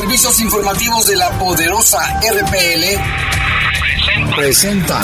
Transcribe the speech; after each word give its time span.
servicios 0.00 0.38
informativos 0.40 1.08
de 1.08 1.16
la 1.16 1.28
poderosa 1.40 1.98
RPL 2.20 2.84
presentan 4.36 5.02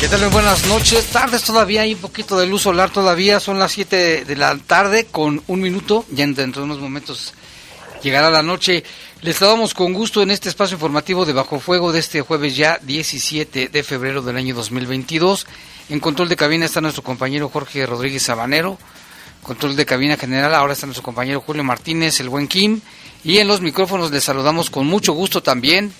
¿Qué 0.00 0.08
tal? 0.08 0.28
Buenas 0.28 0.66
noches. 0.66 1.06
Tardes 1.06 1.42
todavía, 1.42 1.80
hay 1.80 1.94
un 1.94 2.00
poquito 2.00 2.38
de 2.38 2.46
luz 2.46 2.60
solar 2.62 2.90
todavía. 2.90 3.40
Son 3.40 3.58
las 3.58 3.72
7 3.72 4.26
de 4.26 4.36
la 4.36 4.56
tarde 4.58 5.06
con 5.06 5.42
un 5.46 5.60
minuto. 5.60 6.04
Ya 6.10 6.26
dentro 6.26 6.60
de 6.60 6.66
unos 6.66 6.78
momentos 6.78 7.32
llegará 8.02 8.30
la 8.30 8.42
noche. 8.42 8.84
Les 9.22 9.36
saludamos 9.36 9.74
con 9.74 9.92
gusto 9.92 10.22
en 10.22 10.30
este 10.30 10.48
espacio 10.48 10.74
informativo 10.74 11.24
de 11.24 11.32
Bajo 11.32 11.60
Fuego 11.60 11.92
de 11.92 12.00
este 12.00 12.20
jueves 12.20 12.56
ya 12.56 12.78
17 12.82 13.68
de 13.68 13.82
febrero 13.82 14.22
del 14.22 14.36
año 14.36 14.54
2022. 14.54 15.46
En 15.88 16.00
control 16.00 16.28
de 16.28 16.36
cabina 16.36 16.66
está 16.66 16.80
nuestro 16.80 17.02
compañero 17.02 17.48
Jorge 17.48 17.86
Rodríguez 17.86 18.22
Sabanero. 18.22 18.78
Control 19.42 19.76
de 19.76 19.86
cabina 19.86 20.16
general, 20.16 20.54
ahora 20.54 20.72
está 20.72 20.86
nuestro 20.86 21.02
compañero 21.02 21.40
Julio 21.40 21.64
Martínez, 21.64 22.20
el 22.20 22.28
buen 22.28 22.48
Kim. 22.48 22.80
Y 23.24 23.38
en 23.38 23.48
los 23.48 23.60
micrófonos 23.60 24.10
les 24.10 24.24
saludamos 24.24 24.70
con 24.70 24.86
mucho 24.86 25.12
gusto 25.12 25.42
también 25.42 25.92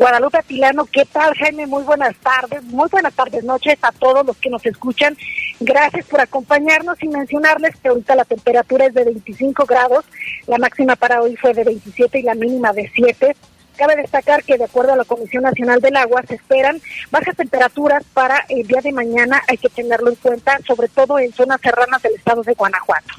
Guadalupe 0.00 0.38
Atilano, 0.38 0.86
¿qué 0.86 1.04
tal 1.04 1.34
Jaime? 1.34 1.66
Muy 1.66 1.82
buenas 1.82 2.16
tardes, 2.16 2.62
muy 2.64 2.88
buenas 2.88 3.12
tardes, 3.12 3.44
noches 3.44 3.76
a 3.82 3.92
todos 3.92 4.24
los 4.24 4.34
que 4.38 4.48
nos 4.48 4.64
escuchan. 4.64 5.14
Gracias 5.60 6.06
por 6.06 6.22
acompañarnos 6.22 6.96
y 7.02 7.08
mencionarles 7.08 7.76
que 7.76 7.88
ahorita 7.88 8.14
la 8.14 8.24
temperatura 8.24 8.86
es 8.86 8.94
de 8.94 9.04
25 9.04 9.66
grados, 9.66 10.06
la 10.46 10.56
máxima 10.56 10.96
para 10.96 11.20
hoy 11.20 11.36
fue 11.36 11.52
de 11.52 11.64
27 11.64 12.18
y 12.18 12.22
la 12.22 12.34
mínima 12.34 12.72
de 12.72 12.90
7. 12.94 13.36
Cabe 13.76 13.96
destacar 13.96 14.42
que 14.42 14.56
de 14.56 14.64
acuerdo 14.64 14.94
a 14.94 14.96
la 14.96 15.04
Comisión 15.04 15.42
Nacional 15.42 15.82
del 15.82 15.96
Agua 15.96 16.22
se 16.26 16.36
esperan 16.36 16.80
bajas 17.10 17.36
temperaturas 17.36 18.02
para 18.14 18.46
el 18.48 18.66
día 18.66 18.80
de 18.80 18.92
mañana, 18.92 19.42
hay 19.48 19.58
que 19.58 19.68
tenerlo 19.68 20.08
en 20.08 20.16
cuenta, 20.16 20.58
sobre 20.66 20.88
todo 20.88 21.18
en 21.18 21.30
zonas 21.34 21.60
serranas 21.60 22.00
del 22.00 22.14
estado 22.14 22.42
de 22.42 22.54
Guanajuato. 22.54 23.16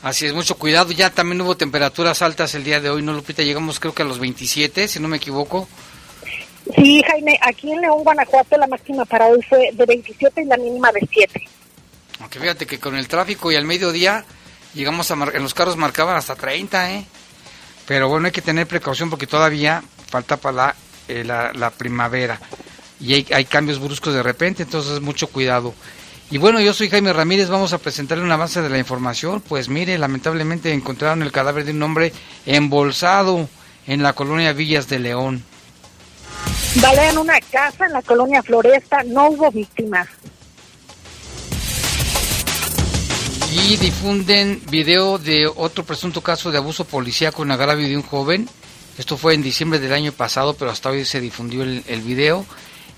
Así 0.00 0.24
es, 0.24 0.32
mucho 0.32 0.56
cuidado, 0.56 0.90
ya 0.92 1.10
también 1.10 1.42
hubo 1.42 1.58
temperaturas 1.58 2.22
altas 2.22 2.54
el 2.54 2.64
día 2.64 2.80
de 2.80 2.88
hoy, 2.88 3.02
¿no, 3.02 3.12
Lupita? 3.12 3.42
Llegamos 3.42 3.78
creo 3.78 3.92
que 3.92 4.00
a 4.00 4.06
los 4.06 4.18
27, 4.18 4.88
si 4.88 5.00
no 5.00 5.08
me 5.08 5.18
equivoco. 5.18 5.68
Jaime, 7.14 7.38
aquí 7.42 7.70
en 7.70 7.80
León, 7.80 8.02
Guanajuato, 8.02 8.56
la 8.56 8.66
máxima 8.66 9.04
para 9.04 9.26
hoy 9.26 9.40
fue 9.48 9.70
de 9.72 9.86
27 9.86 10.42
y 10.42 10.44
la 10.46 10.56
mínima 10.56 10.90
de 10.90 11.08
7. 11.08 11.48
Aunque 12.18 12.40
fíjate 12.40 12.66
que 12.66 12.80
con 12.80 12.96
el 12.96 13.06
tráfico 13.06 13.52
y 13.52 13.56
al 13.56 13.64
mediodía 13.64 14.24
llegamos 14.74 15.12
a 15.12 15.16
los 15.16 15.54
carros 15.54 15.76
marcaban 15.76 16.16
hasta 16.16 16.34
30, 16.34 16.92
¿eh? 16.92 17.06
Pero 17.86 18.08
bueno, 18.08 18.26
hay 18.26 18.32
que 18.32 18.42
tener 18.42 18.66
precaución 18.66 19.10
porque 19.10 19.28
todavía 19.28 19.84
falta 20.08 20.38
para 20.38 20.74
eh, 21.06 21.22
la, 21.22 21.52
la, 21.52 21.70
primavera 21.70 22.40
y 22.98 23.14
hay, 23.14 23.26
hay, 23.32 23.44
cambios 23.44 23.78
bruscos 23.78 24.12
de 24.12 24.22
repente, 24.22 24.64
entonces 24.64 25.00
mucho 25.00 25.28
cuidado. 25.28 25.72
Y 26.32 26.38
bueno, 26.38 26.60
yo 26.60 26.74
soy 26.74 26.88
Jaime 26.88 27.12
Ramírez, 27.12 27.48
vamos 27.48 27.72
a 27.74 27.78
presentarle 27.78 28.24
una 28.24 28.36
base 28.36 28.60
de 28.60 28.70
la 28.70 28.78
información. 28.78 29.40
Pues 29.40 29.68
mire, 29.68 29.98
lamentablemente 29.98 30.72
encontraron 30.72 31.22
el 31.22 31.30
cadáver 31.30 31.64
de 31.64 31.70
un 31.72 31.82
hombre 31.84 32.12
embolsado 32.44 33.48
en 33.86 34.02
la 34.02 34.14
colonia 34.14 34.52
Villas 34.52 34.88
de 34.88 34.98
León. 34.98 35.44
Balean 36.76 37.18
una 37.18 37.40
casa 37.40 37.86
en 37.86 37.92
la 37.92 38.02
colonia 38.02 38.42
Floresta, 38.42 39.02
no 39.04 39.28
hubo 39.28 39.50
víctimas. 39.50 40.08
Y 43.52 43.76
difunden 43.76 44.60
video 44.68 45.18
de 45.18 45.46
otro 45.46 45.84
presunto 45.84 46.20
caso 46.20 46.50
de 46.50 46.58
abuso 46.58 46.84
policíaco 46.84 47.44
en 47.44 47.52
agravio 47.52 47.86
de 47.86 47.96
un 47.96 48.02
joven. 48.02 48.48
Esto 48.98 49.16
fue 49.16 49.34
en 49.34 49.42
diciembre 49.42 49.78
del 49.78 49.92
año 49.92 50.10
pasado, 50.10 50.54
pero 50.54 50.72
hasta 50.72 50.90
hoy 50.90 51.04
se 51.04 51.20
difundió 51.20 51.62
el, 51.62 52.00
video. 52.02 52.44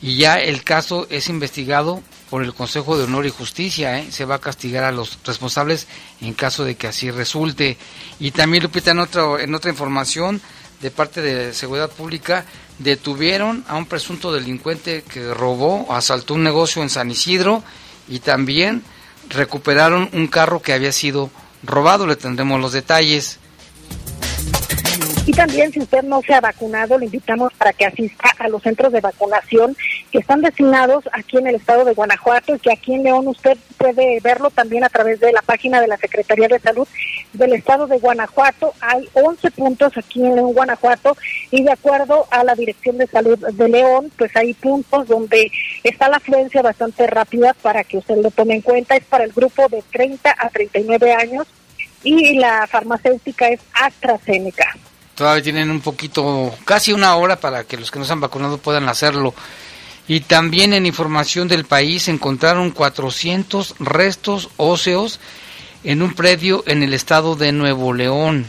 Y 0.00 0.16
ya 0.16 0.40
el 0.40 0.64
caso 0.64 1.06
es 1.10 1.28
investigado 1.28 2.02
por 2.30 2.42
el 2.42 2.54
Consejo 2.54 2.96
de 2.96 3.04
Honor 3.04 3.26
y 3.26 3.30
Justicia. 3.30 3.98
¿eh? 3.98 4.10
Se 4.10 4.24
va 4.24 4.36
a 4.36 4.40
castigar 4.40 4.84
a 4.84 4.92
los 4.92 5.18
responsables 5.24 5.86
en 6.22 6.32
caso 6.32 6.64
de 6.64 6.74
que 6.74 6.86
así 6.86 7.10
resulte. 7.10 7.76
Y 8.18 8.30
también, 8.30 8.62
Lupita, 8.62 8.92
en, 8.92 9.00
otro, 9.00 9.38
en 9.38 9.54
otra 9.54 9.70
información 9.70 10.40
de 10.80 10.90
parte 10.90 11.20
de 11.20 11.52
Seguridad 11.52 11.90
Pública, 11.90 12.44
detuvieron 12.78 13.64
a 13.68 13.76
un 13.76 13.86
presunto 13.86 14.32
delincuente 14.32 15.02
que 15.02 15.32
robó, 15.32 15.92
asaltó 15.92 16.34
un 16.34 16.42
negocio 16.42 16.82
en 16.82 16.90
San 16.90 17.10
Isidro 17.10 17.62
y 18.08 18.20
también 18.20 18.82
recuperaron 19.28 20.08
un 20.12 20.26
carro 20.26 20.60
que 20.60 20.72
había 20.72 20.92
sido 20.92 21.30
robado. 21.62 22.06
Le 22.06 22.16
tendremos 22.16 22.60
los 22.60 22.72
detalles. 22.72 23.38
Y 25.26 25.32
también, 25.32 25.72
si 25.72 25.80
usted 25.80 26.04
no 26.04 26.22
se 26.22 26.34
ha 26.34 26.40
vacunado, 26.40 26.96
le 26.96 27.06
invitamos 27.06 27.52
para 27.54 27.72
que 27.72 27.84
asista 27.84 28.30
a 28.38 28.46
los 28.46 28.62
centros 28.62 28.92
de 28.92 29.00
vacunación 29.00 29.76
que 30.12 30.18
están 30.18 30.40
designados 30.40 31.02
aquí 31.10 31.36
en 31.36 31.48
el 31.48 31.56
estado 31.56 31.84
de 31.84 31.94
Guanajuato 31.94 32.54
y 32.54 32.60
que 32.60 32.72
aquí 32.72 32.94
en 32.94 33.02
León 33.02 33.26
usted 33.26 33.58
puede 33.76 34.20
verlo 34.20 34.50
también 34.50 34.84
a 34.84 34.88
través 34.88 35.18
de 35.18 35.32
la 35.32 35.42
página 35.42 35.80
de 35.80 35.88
la 35.88 35.96
Secretaría 35.96 36.46
de 36.46 36.60
Salud 36.60 36.86
del 37.32 37.54
estado 37.54 37.88
de 37.88 37.98
Guanajuato. 37.98 38.72
Hay 38.80 39.08
11 39.14 39.50
puntos 39.50 39.98
aquí 39.98 40.24
en 40.24 40.36
León, 40.36 40.52
Guanajuato, 40.52 41.16
y 41.50 41.64
de 41.64 41.72
acuerdo 41.72 42.28
a 42.30 42.44
la 42.44 42.54
Dirección 42.54 42.96
de 42.98 43.08
Salud 43.08 43.36
de 43.36 43.68
León, 43.68 44.12
pues 44.16 44.30
hay 44.36 44.54
puntos 44.54 45.08
donde 45.08 45.50
está 45.82 46.08
la 46.08 46.18
afluencia 46.18 46.62
bastante 46.62 47.04
rápida 47.08 47.52
para 47.62 47.82
que 47.82 47.98
usted 47.98 48.18
lo 48.18 48.30
tome 48.30 48.54
en 48.54 48.62
cuenta. 48.62 48.94
Es 48.94 49.04
para 49.04 49.24
el 49.24 49.32
grupo 49.32 49.68
de 49.68 49.82
30 49.90 50.36
a 50.38 50.50
39 50.50 51.12
años 51.14 51.48
y 52.04 52.38
la 52.38 52.68
farmacéutica 52.68 53.48
es 53.48 53.60
AstraZeneca. 53.74 54.76
Todavía 55.16 55.42
tienen 55.42 55.70
un 55.70 55.80
poquito, 55.80 56.54
casi 56.66 56.92
una 56.92 57.16
hora 57.16 57.40
para 57.40 57.64
que 57.64 57.78
los 57.78 57.90
que 57.90 57.98
no 57.98 58.04
se 58.04 58.12
han 58.12 58.20
vacunado 58.20 58.58
puedan 58.58 58.86
hacerlo. 58.86 59.34
Y 60.06 60.20
también 60.20 60.74
en 60.74 60.84
información 60.84 61.48
del 61.48 61.64
país 61.64 62.06
encontraron 62.08 62.70
400 62.70 63.76
restos 63.80 64.50
óseos 64.58 65.18
en 65.84 66.02
un 66.02 66.14
predio 66.14 66.62
en 66.66 66.82
el 66.82 66.92
estado 66.92 67.34
de 67.34 67.50
Nuevo 67.52 67.94
León. 67.94 68.44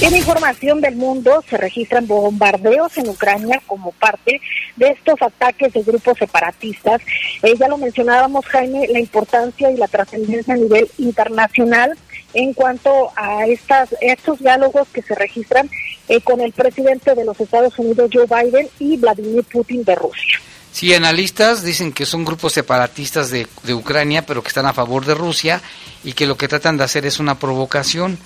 En 0.00 0.16
información 0.16 0.80
del 0.80 0.96
mundo 0.96 1.44
se 1.50 1.58
registran 1.58 2.06
bombardeos 2.06 2.96
en 2.96 3.10
Ucrania 3.10 3.60
como 3.66 3.92
parte 3.92 4.40
de 4.76 4.88
estos 4.88 5.20
ataques 5.20 5.74
de 5.74 5.82
grupos 5.82 6.16
separatistas. 6.16 7.02
Eh, 7.42 7.54
ya 7.60 7.68
lo 7.68 7.76
mencionábamos, 7.76 8.46
Jaime, 8.46 8.88
la 8.88 8.98
importancia 8.98 9.70
y 9.70 9.76
la 9.76 9.86
trascendencia 9.86 10.54
a 10.54 10.56
nivel 10.56 10.88
internacional 10.96 11.92
en 12.34 12.52
cuanto 12.52 13.10
a 13.16 13.46
estas, 13.46 13.94
estos 14.00 14.38
diálogos 14.38 14.88
que 14.92 15.02
se 15.02 15.14
registran 15.14 15.70
eh, 16.08 16.20
con 16.20 16.40
el 16.40 16.52
presidente 16.52 17.14
de 17.14 17.24
los 17.24 17.38
Estados 17.40 17.78
Unidos, 17.78 18.10
Joe 18.12 18.26
Biden, 18.26 18.68
y 18.78 18.96
Vladimir 18.96 19.44
Putin 19.44 19.84
de 19.84 19.94
Rusia. 19.94 20.40
Sí, 20.72 20.94
analistas 20.94 21.62
dicen 21.62 21.92
que 21.92 22.06
son 22.06 22.24
grupos 22.24 22.52
separatistas 22.52 23.30
de, 23.30 23.46
de 23.64 23.74
Ucrania, 23.74 24.24
pero 24.24 24.42
que 24.42 24.48
están 24.48 24.66
a 24.66 24.72
favor 24.72 25.04
de 25.04 25.14
Rusia 25.14 25.60
y 26.04 26.12
que 26.12 26.26
lo 26.26 26.36
que 26.36 26.48
tratan 26.48 26.76
de 26.76 26.84
hacer 26.84 27.06
es 27.06 27.18
una 27.18 27.38
provocación. 27.38 28.18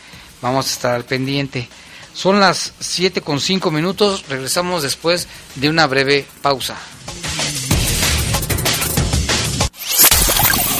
Vamos 0.42 0.66
a 0.66 0.71
estar 0.71 0.95
al 0.95 1.04
pendiente. 1.04 1.68
Son 2.12 2.39
las 2.41 2.74
7 2.80 3.22
con 3.22 3.41
5 3.41 3.71
minutos. 3.71 4.24
Regresamos 4.28 4.83
después 4.83 5.27
de 5.56 5.68
una 5.68 5.86
breve 5.86 6.27
pausa. 6.42 6.77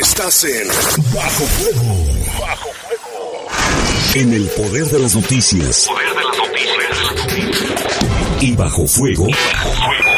Estás 0.00 0.42
en 0.42 0.66
Bajo 1.14 1.46
Fuego. 1.46 1.84
Bajo 2.40 2.70
Fuego. 2.82 3.46
En 4.14 4.32
el 4.32 4.48
poder 4.48 4.86
de 4.86 4.98
las 4.98 5.14
noticias. 5.14 5.86
Poder 5.86 6.08
de 6.08 6.24
las 6.24 6.36
noticias. 6.36 6.98
Y 8.40 8.56
Bajo 8.56 8.88
Fuego. 8.88 9.28
Y 9.28 9.32
bajo 9.32 9.70
fuego. 9.70 10.14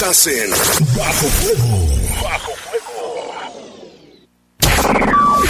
Estás 0.00 0.26
en 0.28 0.48
Bajo 0.96 1.28
Fuego. 1.28 1.76
Bajo 2.22 2.52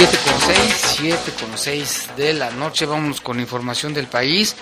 Siete 0.00 0.18
con 0.24 0.40
seis, 0.40 0.76
siete 0.96 1.32
con 1.38 1.58
seis 1.58 2.08
de 2.16 2.32
la 2.32 2.50
noche. 2.52 2.86
Vamos 2.86 3.20
con 3.20 3.38
información 3.38 3.92
del 3.92 4.06
país. 4.06 4.56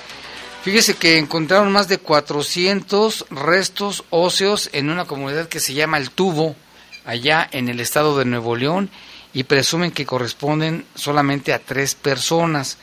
Fíjese 0.65 0.95
que 0.95 1.17
encontraron 1.17 1.71
más 1.71 1.87
de 1.87 1.99
400 1.99 3.27
restos 3.31 4.03
óseos 4.11 4.69
en 4.73 4.91
una 4.91 5.05
comunidad 5.05 5.47
que 5.47 5.61
se 5.61 5.75
llama 5.75 5.99
El 5.99 6.11
Tubo, 6.11 6.57
allá 7.05 7.49
en 7.53 7.69
el 7.69 7.79
estado 7.79 8.19
de 8.19 8.25
Nuevo 8.25 8.57
León, 8.57 8.91
y 9.33 9.45
presumen 9.45 9.93
que 9.93 10.07
corresponden 10.07 10.85
solamente 10.97 11.53
a 11.53 11.61
tres 11.61 11.95
personas. 11.95 12.79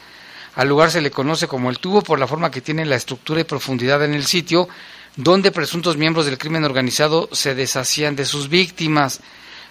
Al 0.56 0.70
lugar 0.70 0.92
se 0.92 1.02
le 1.02 1.12
conoce 1.12 1.50
como 1.50 1.70
El 1.70 1.80
Tubo 1.80 2.04
por 2.04 2.20
la 2.20 2.28
forma 2.28 2.52
que 2.52 2.62
tiene 2.62 2.86
la 2.86 2.96
estructura 2.96 3.42
y 3.42 3.44
profundidad 3.44 4.02
en 4.06 4.14
el 4.14 4.26
sitio, 4.26 4.70
donde 5.18 5.52
presuntos 5.52 5.98
miembros 5.98 6.26
del 6.26 6.38
crimen 6.38 6.64
organizado 6.64 7.28
se 7.34 7.54
deshacían 7.54 8.16
de 8.16 8.24
sus 8.24 8.48
víctimas. 8.48 9.20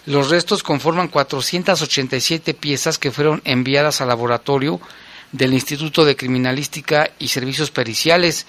Los 0.07 0.29
restos 0.29 0.63
conforman 0.63 1.09
487 1.09 2.53
piezas 2.53 2.99
que 2.99 3.11
fueron 3.11 3.41
enviadas 3.45 4.01
al 4.01 4.09
laboratorio 4.09 4.81
del 5.33 5.55
Instituto 5.55 6.05
de 6.05 6.15
Criminalística 6.15 7.11
y 7.19 7.29
Servicios 7.29 7.71
Periciales. 7.71 8.47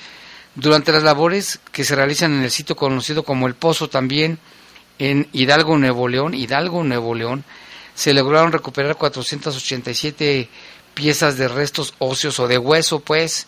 Durante 0.56 0.92
las 0.92 1.04
labores 1.04 1.60
que 1.72 1.84
se 1.84 1.96
realizan 1.96 2.34
en 2.34 2.44
el 2.44 2.52
sitio 2.52 2.75
conocido 2.75 3.24
como 3.24 3.48
El 3.48 3.56
Pozo 3.56 3.90
también 3.90 4.38
en 5.00 5.28
Hidalgo, 5.31 5.78
Nuevo 5.78 6.07
León, 6.07 6.34
Hidalgo, 6.34 6.84
Nuevo 6.84 7.16
León, 7.16 7.46
se 7.94 8.13
lograron 8.13 8.51
recuperar 8.51 8.98
487 8.98 10.50
piezas 10.94 11.38
de 11.38 11.48
restos 11.48 11.94
óseos 12.00 12.40
o 12.40 12.48
de 12.48 12.58
hueso, 12.58 13.00
pues. 13.00 13.48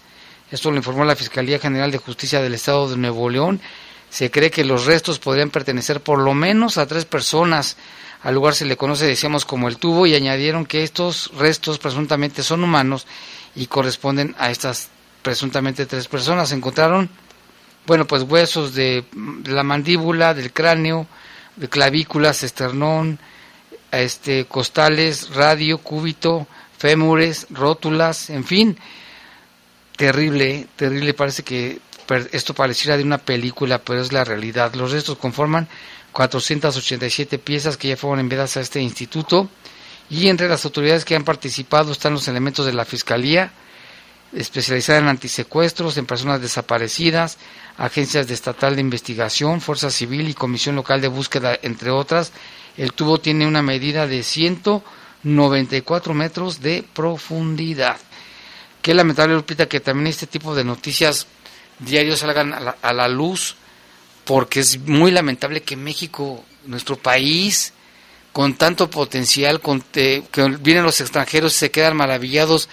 Esto 0.50 0.72
lo 0.72 0.78
informó 0.78 1.04
la 1.04 1.16
Fiscalía 1.16 1.60
General 1.60 1.92
de 1.92 1.98
Justicia 1.98 2.42
del 2.42 2.54
Estado 2.54 2.90
de 2.90 2.96
Nuevo 2.96 3.30
León. 3.30 3.60
Se 4.10 4.32
cree 4.32 4.52
que 4.52 4.64
los 4.64 4.86
restos 4.86 5.20
podrían 5.20 5.50
pertenecer 5.50 6.02
por 6.02 6.20
lo 6.20 6.34
menos 6.34 6.78
a 6.78 6.88
tres 6.88 7.06
personas. 7.06 7.78
Al 8.24 8.36
lugar 8.36 8.56
se 8.56 8.66
le 8.66 8.78
conoce, 8.78 9.06
decíamos, 9.06 9.46
como 9.46 9.68
el 9.68 9.78
tubo 9.78 10.08
y 10.08 10.16
añadieron 10.16 10.66
que 10.66 10.84
estos 10.84 11.32
restos 11.38 11.78
presuntamente 11.78 12.44
son 12.44 12.64
humanos 12.64 13.06
y 13.56 13.68
corresponden 13.68 14.36
a 14.38 14.50
estas 14.50 14.90
presuntamente 15.22 15.86
tres 15.86 16.08
personas. 16.08 16.52
Encontraron, 16.52 17.10
bueno, 17.86 18.08
pues 18.08 18.24
huesos 18.24 18.74
de 18.74 19.06
la 19.46 19.64
mandíbula, 19.64 20.34
del 20.34 20.52
cráneo, 20.54 21.08
de 21.58 21.68
clavículas, 21.68 22.44
esternón, 22.44 23.20
este, 23.92 24.46
costales, 24.46 25.34
radio, 25.34 25.80
cúbito, 25.80 26.48
fémures, 26.78 27.48
rótulas, 27.50 28.30
en 28.30 28.44
fin. 28.44 28.78
Terrible, 29.96 30.68
terrible, 30.76 31.14
parece 31.14 31.44
que 31.44 31.80
esto 32.32 32.54
pareciera 32.54 32.98
de 32.98 33.04
una 33.04 33.18
película, 33.18 33.80
pero 33.80 34.02
es 34.02 34.14
la 34.14 34.24
realidad. 34.24 34.74
Los 34.76 34.92
restos 34.92 35.18
conforman 35.18 35.68
487 36.12 37.38
piezas 37.40 37.78
que 37.78 37.90
ya 37.90 37.98
fueron 37.98 38.20
enviadas 38.20 38.58
a 38.58 38.62
este 38.62 38.82
instituto 38.82 39.50
y 40.10 40.28
entre 40.30 40.48
las 40.48 40.64
autoridades 40.66 41.06
que 41.06 41.16
han 41.16 41.24
participado 41.24 41.92
están 41.92 42.14
los 42.14 42.28
elementos 42.28 42.66
de 42.66 42.74
la 42.74 42.86
Fiscalía, 42.86 43.52
especializada 44.34 45.00
en 45.00 45.08
antisecuestros, 45.08 45.98
en 45.98 46.06
personas 46.06 46.42
desaparecidas, 46.42 47.38
agencias 47.78 48.28
de 48.28 48.34
estatal 48.34 48.76
de 48.76 48.82
investigación, 48.82 49.62
Fuerza 49.62 49.90
Civil 49.90 50.30
y 50.30 50.34
Comisión 50.34 50.76
Local 50.76 51.02
de 51.02 51.08
Búsqueda, 51.10 51.58
entre 51.62 51.92
otras. 51.92 52.32
El 52.78 52.94
tubo 52.94 53.20
tiene 53.20 53.48
una 53.48 53.62
medida 53.62 54.08
de 54.08 54.24
194 54.24 56.14
metros 56.14 56.62
de 56.62 56.86
profundidad. 56.94 57.98
Qué 58.82 58.94
lamentable, 58.94 59.36
Lupita, 59.36 59.68
que 59.68 59.82
también 59.82 60.08
este 60.08 60.28
tipo 60.28 60.56
de 60.56 60.64
noticias 60.64 61.28
diarios 61.80 62.20
salgan 62.20 62.54
a 62.54 62.60
la, 62.60 62.78
a 62.82 62.94
la 62.94 63.08
luz 63.08 63.56
porque 64.28 64.60
es 64.60 64.80
muy 64.80 65.10
lamentable 65.12 65.62
que 65.62 65.78
México, 65.78 66.44
nuestro 66.66 66.98
país, 66.98 67.74
con 68.34 68.56
tanto 68.56 68.90
potencial, 68.90 69.62
con, 69.62 69.82
que 69.82 70.22
vienen 70.60 70.84
los 70.84 71.02
extranjeros 71.02 71.56
y 71.56 71.58
se 71.60 71.72
quedan 71.72 71.96
maravillados 71.96 72.70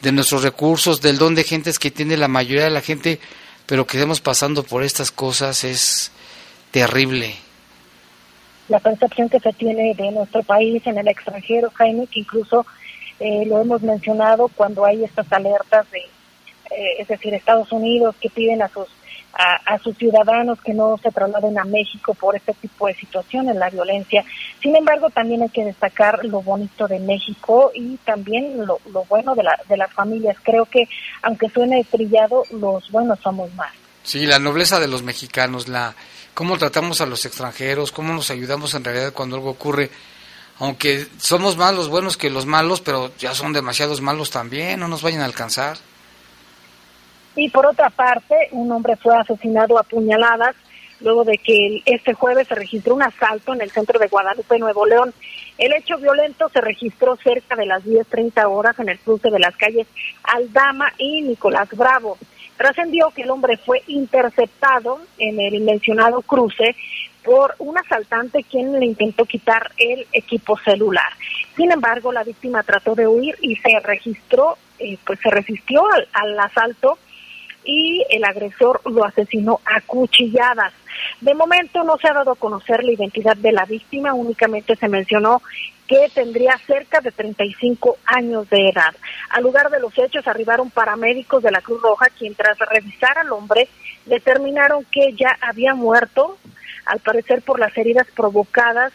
de 0.00 0.12
nuestros 0.12 0.42
recursos, 0.42 1.02
del 1.02 1.18
don 1.18 1.34
de 1.34 1.44
gentes 1.44 1.78
que 1.78 1.90
tiene 1.90 2.16
la 2.16 2.28
mayoría 2.28 2.64
de 2.64 2.70
la 2.70 2.80
gente, 2.80 3.20
pero 3.66 3.86
que 3.86 3.98
estemos 3.98 4.20
pasando 4.20 4.62
por 4.62 4.84
estas 4.84 5.10
cosas 5.10 5.64
es 5.64 6.12
terrible. 6.70 7.34
La 8.68 8.80
percepción 8.80 9.28
que 9.28 9.40
se 9.40 9.52
tiene 9.52 9.92
de 9.94 10.12
nuestro 10.12 10.42
país 10.44 10.86
en 10.86 10.96
el 10.96 11.08
extranjero, 11.08 11.70
Jaime, 11.74 12.06
que 12.06 12.20
incluso 12.20 12.64
eh, 13.20 13.44
lo 13.46 13.60
hemos 13.60 13.82
mencionado 13.82 14.48
cuando 14.48 14.84
hay 14.84 15.04
estas 15.04 15.30
alertas 15.32 15.90
de, 15.90 16.00
eh, 16.76 16.96
es 16.98 17.08
decir, 17.08 17.34
Estados 17.34 17.72
Unidos 17.72 18.16
que 18.20 18.30
piden 18.30 18.62
a 18.62 18.68
sus 18.68 18.88
a, 19.34 19.78
sus 19.78 19.96
ciudadanos 19.96 20.60
que 20.60 20.74
no 20.74 20.98
se 21.02 21.10
trasladen 21.10 21.58
a 21.58 21.64
México 21.64 22.14
por 22.14 22.36
este 22.36 22.52
tipo 22.54 22.86
de 22.86 22.94
situaciones, 22.94 23.56
la 23.56 23.70
violencia. 23.70 24.24
Sin 24.60 24.76
embargo, 24.76 25.10
también 25.10 25.42
hay 25.42 25.48
que 25.48 25.64
destacar 25.64 26.24
lo 26.24 26.42
bonito 26.42 26.86
de 26.86 26.98
México 26.98 27.70
y 27.74 27.96
también 27.98 28.66
lo, 28.66 28.78
bueno 29.08 29.34
de, 29.34 29.42
la, 29.42 29.58
de 29.68 29.76
las 29.76 29.92
familias. 29.92 30.36
Creo 30.42 30.66
que, 30.66 30.88
aunque 31.22 31.48
suene 31.48 31.84
trillado, 31.84 32.44
los 32.50 32.90
buenos 32.90 33.18
somos 33.20 33.52
más. 33.54 33.72
Sí, 34.02 34.26
la 34.26 34.38
nobleza 34.38 34.80
de 34.80 34.88
los 34.88 35.02
mexicanos, 35.02 35.68
la 35.68 35.94
cómo 36.34 36.58
tratamos 36.58 37.00
a 37.00 37.06
los 37.06 37.24
extranjeros, 37.24 37.92
cómo 37.92 38.12
nos 38.12 38.30
ayudamos 38.30 38.74
en 38.74 38.84
realidad 38.84 39.12
cuando 39.12 39.36
algo 39.36 39.50
ocurre. 39.50 39.90
Aunque 40.58 41.06
somos 41.18 41.56
más 41.56 41.74
los 41.74 41.88
buenos 41.88 42.16
que 42.16 42.30
los 42.30 42.46
malos, 42.46 42.80
pero 42.80 43.10
ya 43.18 43.34
son 43.34 43.52
demasiados 43.52 44.00
malos 44.00 44.30
también, 44.30 44.80
no 44.80 44.88
nos 44.88 45.02
vayan 45.02 45.22
a 45.22 45.24
alcanzar. 45.24 45.78
Y 47.34 47.48
por 47.50 47.66
otra 47.66 47.90
parte, 47.90 48.34
un 48.52 48.70
hombre 48.72 48.96
fue 48.96 49.16
asesinado 49.16 49.78
a 49.78 49.82
puñaladas 49.82 50.54
luego 51.02 51.24
de 51.24 51.38
que 51.38 51.82
este 51.84 52.14
jueves 52.14 52.48
se 52.48 52.54
registró 52.54 52.94
un 52.94 53.02
asalto 53.02 53.52
en 53.52 53.60
el 53.60 53.70
centro 53.70 53.98
de 53.98 54.08
Guadalupe, 54.08 54.58
Nuevo 54.58 54.86
León. 54.86 55.12
El 55.58 55.72
hecho 55.72 55.98
violento 55.98 56.48
se 56.48 56.60
registró 56.60 57.16
cerca 57.16 57.56
de 57.56 57.66
las 57.66 57.84
10.30 57.84 58.44
horas 58.48 58.78
en 58.78 58.88
el 58.88 58.98
cruce 58.98 59.30
de 59.30 59.38
las 59.38 59.56
calles 59.56 59.86
Aldama 60.22 60.92
y 60.98 61.22
Nicolás 61.22 61.68
Bravo. 61.72 62.18
Trascendió 62.56 63.10
que 63.10 63.22
el 63.22 63.30
hombre 63.30 63.56
fue 63.56 63.82
interceptado 63.86 65.00
en 65.18 65.40
el 65.40 65.60
mencionado 65.62 66.22
cruce 66.22 66.76
por 67.24 67.54
un 67.58 67.78
asaltante 67.78 68.44
quien 68.44 68.78
le 68.78 68.86
intentó 68.86 69.24
quitar 69.24 69.70
el 69.78 70.06
equipo 70.12 70.58
celular. 70.58 71.12
Sin 71.56 71.70
embargo, 71.70 72.12
la 72.12 72.24
víctima 72.24 72.62
trató 72.62 72.94
de 72.94 73.06
huir 73.06 73.36
y 73.40 73.56
se 73.56 73.78
registró, 73.80 74.56
eh, 74.78 74.98
pues 75.04 75.18
se 75.20 75.30
resistió 75.30 75.82
al 76.12 76.38
asalto 76.38 76.98
y 77.64 78.04
el 78.10 78.24
agresor 78.24 78.80
lo 78.84 79.04
asesinó 79.04 79.60
a 79.64 79.80
cuchilladas. 79.80 80.72
De 81.20 81.34
momento 81.34 81.84
no 81.84 81.96
se 81.98 82.08
ha 82.08 82.14
dado 82.14 82.32
a 82.32 82.36
conocer 82.36 82.84
la 82.84 82.92
identidad 82.92 83.36
de 83.36 83.52
la 83.52 83.64
víctima, 83.64 84.14
únicamente 84.14 84.76
se 84.76 84.88
mencionó 84.88 85.42
que 85.86 86.10
tendría 86.14 86.56
cerca 86.66 87.00
de 87.00 87.10
35 87.10 87.98
años 88.06 88.48
de 88.48 88.68
edad. 88.68 88.94
Al 89.30 89.42
lugar 89.42 89.70
de 89.70 89.80
los 89.80 89.96
hechos 89.98 90.26
arribaron 90.26 90.70
paramédicos 90.70 91.42
de 91.42 91.50
la 91.50 91.60
Cruz 91.60 91.82
Roja, 91.82 92.06
quien 92.16 92.34
tras 92.34 92.58
revisar 92.58 93.18
al 93.18 93.32
hombre 93.32 93.68
determinaron 94.06 94.84
que 94.84 95.12
ya 95.12 95.36
había 95.40 95.74
muerto, 95.74 96.38
al 96.86 97.00
parecer 97.00 97.42
por 97.42 97.60
las 97.60 97.76
heridas 97.76 98.06
provocadas 98.14 98.92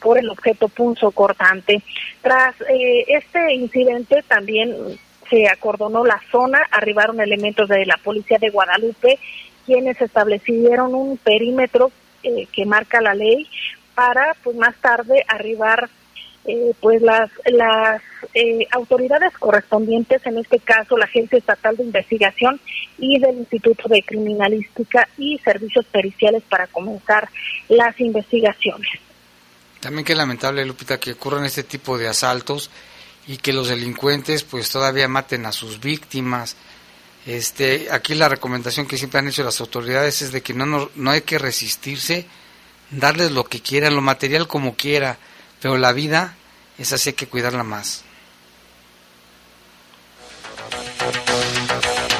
por 0.00 0.18
el 0.18 0.28
objeto 0.30 0.68
punzo 0.68 1.10
cortante. 1.10 1.82
Tras 2.22 2.54
eh, 2.62 3.04
este 3.08 3.54
incidente 3.54 4.24
también 4.26 4.98
se 5.30 5.48
acordonó 5.48 6.04
la 6.04 6.20
zona, 6.30 6.60
arribaron 6.70 7.20
elementos 7.20 7.68
de 7.68 7.86
la 7.86 7.96
policía 7.96 8.38
de 8.38 8.50
Guadalupe, 8.50 9.18
quienes 9.64 10.00
establecieron 10.00 10.94
un 10.94 11.16
perímetro 11.16 11.90
eh, 12.22 12.46
que 12.52 12.66
marca 12.66 13.00
la 13.00 13.14
ley 13.14 13.48
para, 13.94 14.34
pues 14.42 14.56
más 14.56 14.74
tarde, 14.76 15.24
arribar 15.28 15.88
eh, 16.46 16.74
pues 16.80 17.02
las, 17.02 17.30
las 17.46 18.02
eh, 18.34 18.66
autoridades 18.72 19.32
correspondientes, 19.38 20.24
en 20.26 20.38
este 20.38 20.58
caso 20.58 20.96
la 20.96 21.04
Agencia 21.04 21.38
Estatal 21.38 21.76
de 21.76 21.84
Investigación 21.84 22.60
y 22.98 23.18
del 23.20 23.38
Instituto 23.38 23.88
de 23.88 24.02
Criminalística 24.02 25.06
y 25.18 25.38
Servicios 25.44 25.84
Periciales 25.86 26.42
para 26.48 26.66
comenzar 26.66 27.28
las 27.68 27.98
investigaciones. 28.00 28.90
También 29.80 30.04
qué 30.04 30.14
lamentable, 30.14 30.64
Lupita, 30.64 30.98
que 30.98 31.12
ocurran 31.12 31.44
este 31.44 31.62
tipo 31.62 31.96
de 31.96 32.08
asaltos 32.08 32.70
y 33.30 33.36
que 33.36 33.52
los 33.52 33.68
delincuentes 33.68 34.42
pues 34.42 34.70
todavía 34.70 35.06
maten 35.06 35.46
a 35.46 35.52
sus 35.52 35.78
víctimas. 35.78 36.56
Este, 37.24 37.86
aquí 37.92 38.16
la 38.16 38.28
recomendación 38.28 38.88
que 38.88 38.98
siempre 38.98 39.20
han 39.20 39.28
hecho 39.28 39.44
las 39.44 39.60
autoridades 39.60 40.20
es 40.22 40.32
de 40.32 40.42
que 40.42 40.52
no, 40.52 40.66
no, 40.66 40.90
no 40.96 41.12
hay 41.12 41.20
que 41.20 41.38
resistirse, 41.38 42.26
darles 42.90 43.30
lo 43.30 43.44
que 43.44 43.60
quieran, 43.60 43.94
lo 43.94 44.00
material 44.00 44.48
como 44.48 44.74
quiera, 44.74 45.16
pero 45.62 45.78
la 45.78 45.92
vida, 45.92 46.34
esa 46.76 46.98
sí 46.98 47.10
hay 47.10 47.14
que 47.14 47.28
cuidarla 47.28 47.62
más. 47.62 48.02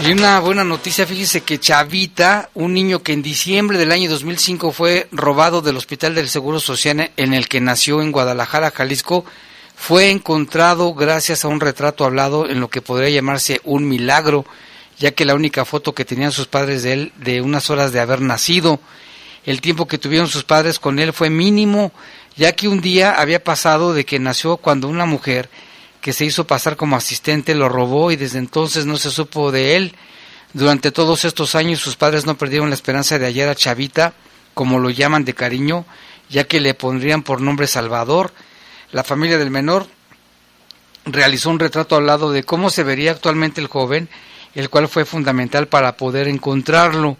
Y 0.07 0.13
una 0.13 0.39
buena 0.39 0.63
noticia, 0.63 1.09
fíjese 1.09 1.41
que 1.41 1.59
Chavita, 1.59 2.51
un 2.55 2.73
niño 2.73 3.03
que 3.03 3.15
en 3.15 3.23
diciembre 3.23 3.79
del 3.79 3.91
año 3.91 4.09
2005 4.09 4.71
fue 4.71 5.09
robado 5.11 5.61
del 5.61 5.77
Hospital 5.77 6.15
del 6.15 6.29
Seguro 6.29 6.61
Social 6.61 7.11
en 7.17 7.35
el 7.35 7.49
que 7.49 7.61
nació 7.61 8.01
en 8.01 8.13
Guadalajara, 8.13 8.71
Jalisco, 8.71 9.25
fue 9.81 10.11
encontrado 10.11 10.93
gracias 10.93 11.43
a 11.43 11.49
un 11.49 11.59
retrato 11.59 12.05
hablado 12.05 12.47
en 12.47 12.61
lo 12.61 12.69
que 12.69 12.83
podría 12.83 13.09
llamarse 13.09 13.63
un 13.65 13.89
milagro, 13.89 14.45
ya 14.99 15.13
que 15.13 15.25
la 15.25 15.35
única 15.35 15.65
foto 15.65 15.95
que 15.95 16.05
tenían 16.05 16.33
sus 16.33 16.47
padres 16.47 16.83
de 16.83 16.93
él 16.93 17.13
de 17.17 17.41
unas 17.41 17.71
horas 17.71 17.91
de 17.91 17.99
haber 17.99 18.21
nacido, 18.21 18.79
el 19.47 19.63
tiempo 19.63 19.89
que 19.89 19.97
tuvieron 19.97 20.29
sus 20.29 20.45
padres 20.45 20.79
con 20.79 20.99
él 20.99 21.15
fue 21.15 21.31
mínimo, 21.31 21.93
ya 22.37 22.53
que 22.53 22.69
un 22.69 22.83
día 22.83 23.13
había 23.19 23.43
pasado 23.43 23.95
de 23.95 24.05
que 24.05 24.19
nació 24.19 24.59
cuando 24.59 24.87
una 24.87 25.07
mujer 25.07 25.49
que 26.03 26.13
se 26.13 26.27
hizo 26.27 26.47
pasar 26.47 26.77
como 26.77 26.95
asistente 26.95 27.55
lo 27.55 27.71
robó 27.71 28.11
y 28.11 28.17
desde 28.17 28.39
entonces 28.39 28.85
no 28.85 28.99
se 28.99 29.11
supo 29.11 29.51
de 29.51 29.77
él. 29.77 29.97
Durante 30.53 30.93
todos 30.93 31.25
estos 31.25 31.55
años 31.55 31.81
sus 31.81 31.97
padres 31.97 32.27
no 32.27 32.37
perdieron 32.37 32.69
la 32.69 32.75
esperanza 32.75 33.19
de 33.19 33.25
hallar 33.25 33.49
a 33.49 33.55
Chavita, 33.55 34.13
como 34.53 34.79
lo 34.79 34.91
llaman 34.91 35.25
de 35.25 35.33
cariño, 35.33 35.87
ya 36.29 36.45
que 36.45 36.61
le 36.61 36.75
pondrían 36.75 37.23
por 37.23 37.41
nombre 37.41 37.67
Salvador. 37.67 38.31
La 38.93 39.05
familia 39.05 39.39
del 39.39 39.51
menor 39.51 39.87
realizó 41.05 41.51
un 41.51 41.59
retrato 41.59 41.97
al 41.97 42.07
lado 42.07 42.33
de 42.33 42.43
cómo 42.43 42.71
se 42.71 42.83
vería 42.83 43.13
actualmente 43.13 43.61
el 43.61 43.69
joven, 43.69 44.09
el 44.55 44.69
cual 44.69 44.89
fue 44.89 45.05
fundamental 45.05 45.69
para 45.69 45.97
poder 45.97 46.29
encontrarlo. 46.29 47.17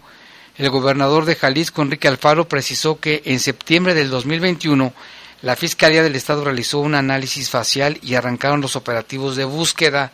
El 0.57 0.69
gobernador 0.69 1.25
de 1.25 1.35
Jalisco, 1.35 1.81
Enrique 1.81 2.07
Alfaro, 2.07 2.47
precisó 2.47 2.99
que 2.99 3.21
en 3.25 3.39
septiembre 3.39 3.93
del 3.93 4.09
2021 4.09 4.93
la 5.41 5.55
Fiscalía 5.55 6.03
del 6.03 6.15
Estado 6.15 6.43
realizó 6.43 6.79
un 6.79 6.93
análisis 6.93 7.49
facial 7.49 7.97
y 8.03 8.15
arrancaron 8.15 8.61
los 8.61 8.75
operativos 8.75 9.35
de 9.35 9.45
búsqueda. 9.45 10.11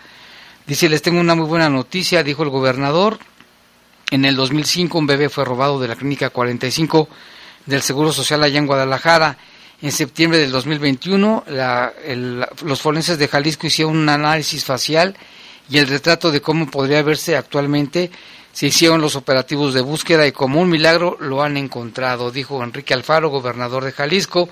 Dice, 0.67 0.89
les 0.89 1.01
tengo 1.01 1.19
una 1.19 1.35
muy 1.35 1.45
buena 1.45 1.69
noticia, 1.69 2.23
dijo 2.23 2.43
el 2.43 2.49
gobernador. 2.49 3.19
En 4.09 4.23
el 4.23 4.35
2005 4.37 4.97
un 4.97 5.07
bebé 5.07 5.27
fue 5.27 5.43
robado 5.43 5.79
de 5.79 5.87
la 5.89 5.95
clínica 5.95 6.29
45 6.29 7.09
del 7.65 7.81
Seguro 7.81 8.13
Social 8.13 8.43
allá 8.43 8.59
en 8.59 8.67
Guadalajara. 8.67 9.37
En 9.79 9.91
septiembre 9.91 10.39
del 10.39 10.51
2021 10.51 11.43
los 12.63 12.81
forenses 12.81 13.19
de 13.19 13.27
Jalisco 13.27 13.67
hicieron 13.67 13.95
un 13.95 14.09
análisis 14.09 14.65
facial 14.65 15.15
y 15.69 15.77
el 15.77 15.87
retrato 15.87 16.31
de 16.31 16.41
cómo 16.41 16.69
podría 16.71 17.03
verse 17.03 17.37
actualmente. 17.37 18.09
Se 18.53 18.67
hicieron 18.67 19.01
los 19.01 19.15
operativos 19.15 19.75
de 19.75 19.81
búsqueda 19.81 20.25
y 20.25 20.31
como 20.31 20.61
un 20.61 20.69
milagro 20.69 21.15
lo 21.19 21.43
han 21.43 21.57
encontrado, 21.57 22.31
dijo 22.31 22.63
Enrique 22.63 22.95
Alfaro, 22.95 23.29
gobernador 23.29 23.83
de 23.83 23.91
Jalisco. 23.91 24.49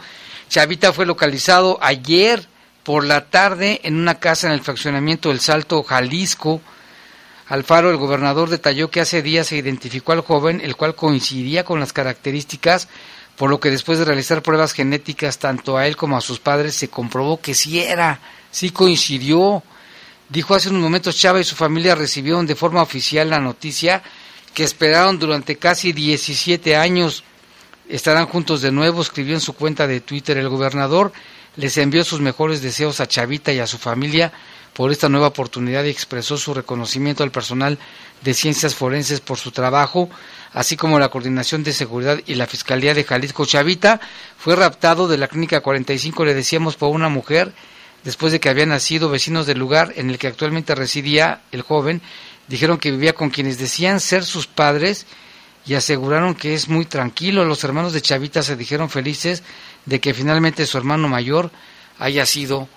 Chavita 0.47 0.93
fue 0.93 1.07
localizado 1.07 1.79
ayer 1.81 2.47
por 2.83 3.03
la 3.03 3.25
tarde 3.25 3.81
en 3.83 3.95
una 3.95 4.19
casa 4.19 4.45
en 4.45 4.53
el 4.53 4.61
fraccionamiento 4.61 5.29
del 5.29 5.39
Salto, 5.39 5.81
Jalisco. 5.81 6.61
Alfaro, 7.47 7.89
el 7.89 7.97
gobernador, 7.97 8.49
detalló 8.49 8.91
que 8.91 9.01
hace 9.01 9.23
días 9.23 9.47
se 9.47 9.57
identificó 9.57 10.11
al 10.11 10.21
joven, 10.21 10.61
el 10.63 10.75
cual 10.75 10.93
coincidía 10.93 11.63
con 11.65 11.79
las 11.79 11.93
características, 11.93 12.87
por 13.37 13.49
lo 13.49 13.59
que 13.59 13.71
después 13.71 13.99
de 13.99 14.05
realizar 14.05 14.41
pruebas 14.41 14.73
genéticas 14.73 15.37
tanto 15.37 15.77
a 15.77 15.87
él 15.87 15.95
como 15.95 16.17
a 16.17 16.21
sus 16.21 16.39
padres 16.39 16.75
se 16.75 16.89
comprobó 16.89 17.41
que 17.41 17.53
sí 17.53 17.79
era, 17.79 18.19
sí 18.51 18.69
coincidió. 18.69 19.63
Dijo 20.29 20.55
hace 20.55 20.69
unos 20.69 20.81
momentos 20.81 21.17
Chávez 21.17 21.47
y 21.47 21.49
su 21.49 21.55
familia 21.55 21.95
recibieron 21.95 22.45
de 22.47 22.55
forma 22.55 22.81
oficial 22.81 23.29
la 23.29 23.39
noticia 23.39 24.01
que 24.53 24.63
esperaron 24.63 25.19
durante 25.19 25.57
casi 25.57 25.91
17 25.91 26.75
años. 26.75 27.23
Estarán 27.89 28.25
juntos 28.25 28.61
de 28.61 28.71
nuevo, 28.71 29.01
escribió 29.01 29.35
en 29.35 29.41
su 29.41 29.53
cuenta 29.53 29.85
de 29.85 29.99
Twitter 29.99 30.37
el 30.37 30.49
gobernador, 30.49 31.11
les 31.57 31.77
envió 31.77 32.03
sus 32.03 32.21
mejores 32.21 32.61
deseos 32.61 32.99
a 32.99 33.07
Chavita 33.07 33.51
y 33.53 33.59
a 33.59 33.67
su 33.67 33.77
familia 33.77 34.31
por 34.73 34.91
esta 34.91 35.07
nueva 35.07 35.27
oportunidad 35.27 35.85
y 35.85 35.89
expresó 35.89 36.37
su 36.37 36.53
reconocimiento 36.53 37.23
al 37.23 37.31
personal 37.31 37.77
de 38.21 38.33
ciencias 38.33 38.75
forenses 38.75 39.21
por 39.21 39.37
su 39.37 39.51
trabajo, 39.51 40.09
así 40.55 40.77
como 40.77 40.99
la 40.99 41.09
coordinación 41.09 41.63
de 41.63 41.73
seguridad 41.73 42.21
y 42.25 42.35
la 42.35 42.47
Fiscalía 42.47 42.93
de 42.93 43.03
Jalisco. 43.03 43.45
Chavita 43.45 43.99
fue 44.37 44.55
raptado 44.55 45.09
de 45.09 45.17
la 45.17 45.27
clínica 45.27 45.59
45, 45.59 46.23
le 46.23 46.33
decíamos, 46.33 46.77
por 46.77 46.95
una 46.95 47.09
mujer, 47.09 47.51
después 48.05 48.31
de 48.31 48.39
que 48.39 48.47
había 48.47 48.65
nacido 48.65 49.09
vecinos 49.09 49.45
del 49.45 49.59
lugar 49.59 49.91
en 49.97 50.09
el 50.09 50.17
que 50.17 50.27
actualmente 50.27 50.73
residía 50.73 51.41
el 51.51 51.61
joven, 51.61 52.01
dijeron 52.47 52.77
que 52.77 52.91
vivía 52.91 53.11
con 53.11 53.31
quienes 53.31 53.57
decían 53.57 53.99
ser 53.99 54.23
sus 54.23 54.47
padres 54.47 55.05
y 55.65 55.73
aseguraron 55.73 56.35
que 56.35 56.53
es 56.53 56.69
muy 56.69 56.85
tranquilo. 56.85 57.43
Los 57.43 57.65
hermanos 57.65 57.91
de 57.91 58.01
Chavita 58.01 58.41
se 58.41 58.55
dijeron 58.55 58.89
felices 58.89 59.43
de 59.85 59.99
que 59.99 60.13
finalmente 60.13 60.65
su 60.65 60.77
hermano 60.77 61.09
mayor 61.09 61.51
haya 61.99 62.25
sido 62.25 62.69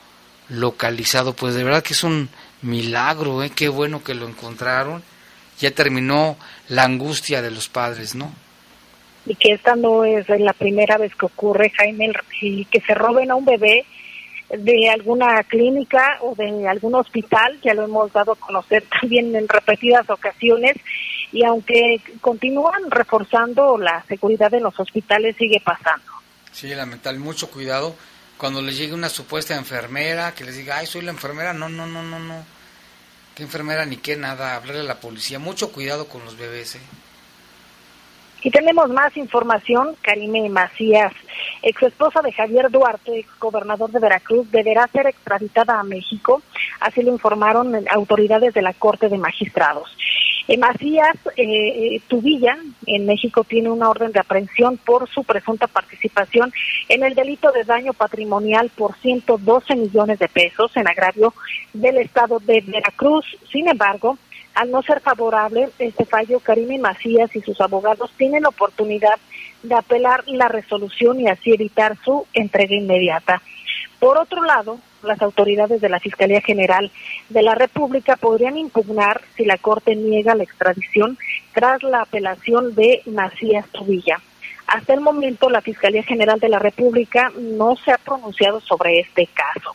localizado. 0.48 1.32
Pues 1.32 1.54
de 1.54 1.62
verdad 1.62 1.84
que 1.84 1.92
es 1.92 2.02
un 2.02 2.28
milagro, 2.60 3.44
¿eh? 3.44 3.50
qué 3.50 3.68
bueno 3.68 4.02
que 4.02 4.14
lo 4.14 4.26
encontraron. 4.28 5.04
Ya 5.58 5.70
terminó 5.70 6.36
la 6.68 6.84
angustia 6.84 7.42
de 7.42 7.50
los 7.50 7.68
padres, 7.68 8.14
¿no? 8.14 8.32
Y 9.26 9.34
que 9.34 9.52
esta 9.52 9.76
no 9.76 10.04
es 10.04 10.28
la 10.28 10.52
primera 10.52 10.96
vez 10.96 11.14
que 11.14 11.26
ocurre, 11.26 11.70
Jaime, 11.76 12.12
y 12.40 12.64
que 12.66 12.80
se 12.80 12.94
roben 12.94 13.30
a 13.30 13.34
un 13.34 13.44
bebé 13.44 13.84
de 14.50 14.88
alguna 14.88 15.42
clínica 15.44 16.18
o 16.22 16.34
de 16.34 16.66
algún 16.66 16.94
hospital, 16.94 17.58
ya 17.62 17.74
lo 17.74 17.84
hemos 17.84 18.12
dado 18.12 18.32
a 18.32 18.36
conocer 18.36 18.84
también 19.00 19.34
en 19.36 19.48
repetidas 19.48 20.08
ocasiones, 20.08 20.76
y 21.32 21.44
aunque 21.44 22.00
continúan 22.20 22.90
reforzando 22.90 23.76
la 23.76 24.02
seguridad 24.08 24.52
en 24.54 24.62
los 24.62 24.78
hospitales, 24.80 25.36
sigue 25.36 25.60
pasando. 25.62 26.10
Sí, 26.52 26.74
lamentable, 26.74 27.18
mucho 27.18 27.50
cuidado. 27.50 27.94
Cuando 28.38 28.62
les 28.62 28.78
llegue 28.78 28.94
una 28.94 29.08
supuesta 29.08 29.56
enfermera 29.56 30.34
que 30.34 30.44
les 30.44 30.56
diga, 30.56 30.78
ay, 30.78 30.86
soy 30.86 31.02
la 31.02 31.10
enfermera, 31.10 31.52
no, 31.52 31.68
no, 31.68 31.86
no, 31.86 32.02
no, 32.02 32.18
no. 32.18 32.44
¿Qué 33.38 33.44
enfermera 33.44 33.86
ni 33.86 33.98
qué 33.98 34.16
nada? 34.16 34.56
Hablarle 34.56 34.80
a 34.80 34.82
la 34.82 34.98
policía. 34.98 35.38
Mucho 35.38 35.70
cuidado 35.70 36.08
con 36.08 36.24
los 36.24 36.36
bebés, 36.36 36.74
¿eh? 36.74 36.80
Y 38.42 38.50
tenemos 38.50 38.90
más 38.90 39.16
información. 39.16 39.94
Karime 40.02 40.48
Macías, 40.48 41.12
ex 41.62 41.80
esposa 41.84 42.20
de 42.20 42.32
Javier 42.32 42.68
Duarte, 42.68 43.16
ex 43.16 43.28
gobernador 43.38 43.92
de 43.92 44.00
Veracruz, 44.00 44.50
deberá 44.50 44.88
ser 44.88 45.06
extraditada 45.06 45.78
a 45.78 45.84
México. 45.84 46.42
Así 46.80 47.00
lo 47.02 47.12
informaron 47.12 47.76
autoridades 47.92 48.54
de 48.54 48.62
la 48.62 48.72
Corte 48.72 49.08
de 49.08 49.18
Magistrados. 49.18 49.96
Eh, 50.48 50.56
Macías 50.56 51.16
eh, 51.36 52.00
Tubilla, 52.08 52.56
en 52.86 53.04
México, 53.04 53.44
tiene 53.44 53.70
una 53.70 53.90
orden 53.90 54.12
de 54.12 54.20
aprehensión 54.20 54.78
por 54.78 55.06
su 55.08 55.22
presunta 55.22 55.66
participación 55.66 56.50
en 56.88 57.04
el 57.04 57.14
delito 57.14 57.52
de 57.52 57.64
daño 57.64 57.92
patrimonial 57.92 58.70
por 58.74 58.96
112 58.96 59.76
millones 59.76 60.18
de 60.18 60.28
pesos 60.28 60.74
en 60.74 60.88
agravio 60.88 61.34
del 61.74 61.98
Estado 61.98 62.38
de 62.40 62.62
Veracruz. 62.66 63.26
Sin 63.52 63.68
embargo, 63.68 64.16
al 64.54 64.70
no 64.70 64.82
ser 64.82 65.00
favorable 65.00 65.68
este 65.78 66.06
fallo, 66.06 66.40
Karime 66.40 66.78
Macías 66.78 67.36
y 67.36 67.42
sus 67.42 67.60
abogados 67.60 68.10
tienen 68.16 68.42
la 68.42 68.48
oportunidad 68.48 69.18
de 69.62 69.74
apelar 69.74 70.24
la 70.28 70.48
resolución 70.48 71.20
y 71.20 71.28
así 71.28 71.52
evitar 71.52 71.96
su 72.02 72.26
entrega 72.32 72.74
inmediata. 72.74 73.42
Por 73.98 74.16
otro 74.16 74.42
lado, 74.42 74.78
las 75.02 75.20
autoridades 75.22 75.80
de 75.80 75.88
la 75.88 75.98
Fiscalía 75.98 76.40
General 76.40 76.90
de 77.28 77.42
la 77.42 77.54
República 77.54 78.16
podrían 78.16 78.56
impugnar 78.56 79.22
si 79.36 79.44
la 79.44 79.58
Corte 79.58 79.96
niega 79.96 80.34
la 80.34 80.44
extradición 80.44 81.18
tras 81.52 81.82
la 81.82 82.02
apelación 82.02 82.74
de 82.74 83.02
Macías 83.06 83.66
Tubilla. 83.68 84.20
Hasta 84.68 84.94
el 84.94 85.00
momento, 85.00 85.50
la 85.50 85.62
Fiscalía 85.62 86.02
General 86.02 86.38
de 86.38 86.48
la 86.48 86.58
República 86.58 87.32
no 87.38 87.74
se 87.76 87.90
ha 87.90 87.98
pronunciado 87.98 88.60
sobre 88.60 89.00
este 89.00 89.26
caso. 89.26 89.74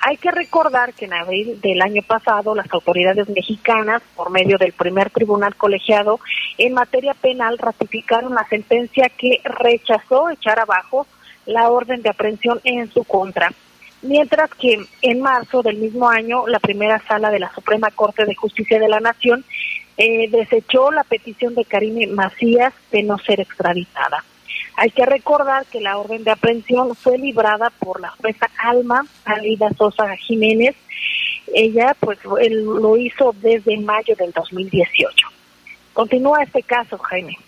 Hay 0.00 0.16
que 0.18 0.30
recordar 0.30 0.92
que 0.92 1.06
en 1.06 1.14
abril 1.14 1.60
del 1.62 1.80
año 1.80 2.02
pasado 2.02 2.54
las 2.54 2.70
autoridades 2.72 3.28
mexicanas, 3.28 4.02
por 4.14 4.30
medio 4.30 4.58
del 4.58 4.72
primer 4.72 5.08
tribunal 5.10 5.54
colegiado 5.56 6.20
en 6.58 6.74
materia 6.74 7.14
penal, 7.14 7.56
ratificaron 7.58 8.34
la 8.34 8.46
sentencia 8.48 9.08
que 9.08 9.40
rechazó 9.44 10.28
echar 10.28 10.58
abajo 10.60 11.06
la 11.46 11.68
orden 11.70 12.02
de 12.02 12.10
aprehensión 12.10 12.60
en 12.64 12.90
su 12.92 13.04
contra. 13.04 13.52
Mientras 14.02 14.50
que 14.50 14.78
en 15.02 15.20
marzo 15.20 15.62
del 15.62 15.78
mismo 15.78 16.08
año, 16.08 16.46
la 16.46 16.58
primera 16.58 17.02
sala 17.06 17.30
de 17.30 17.38
la 17.38 17.52
Suprema 17.54 17.90
Corte 17.90 18.26
de 18.26 18.34
Justicia 18.34 18.78
de 18.78 18.88
la 18.88 19.00
Nación 19.00 19.44
eh, 19.96 20.28
desechó 20.30 20.90
la 20.90 21.04
petición 21.04 21.54
de 21.54 21.64
Karine 21.64 22.06
Macías 22.08 22.74
de 22.90 23.02
no 23.02 23.18
ser 23.18 23.40
extraditada. 23.40 24.24
Hay 24.76 24.90
que 24.90 25.06
recordar 25.06 25.64
que 25.66 25.80
la 25.80 25.98
orden 25.98 26.24
de 26.24 26.32
aprehensión 26.32 26.94
fue 26.96 27.16
librada 27.16 27.70
por 27.78 28.00
la 28.00 28.10
jueza 28.10 28.50
Alma 28.58 29.06
Alida 29.24 29.70
Sosa 29.78 30.16
Jiménez. 30.16 30.74
Ella 31.54 31.96
pues 32.00 32.18
lo 32.24 32.96
hizo 32.96 33.34
desde 33.40 33.78
mayo 33.78 34.16
del 34.16 34.32
2018. 34.32 35.28
Continúa 35.92 36.42
este 36.42 36.62
caso, 36.62 36.98
Jaime. 36.98 37.38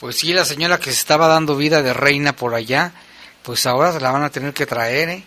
Pues 0.00 0.16
sí, 0.16 0.32
la 0.32 0.44
señora 0.44 0.78
que 0.78 0.86
se 0.86 0.90
estaba 0.98 1.28
dando 1.28 1.56
vida 1.56 1.82
de 1.82 1.92
reina 1.92 2.34
por 2.34 2.54
allá, 2.54 2.92
pues 3.42 3.66
ahora 3.66 3.92
se 3.92 4.00
la 4.00 4.10
van 4.10 4.22
a 4.22 4.30
tener 4.30 4.52
que 4.52 4.66
traer, 4.66 5.08
¿eh? 5.08 5.22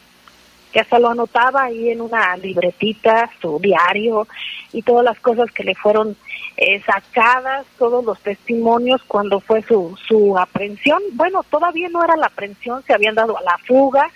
Que 0.71 0.79
hasta 0.79 0.99
lo 0.99 1.09
anotaba 1.09 1.63
ahí 1.63 1.89
en 1.89 2.01
una 2.01 2.35
libretita, 2.37 3.29
su 3.41 3.59
diario 3.59 4.27
y 4.71 4.81
todas 4.81 5.05
las 5.05 5.19
cosas 5.19 5.51
que 5.51 5.63
le 5.63 5.75
fueron 5.75 6.17
eh, 6.57 6.81
sacadas, 6.83 7.65
todos 7.77 8.03
los 8.03 8.19
testimonios 8.19 9.01
cuando 9.07 9.39
fue 9.39 9.61
su, 9.63 9.95
su 10.07 10.37
aprehensión. 10.37 11.01
Bueno, 11.11 11.43
todavía 11.49 11.89
no 11.89 12.03
era 12.03 12.15
la 12.15 12.27
aprehensión, 12.27 12.83
se 12.85 12.93
habían 12.93 13.15
dado 13.15 13.37
a 13.37 13.41
la 13.41 13.57
fuga, 13.67 14.09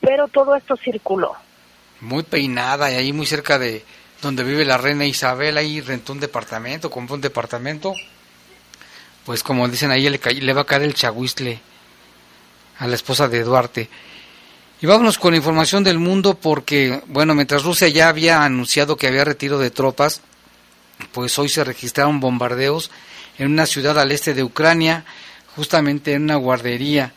pero 0.00 0.28
todo 0.28 0.56
esto 0.56 0.76
circuló. 0.76 1.34
Muy 2.00 2.22
peinada 2.22 2.90
y 2.90 2.94
ahí 2.94 3.12
muy 3.12 3.26
cerca 3.26 3.58
de 3.58 3.84
donde 4.22 4.44
vive 4.44 4.64
la 4.64 4.78
reina 4.78 5.04
Isabel, 5.04 5.58
ahí 5.58 5.80
rentó 5.80 6.12
un 6.12 6.20
departamento, 6.20 6.90
compró 6.90 7.16
un 7.16 7.20
departamento. 7.20 7.94
Pues 9.26 9.42
como 9.42 9.68
dicen 9.68 9.90
ahí, 9.90 10.08
le, 10.08 10.18
le 10.18 10.52
va 10.52 10.62
a 10.62 10.66
caer 10.66 10.82
el 10.82 10.94
chahuistle 10.94 11.60
a 12.78 12.86
la 12.86 12.94
esposa 12.94 13.28
de 13.28 13.42
Duarte. 13.42 13.88
Y 14.80 14.86
vámonos 14.86 15.16
con 15.16 15.34
información 15.34 15.84
del 15.84 16.00
mundo 16.00 16.34
porque, 16.34 17.02
bueno, 17.06 17.36
mientras 17.36 17.62
Rusia 17.62 17.86
ya 17.88 18.08
había 18.08 18.42
anunciado 18.42 18.96
que 18.96 19.06
había 19.06 19.24
retiro 19.24 19.58
de 19.60 19.70
tropas, 19.70 20.22
pues 21.12 21.38
hoy 21.38 21.48
se 21.48 21.62
registraron 21.62 22.18
bombardeos 22.18 22.90
en 23.38 23.52
una 23.52 23.66
ciudad 23.66 23.98
al 23.98 24.10
este 24.10 24.34
de 24.34 24.42
Ucrania, 24.42 25.04
justamente 25.54 26.14
en 26.14 26.24
una 26.24 26.34
guardería. 26.34 27.12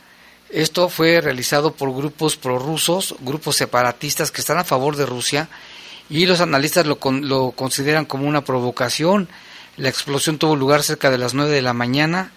Esto 0.49 0.89
fue 0.89 1.21
realizado 1.21 1.73
por 1.73 1.91
grupos 1.91 2.37
prorrusos, 2.37 3.15
grupos 3.21 3.55
separatistas 3.55 4.31
que 4.31 4.41
están 4.41 4.59
a 4.59 4.63
favor 4.63 4.95
de 4.95 5.07
Rusia, 5.07 5.49
y 6.07 6.27
los 6.27 6.41
analistas 6.41 6.85
lo, 6.85 6.99
lo 7.21 7.51
consideran 7.51 8.05
como 8.05 8.27
una 8.27 8.43
provocación. 8.43 9.27
La 9.75 9.89
explosión 9.89 10.37
tuvo 10.37 10.55
lugar 10.55 10.83
cerca 10.83 11.09
de 11.09 11.17
las 11.17 11.33
9 11.33 11.51
de 11.51 11.63
la 11.63 11.73
mañana 11.73 12.31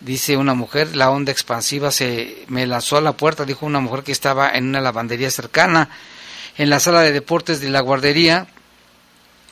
Dice 0.00 0.36
una 0.36 0.54
mujer, 0.54 0.94
la 0.94 1.10
onda 1.10 1.32
expansiva 1.32 1.90
se 1.90 2.44
me 2.48 2.66
lanzó 2.66 2.98
a 2.98 3.00
la 3.00 3.16
puerta, 3.16 3.44
dijo 3.44 3.64
una 3.64 3.80
mujer 3.80 4.04
que 4.04 4.12
estaba 4.12 4.50
en 4.50 4.68
una 4.68 4.80
lavandería 4.80 5.30
cercana. 5.30 5.88
En 6.58 6.68
la 6.70 6.80
sala 6.80 7.00
de 7.00 7.12
deportes 7.12 7.60
de 7.60 7.70
la 7.70 7.80
guardería, 7.80 8.46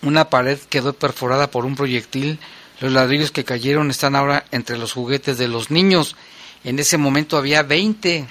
una 0.03 0.29
pared 0.29 0.59
quedó 0.69 0.93
perforada 0.93 1.51
por 1.51 1.65
un 1.65 1.77
proyectil. 1.77 2.39
Los 2.81 2.93
ladrillos 2.93 3.31
que 3.31 3.45
cayeron 3.45 3.91
están 3.91 4.17
ahora 4.17 4.45
entre 4.51 4.77
los 4.77 4.93
juguetes 4.93 5.39
de 5.39 5.49
los 5.49 5.71
niños. 5.71 6.15
En 6.63 6.79
ese 6.79 6.99
momento 6.99 7.39
había 7.39 7.63
20, 7.63 8.27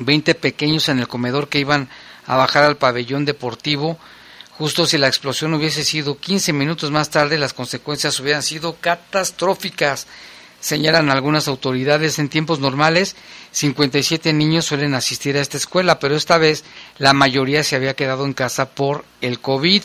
20 0.00 0.34
pequeños 0.34 0.88
en 0.88 0.98
el 0.98 1.08
comedor 1.08 1.48
que 1.48 1.60
iban 1.60 1.88
a 2.26 2.36
bajar 2.36 2.64
al 2.64 2.78
pabellón 2.78 3.24
deportivo. 3.24 3.98
Justo 4.58 4.86
si 4.86 4.98
la 4.98 5.06
explosión 5.06 5.54
hubiese 5.54 5.84
sido 5.84 6.18
15 6.18 6.52
minutos 6.52 6.90
más 6.90 7.10
tarde, 7.10 7.38
las 7.38 7.52
consecuencias 7.52 8.18
hubieran 8.18 8.42
sido 8.42 8.76
catastróficas. 8.80 10.06
Señalan 10.66 11.10
algunas 11.10 11.46
autoridades, 11.46 12.18
en 12.18 12.28
tiempos 12.28 12.58
normales 12.58 13.14
57 13.52 14.32
niños 14.32 14.64
suelen 14.64 14.94
asistir 14.94 15.36
a 15.36 15.40
esta 15.40 15.56
escuela, 15.56 16.00
pero 16.00 16.16
esta 16.16 16.38
vez 16.38 16.64
la 16.98 17.12
mayoría 17.12 17.62
se 17.62 17.76
había 17.76 17.94
quedado 17.94 18.24
en 18.24 18.32
casa 18.32 18.70
por 18.70 19.04
el 19.20 19.38
COVID. 19.38 19.84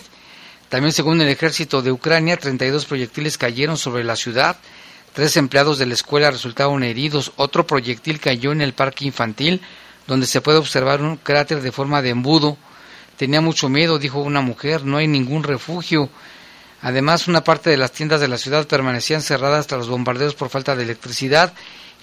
También 0.69 0.91
según 0.91 1.21
el 1.21 1.29
ejército 1.29 1.83
de 1.83 1.91
Ucrania, 1.91 2.35
32 2.35 2.87
proyectiles 2.87 3.37
cayeron 3.37 3.77
sobre 3.77 4.03
la 4.03 4.15
ciudad, 4.15 4.57
tres 5.13 5.37
empleados 5.37 5.77
de 5.77 5.85
la 5.85 5.93
escuela 5.93 6.31
resultaron 6.31 6.81
heridos, 6.81 7.31
otro 7.35 7.67
proyectil 7.67 8.19
cayó 8.19 8.51
en 8.51 8.61
el 8.61 8.73
parque 8.73 9.05
infantil, 9.05 9.61
donde 10.07 10.25
se 10.25 10.41
puede 10.41 10.57
observar 10.57 11.03
un 11.03 11.17
cráter 11.17 11.61
de 11.61 11.71
forma 11.71 12.01
de 12.01 12.09
embudo. 12.09 12.57
Tenía 13.17 13.39
mucho 13.39 13.69
miedo, 13.69 13.99
dijo 13.99 14.19
una 14.19 14.41
mujer, 14.41 14.83
no 14.83 14.97
hay 14.97 15.07
ningún 15.07 15.43
refugio. 15.43 16.09
Además, 16.81 17.27
una 17.27 17.43
parte 17.43 17.69
de 17.69 17.77
las 17.77 17.91
tiendas 17.91 18.21
de 18.21 18.27
la 18.27 18.37
ciudad 18.37 18.67
permanecían 18.67 19.21
cerradas 19.21 19.67
tras 19.67 19.79
los 19.79 19.89
bombardeos 19.89 20.35
por 20.35 20.49
falta 20.49 20.75
de 20.75 20.83
electricidad 20.83 21.53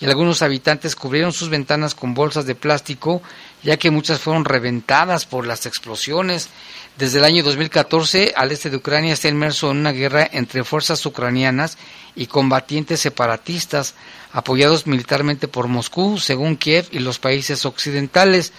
y 0.01 0.05
algunos 0.07 0.43
habitantes 0.43 0.95
cubrieron 0.95 1.33
sus 1.33 1.49
ventanas 1.49 1.95
con 1.97 2.15
bolsas 2.15 2.47
de 2.47 2.55
plástico, 2.55 3.21
ya 3.65 3.77
que 3.77 3.91
muchas 3.91 4.21
fueron 4.21 4.45
reventadas 4.45 5.27
por 5.27 5.47
las 5.47 5.67
explosiones. 5.67 6.49
Desde 6.97 7.19
el 7.19 7.25
año 7.25 7.43
2014, 7.43 8.35
al 8.37 8.53
este 8.53 8.71
de 8.71 8.77
Ucrania 8.77 9.13
está 9.13 9.29
inmerso 9.29 9.71
en 9.71 9.79
una 9.79 9.91
guerra 9.91 10.29
entre 10.31 10.63
fuerzas 10.63 11.05
ucranianas 11.05 11.79
y 12.15 12.27
combatientes 12.27 13.01
separatistas, 13.01 13.95
apoyados 14.33 14.87
militarmente 14.87 15.49
por 15.49 15.67
Moscú, 15.67 16.19
según 16.19 16.57
Kiev 16.57 16.87
y 16.93 17.01
los 17.01 17.19
países 17.19 17.67
occidentales. 17.67 18.53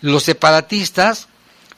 Los 0.00 0.22
separatistas, 0.22 1.26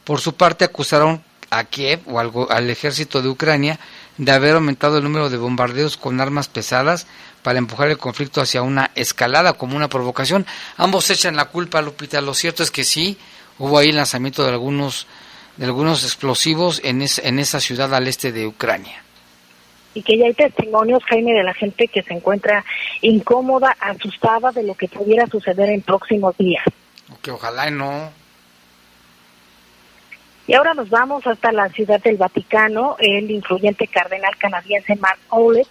por 0.04 0.20
su 0.20 0.34
parte, 0.34 0.66
acusaron 0.66 1.22
a 1.50 1.64
Kiev 1.64 2.00
o 2.06 2.18
al, 2.18 2.70
ejército 2.70 3.22
de 3.22 3.28
Ucrania 3.28 3.78
de 4.18 4.32
haber 4.32 4.54
aumentado 4.54 4.98
el 4.98 5.04
número 5.04 5.30
de 5.30 5.36
bombardeos 5.36 5.96
con 5.96 6.20
armas 6.20 6.48
pesadas 6.48 7.06
para 7.42 7.58
empujar 7.58 7.88
el 7.88 7.98
conflicto 7.98 8.40
hacia 8.40 8.62
una 8.62 8.90
escalada 8.94 9.52
como 9.52 9.76
una 9.76 9.88
provocación. 9.88 10.46
Ambos 10.76 11.10
echan 11.10 11.36
la 11.36 11.46
culpa, 11.46 11.82
Lupita. 11.82 12.20
Lo 12.20 12.34
cierto 12.34 12.62
es 12.62 12.70
que 12.70 12.84
sí, 12.84 13.18
hubo 13.58 13.78
ahí 13.78 13.92
lanzamiento 13.92 14.42
de 14.44 14.50
algunos, 14.50 15.06
de 15.56 15.66
algunos 15.66 16.02
explosivos 16.04 16.80
en, 16.82 17.02
en 17.02 17.38
esa 17.38 17.60
ciudad 17.60 17.94
al 17.94 18.08
este 18.08 18.32
de 18.32 18.46
Ucrania. 18.46 19.02
Y 19.94 20.02
que 20.02 20.18
ya 20.18 20.26
hay 20.26 20.34
testimonios, 20.34 21.02
Jaime, 21.04 21.32
de 21.32 21.42
la 21.42 21.54
gente 21.54 21.88
que 21.88 22.02
se 22.02 22.12
encuentra 22.12 22.64
incómoda, 23.00 23.76
asustada 23.80 24.52
de 24.52 24.62
lo 24.62 24.74
que 24.74 24.88
pudiera 24.88 25.26
suceder 25.26 25.70
en 25.70 25.80
próximos 25.80 26.36
días. 26.36 26.64
Que 27.22 27.30
ojalá 27.30 27.70
no. 27.70 28.10
Y 30.46 30.54
ahora 30.54 30.74
nos 30.74 30.90
vamos 30.90 31.26
hasta 31.26 31.50
la 31.50 31.68
ciudad 31.70 32.00
del 32.00 32.16
Vaticano. 32.16 32.96
El 32.98 33.30
influyente 33.30 33.86
cardenal 33.88 34.36
canadiense 34.36 34.94
Mark 34.96 35.18
Owlet 35.30 35.66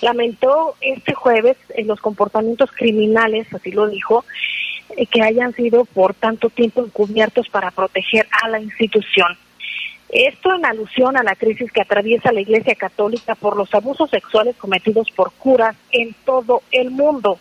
lamentó 0.00 0.76
este 0.80 1.14
jueves 1.14 1.56
en 1.70 1.88
los 1.88 2.00
comportamientos 2.00 2.70
criminales, 2.72 3.52
así 3.52 3.72
lo 3.72 3.88
dijo, 3.88 4.24
eh, 4.96 5.06
que 5.06 5.22
hayan 5.22 5.52
sido 5.54 5.84
por 5.84 6.14
tanto 6.14 6.50
tiempo 6.50 6.84
encubiertos 6.84 7.48
para 7.48 7.70
proteger 7.70 8.28
a 8.42 8.48
la 8.48 8.60
institución. 8.60 9.36
Esto 10.08 10.54
en 10.54 10.66
alusión 10.66 11.16
a 11.16 11.22
la 11.22 11.34
crisis 11.34 11.72
que 11.72 11.80
atraviesa 11.80 12.32
la 12.32 12.42
Iglesia 12.42 12.74
Católica 12.74 13.34
por 13.34 13.56
los 13.56 13.72
abusos 13.74 14.10
sexuales 14.10 14.54
cometidos 14.56 15.10
por 15.16 15.32
curas 15.32 15.74
en 15.90 16.14
todo 16.24 16.62
el 16.70 16.90
mundo. 16.90 17.38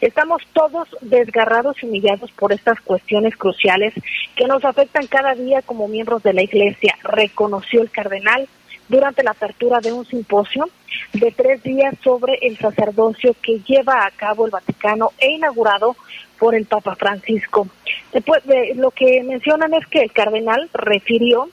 Estamos 0.00 0.42
todos 0.52 0.88
desgarrados 1.00 1.76
y 1.82 1.86
humillados 1.86 2.30
por 2.32 2.52
estas 2.52 2.80
cuestiones 2.80 3.36
cruciales 3.36 3.92
que 4.36 4.46
nos 4.46 4.64
afectan 4.64 5.06
cada 5.08 5.34
día 5.34 5.62
como 5.62 5.88
miembros 5.88 6.22
de 6.22 6.32
la 6.32 6.42
Iglesia, 6.42 6.96
reconoció 7.02 7.82
el 7.82 7.90
cardenal 7.90 8.48
durante 8.88 9.22
la 9.22 9.32
apertura 9.32 9.80
de 9.80 9.92
un 9.92 10.06
simposio 10.06 10.68
de 11.12 11.32
tres 11.32 11.62
días 11.62 11.94
sobre 12.02 12.38
el 12.42 12.56
sacerdocio 12.58 13.34
que 13.42 13.60
lleva 13.60 14.06
a 14.06 14.10
cabo 14.10 14.46
el 14.46 14.50
Vaticano 14.50 15.10
e 15.18 15.30
inaugurado 15.30 15.96
por 16.38 16.54
el 16.54 16.66
Papa 16.66 16.94
Francisco. 16.94 17.68
Después 18.12 18.44
de 18.46 18.74
lo 18.76 18.90
que 18.90 19.22
mencionan 19.24 19.74
es 19.74 19.86
que 19.88 20.02
el 20.02 20.12
cardenal 20.12 20.70
refirió 20.72 21.48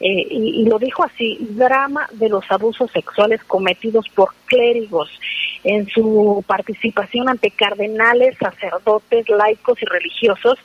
eh, 0.00 0.26
y, 0.30 0.64
lo 0.64 0.78
dijo 0.78 1.04
así, 1.04 1.38
drama 1.40 2.08
de 2.12 2.28
los 2.28 2.44
abusos 2.50 2.90
sexuales 2.92 3.42
cometidos 3.44 4.08
por 4.14 4.32
clérigos 4.46 5.10
en 5.64 5.88
su 5.88 6.44
participación 6.46 7.28
ante 7.28 7.50
cardenales, 7.50 8.36
sacerdotes, 8.38 9.28
laicos 9.28 9.82
y 9.82 9.86
religiosos 9.86 10.58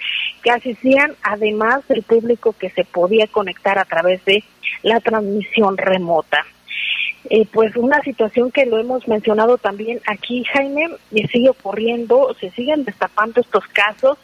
que 0.43 0.51
asistían 0.51 1.15
además 1.23 1.87
del 1.87 2.03
público 2.03 2.53
que 2.53 2.69
se 2.69 2.83
podía 2.83 3.25
conectar 3.27 3.79
a 3.79 3.85
través 3.85 4.23
de 4.25 4.43
la 4.83 4.99
transmisión 4.99 5.77
remota. 5.77 6.45
Eh, 7.29 7.47
pues 7.51 7.75
una 7.77 8.01
situación 8.01 8.51
que 8.51 8.65
lo 8.65 8.77
hemos 8.77 9.07
mencionado 9.07 9.57
también 9.57 10.01
aquí, 10.05 10.43
Jaime, 10.43 10.89
y 11.09 11.25
sigue 11.27 11.49
ocurriendo, 11.49 12.35
se 12.39 12.51
siguen 12.51 12.83
destapando 12.83 13.39
estos 13.41 13.65
casos 13.67 14.17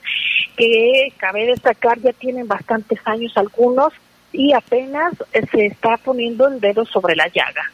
que 0.58 1.14
cabe 1.18 1.46
destacar 1.46 2.00
ya 2.00 2.12
tienen 2.12 2.48
bastantes 2.48 3.00
años 3.06 3.32
algunos 3.38 3.94
y 4.32 4.54
apenas 4.54 5.14
se 5.52 5.66
está 5.66 5.98
poniendo 5.98 6.48
el 6.48 6.60
dedo 6.60 6.86
sobre 6.86 7.16
la 7.16 7.28
llaga. 7.28 7.72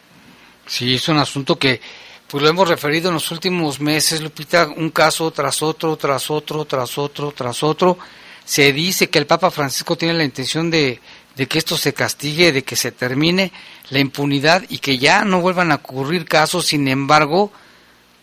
Sí, 0.66 0.96
es 0.96 1.08
un 1.10 1.18
asunto 1.18 1.58
que 1.58 1.80
pues 2.28 2.42
lo 2.42 2.50
hemos 2.50 2.68
referido 2.68 3.10
en 3.10 3.16
los 3.16 3.32
últimos 3.32 3.80
meses, 3.80 4.22
Lupita, 4.22 4.68
un 4.68 4.90
caso 4.90 5.30
tras 5.32 5.62
otro, 5.62 5.96
tras 5.96 6.32
otro, 6.32 6.66
tras 6.66 6.98
otro, 6.98 7.32
tras 7.32 7.64
otro. 7.64 7.98
Se 8.44 8.74
dice 8.74 9.10
que 9.10 9.20
el 9.20 9.28
Papa 9.28 9.52
Francisco 9.52 9.96
tiene 9.96 10.16
la 10.16 10.24
intención 10.24 10.72
de, 10.72 11.00
de 11.36 11.48
que 11.48 11.60
esto 11.60 11.78
se 11.78 11.94
castigue, 11.94 12.52
de 12.52 12.64
que 12.64 12.76
se 12.76 12.92
termine 12.92 13.52
la 13.90 14.00
impunidad 14.00 14.64
y 14.70 14.80
que 14.80 14.98
ya 14.98 15.24
no 15.24 15.42
vuelvan 15.42 15.72
a 15.72 15.76
ocurrir 15.76 16.26
casos. 16.26 16.66
Sin 16.66 16.88
embargo, 16.88 17.52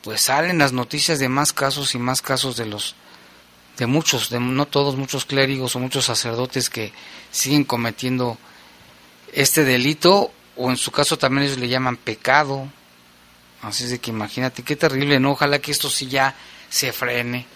pues 0.03 0.23
salen 0.23 0.59
las 0.59 0.73
noticias 0.73 1.19
de 1.19 1.29
más 1.29 1.53
casos 1.53 1.95
y 1.95 1.99
más 1.99 2.23
casos 2.23 2.57
de 2.57 2.67
los 2.67 2.97
de 3.79 3.87
muchos, 3.87 4.29
de 4.31 4.39
no 4.39 4.67
todos, 4.67 4.97
muchos 4.97 5.25
clérigos 5.25 5.75
o 5.75 5.79
muchos 5.79 6.05
sacerdotes 6.05 6.69
que 6.69 6.93
siguen 7.33 7.65
cometiendo 7.65 8.39
este 9.33 9.65
delito 9.65 10.31
o 10.57 10.71
en 10.71 10.77
su 10.77 10.93
caso 10.93 11.19
también 11.19 11.45
ellos 11.45 11.59
le 11.59 11.69
llaman 11.69 11.97
pecado. 11.97 12.69
Así 13.63 13.85
es 13.85 13.91
de 13.91 13.99
que 13.99 14.11
imagínate 14.11 14.63
qué 14.63 14.77
terrible, 14.77 15.19
¿no? 15.19 15.33
Ojalá 15.33 15.59
que 15.59 15.73
esto 15.73 15.91
sí 15.91 16.07
ya 16.07 16.37
se 16.69 16.93
frene. 16.93 17.47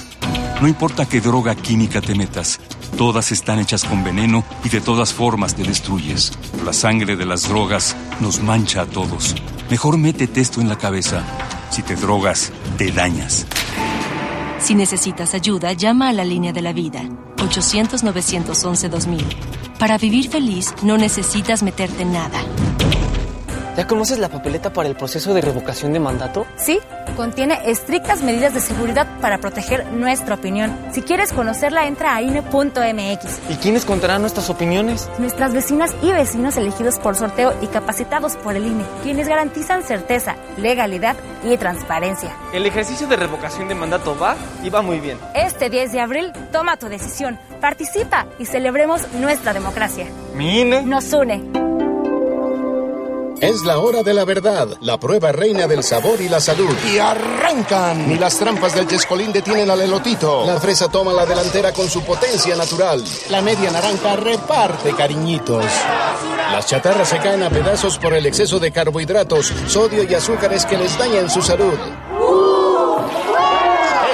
No 0.62 0.70
importa 0.70 1.08
qué 1.08 1.20
droga 1.20 1.56
química 1.56 2.00
te 2.00 2.16
metas. 2.16 2.62
Todas 2.98 3.34
están 3.34 3.60
hechas 3.60 3.84
con 3.84 4.06
veneno 4.06 4.46
y 4.64 4.70
de 4.70 4.80
todas 4.80 5.14
formas 5.14 5.56
te 5.56 5.64
destruyes. 5.64 6.32
La 6.64 6.72
sangre 6.72 7.18
de 7.18 7.26
las 7.26 7.50
drogas 7.50 7.94
nos 8.22 8.42
mancha 8.42 8.84
a 8.84 8.86
todos. 8.86 9.36
Mejor 9.70 9.98
métete 9.98 10.40
esto 10.40 10.62
en 10.62 10.70
la 10.70 10.78
cabeza. 10.78 11.22
Si 11.70 11.82
te 11.82 11.98
drogas, 11.98 12.54
te 12.78 12.94
dañas. 12.94 13.46
Si 14.60 14.74
necesitas 14.74 15.34
ayuda, 15.34 15.74
llama 15.74 16.08
a 16.08 16.14
la 16.14 16.24
línea 16.24 16.54
de 16.54 16.62
la 16.62 16.72
vida. 16.72 17.02
800-911-2000. 17.38 19.67
Para 19.80 20.00
vivir 20.00 20.30
feliz, 20.30 20.74
no 20.82 20.98
necesitas 20.98 21.62
meterte 21.62 22.02
en 22.02 22.14
nada. 22.14 22.40
¿Ya 23.78 23.86
conoces 23.86 24.18
la 24.18 24.28
papeleta 24.28 24.74
para 24.74 24.90
el 24.90 24.96
proceso 24.96 25.36
de 25.36 25.42
revocación 25.42 25.94
de 25.94 26.00
mandato? 26.00 26.48
Sí, 26.56 26.80
contiene 27.16 27.60
estrictas 27.70 28.24
medidas 28.24 28.56
de 28.56 28.60
seguridad 28.60 29.06
para 29.22 29.38
proteger 29.38 29.86
nuestra 29.92 30.34
opinión. 30.34 30.76
Si 30.92 31.04
quieres 31.04 31.32
conocerla, 31.32 31.86
entra 31.86 32.16
a 32.16 32.24
INE.mx. 32.24 33.40
¿Y 33.52 33.56
quiénes 33.58 33.86
contarán 33.86 34.22
nuestras 34.22 34.50
opiniones? 34.50 35.08
Nuestras 35.20 35.54
vecinas 35.54 35.96
y 36.02 36.12
vecinos 36.12 36.58
elegidos 36.58 36.98
por 36.98 37.16
sorteo 37.16 37.54
y 37.62 37.68
capacitados 37.68 38.36
por 38.38 38.56
el 38.56 38.66
INE, 38.66 38.84
quienes 39.04 39.28
garantizan 39.28 39.84
certeza, 39.84 40.38
legalidad 40.58 41.16
y 41.44 41.56
transparencia. 41.58 42.36
El 42.54 42.66
ejercicio 42.66 43.06
de 43.06 43.16
revocación 43.16 43.68
de 43.68 43.76
mandato 43.76 44.18
va 44.18 44.36
y 44.64 44.72
va 44.72 44.82
muy 44.82 45.00
bien. 45.00 45.20
Este 45.36 45.70
10 45.70 45.92
de 45.92 46.00
abril, 46.00 46.34
toma 46.52 46.78
tu 46.78 46.90
decisión, 46.90 47.38
participa 47.62 48.26
y 48.40 48.46
celebremos 48.46 49.08
nuestra 49.14 49.54
democracia. 49.54 50.08
Mi 50.34 50.62
INE 50.62 50.82
nos 50.82 51.14
une. 51.14 51.67
Es 53.40 53.64
la 53.64 53.78
hora 53.78 54.02
de 54.02 54.16
la 54.16 54.26
verdad, 54.26 54.68
la 54.82 55.00
prueba 55.00 55.32
reina 55.32 55.68
del 55.68 55.84
sabor 55.84 56.20
y 56.22 56.28
la 56.28 56.40
salud. 56.40 56.76
Y 56.92 56.98
arrancan. 56.98 58.08
Ni 58.08 58.18
las 58.18 58.38
trampas 58.40 58.74
del 58.74 58.88
chescolín 58.88 59.32
detienen 59.32 59.70
al 59.70 59.80
elotito. 59.80 60.44
La 60.46 60.60
fresa 60.60 60.88
toma 60.88 61.14
la 61.14 61.26
delantera 61.26 61.72
con 61.72 61.88
su 61.88 62.04
potencia 62.04 62.56
natural. 62.56 63.04
La 63.30 63.42
media 63.44 63.70
naranja 63.70 64.16
reparte 64.16 64.92
cariñitos. 64.94 65.66
Las 66.52 66.66
chatarras 66.66 67.10
se 67.10 67.20
caen 67.20 67.44
a 67.44 67.50
pedazos 67.52 68.00
por 68.00 68.14
el 68.14 68.26
exceso 68.26 68.58
de 68.58 68.72
carbohidratos, 68.72 69.54
sodio 69.68 70.04
y 70.04 70.16
azúcares 70.16 70.66
que 70.66 70.78
les 70.78 70.98
dañan 70.98 71.30
su 71.30 71.44
salud. 71.44 71.78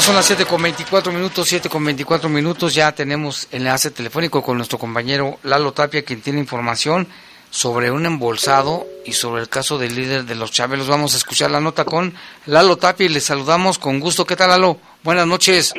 son 0.08 0.16
las 0.16 0.26
7 0.28 0.46
con 0.46 0.62
24 0.62 1.12
minutos, 1.12 1.50
7 1.50 1.68
con 1.68 1.84
24 1.84 2.30
minutos. 2.30 2.74
Ya 2.74 2.94
tenemos 2.94 3.50
enlace 3.52 3.92
telefónico 3.92 4.42
con 4.42 4.56
nuestro 4.56 4.78
compañero 4.78 5.38
Lalo 5.44 5.74
Tapia, 5.74 6.06
quien 6.06 6.22
tiene 6.22 6.40
información 6.40 7.10
sobre 7.50 7.92
un 7.92 8.06
embolsado 8.06 8.88
y 9.04 9.12
sobre 9.12 9.42
el 9.42 9.50
caso 9.50 9.78
del 9.78 9.96
líder 9.96 10.24
de 10.24 10.36
los 10.36 10.54
Chabelos. 10.54 10.88
Vamos 10.88 11.14
a 11.14 11.18
escuchar 11.18 11.52
la 11.52 11.60
nota 11.60 11.84
con 11.84 12.14
Lalo 12.46 12.78
Tapia 12.78 13.06
y 13.06 13.10
le 13.10 13.20
saludamos 13.20 13.80
con 13.80 14.00
gusto. 14.00 14.26
¿Qué 14.26 14.38
tal, 14.38 14.52
Lalo? 14.52 14.78
Buenas 15.04 15.28
noches. 15.28 15.74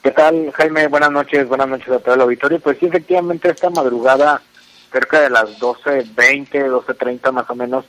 ¿Qué, 0.00 0.10
tal, 0.12 0.52
Jaime? 0.52 0.86
Buenas 0.86 1.10
noches, 1.10 1.48
buenas 1.48 1.66
noches 1.66 1.88
a 1.88 1.98
todo 1.98 2.14
el 2.14 2.20
auditorio. 2.20 2.60
Pues 2.60 2.78
sí, 2.78 2.86
efectivamente, 2.86 3.50
esta 3.50 3.68
madrugada, 3.68 4.40
cerca 4.92 5.22
de 5.22 5.30
las 5.30 5.58
12.20, 5.58 6.70
12.30 6.70 7.32
más 7.32 7.50
o 7.50 7.56
menos, 7.56 7.84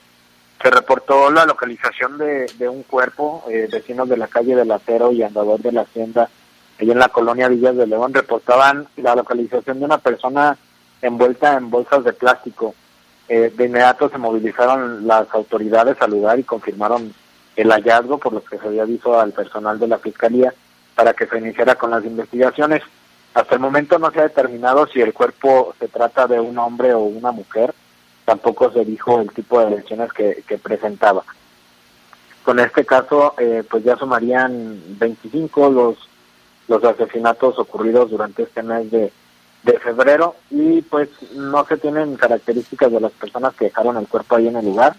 se 0.62 0.70
reportó 0.70 1.30
la 1.30 1.44
localización 1.44 2.18
de, 2.18 2.46
de 2.56 2.68
un 2.68 2.84
cuerpo, 2.84 3.44
eh, 3.50 3.68
vecinos 3.70 4.08
de 4.08 4.16
la 4.16 4.28
calle 4.28 4.54
del 4.54 4.70
Acero 4.70 5.12
y 5.12 5.22
andador 5.22 5.60
de 5.60 5.72
la 5.72 5.82
hacienda, 5.82 6.28
ahí 6.78 6.90
en 6.90 6.98
la 6.98 7.08
colonia 7.08 7.48
Villas 7.48 7.76
de 7.76 7.86
León, 7.86 8.14
reportaban 8.14 8.86
la 8.96 9.16
localización 9.16 9.80
de 9.80 9.84
una 9.84 9.98
persona 9.98 10.56
envuelta 11.00 11.56
en 11.56 11.68
bolsas 11.68 12.04
de 12.04 12.12
plástico. 12.12 12.74
Eh, 13.28 13.52
de 13.56 13.64
inmediato 13.66 14.08
se 14.08 14.18
movilizaron 14.18 15.06
las 15.06 15.26
autoridades 15.34 15.96
al 16.00 16.12
lugar 16.12 16.38
y 16.38 16.44
confirmaron 16.44 17.12
el 17.56 17.70
hallazgo, 17.70 18.18
por 18.18 18.32
lo 18.32 18.44
que 18.44 18.58
se 18.58 18.66
había 18.66 18.82
aviso 18.82 19.18
al 19.18 19.32
personal 19.32 19.78
de 19.78 19.88
la 19.88 19.98
Fiscalía 19.98 20.54
para 20.94 21.12
que 21.12 21.26
se 21.26 21.38
iniciara 21.38 21.74
con 21.74 21.90
las 21.90 22.04
investigaciones. 22.04 22.82
Hasta 23.34 23.54
el 23.54 23.60
momento 23.60 23.98
no 23.98 24.10
se 24.10 24.20
ha 24.20 24.24
determinado 24.24 24.86
si 24.86 25.00
el 25.00 25.12
cuerpo 25.12 25.74
se 25.80 25.88
trata 25.88 26.26
de 26.26 26.38
un 26.38 26.56
hombre 26.58 26.92
o 26.92 27.00
una 27.00 27.32
mujer 27.32 27.74
tampoco 28.24 28.70
se 28.72 28.84
dijo 28.84 29.20
el 29.20 29.30
tipo 29.30 29.60
de 29.60 29.76
lesiones 29.76 30.12
que, 30.12 30.58
presentaba. 30.62 31.24
Con 32.44 32.58
este 32.58 32.84
caso, 32.84 33.34
eh, 33.38 33.62
pues 33.68 33.84
ya 33.84 33.96
sumarían 33.96 34.80
25 34.98 35.70
los, 35.70 35.96
los 36.68 36.84
asesinatos 36.84 37.58
ocurridos 37.58 38.10
durante 38.10 38.42
este 38.42 38.62
mes 38.62 38.90
de, 38.90 39.12
de 39.62 39.78
febrero 39.78 40.36
y 40.50 40.82
pues 40.82 41.08
no 41.34 41.64
se 41.66 41.76
tienen 41.76 42.16
características 42.16 42.90
de 42.90 43.00
las 43.00 43.12
personas 43.12 43.54
que 43.54 43.66
dejaron 43.66 43.96
el 43.96 44.08
cuerpo 44.08 44.36
ahí 44.36 44.48
en 44.48 44.56
el 44.56 44.64
lugar 44.64 44.96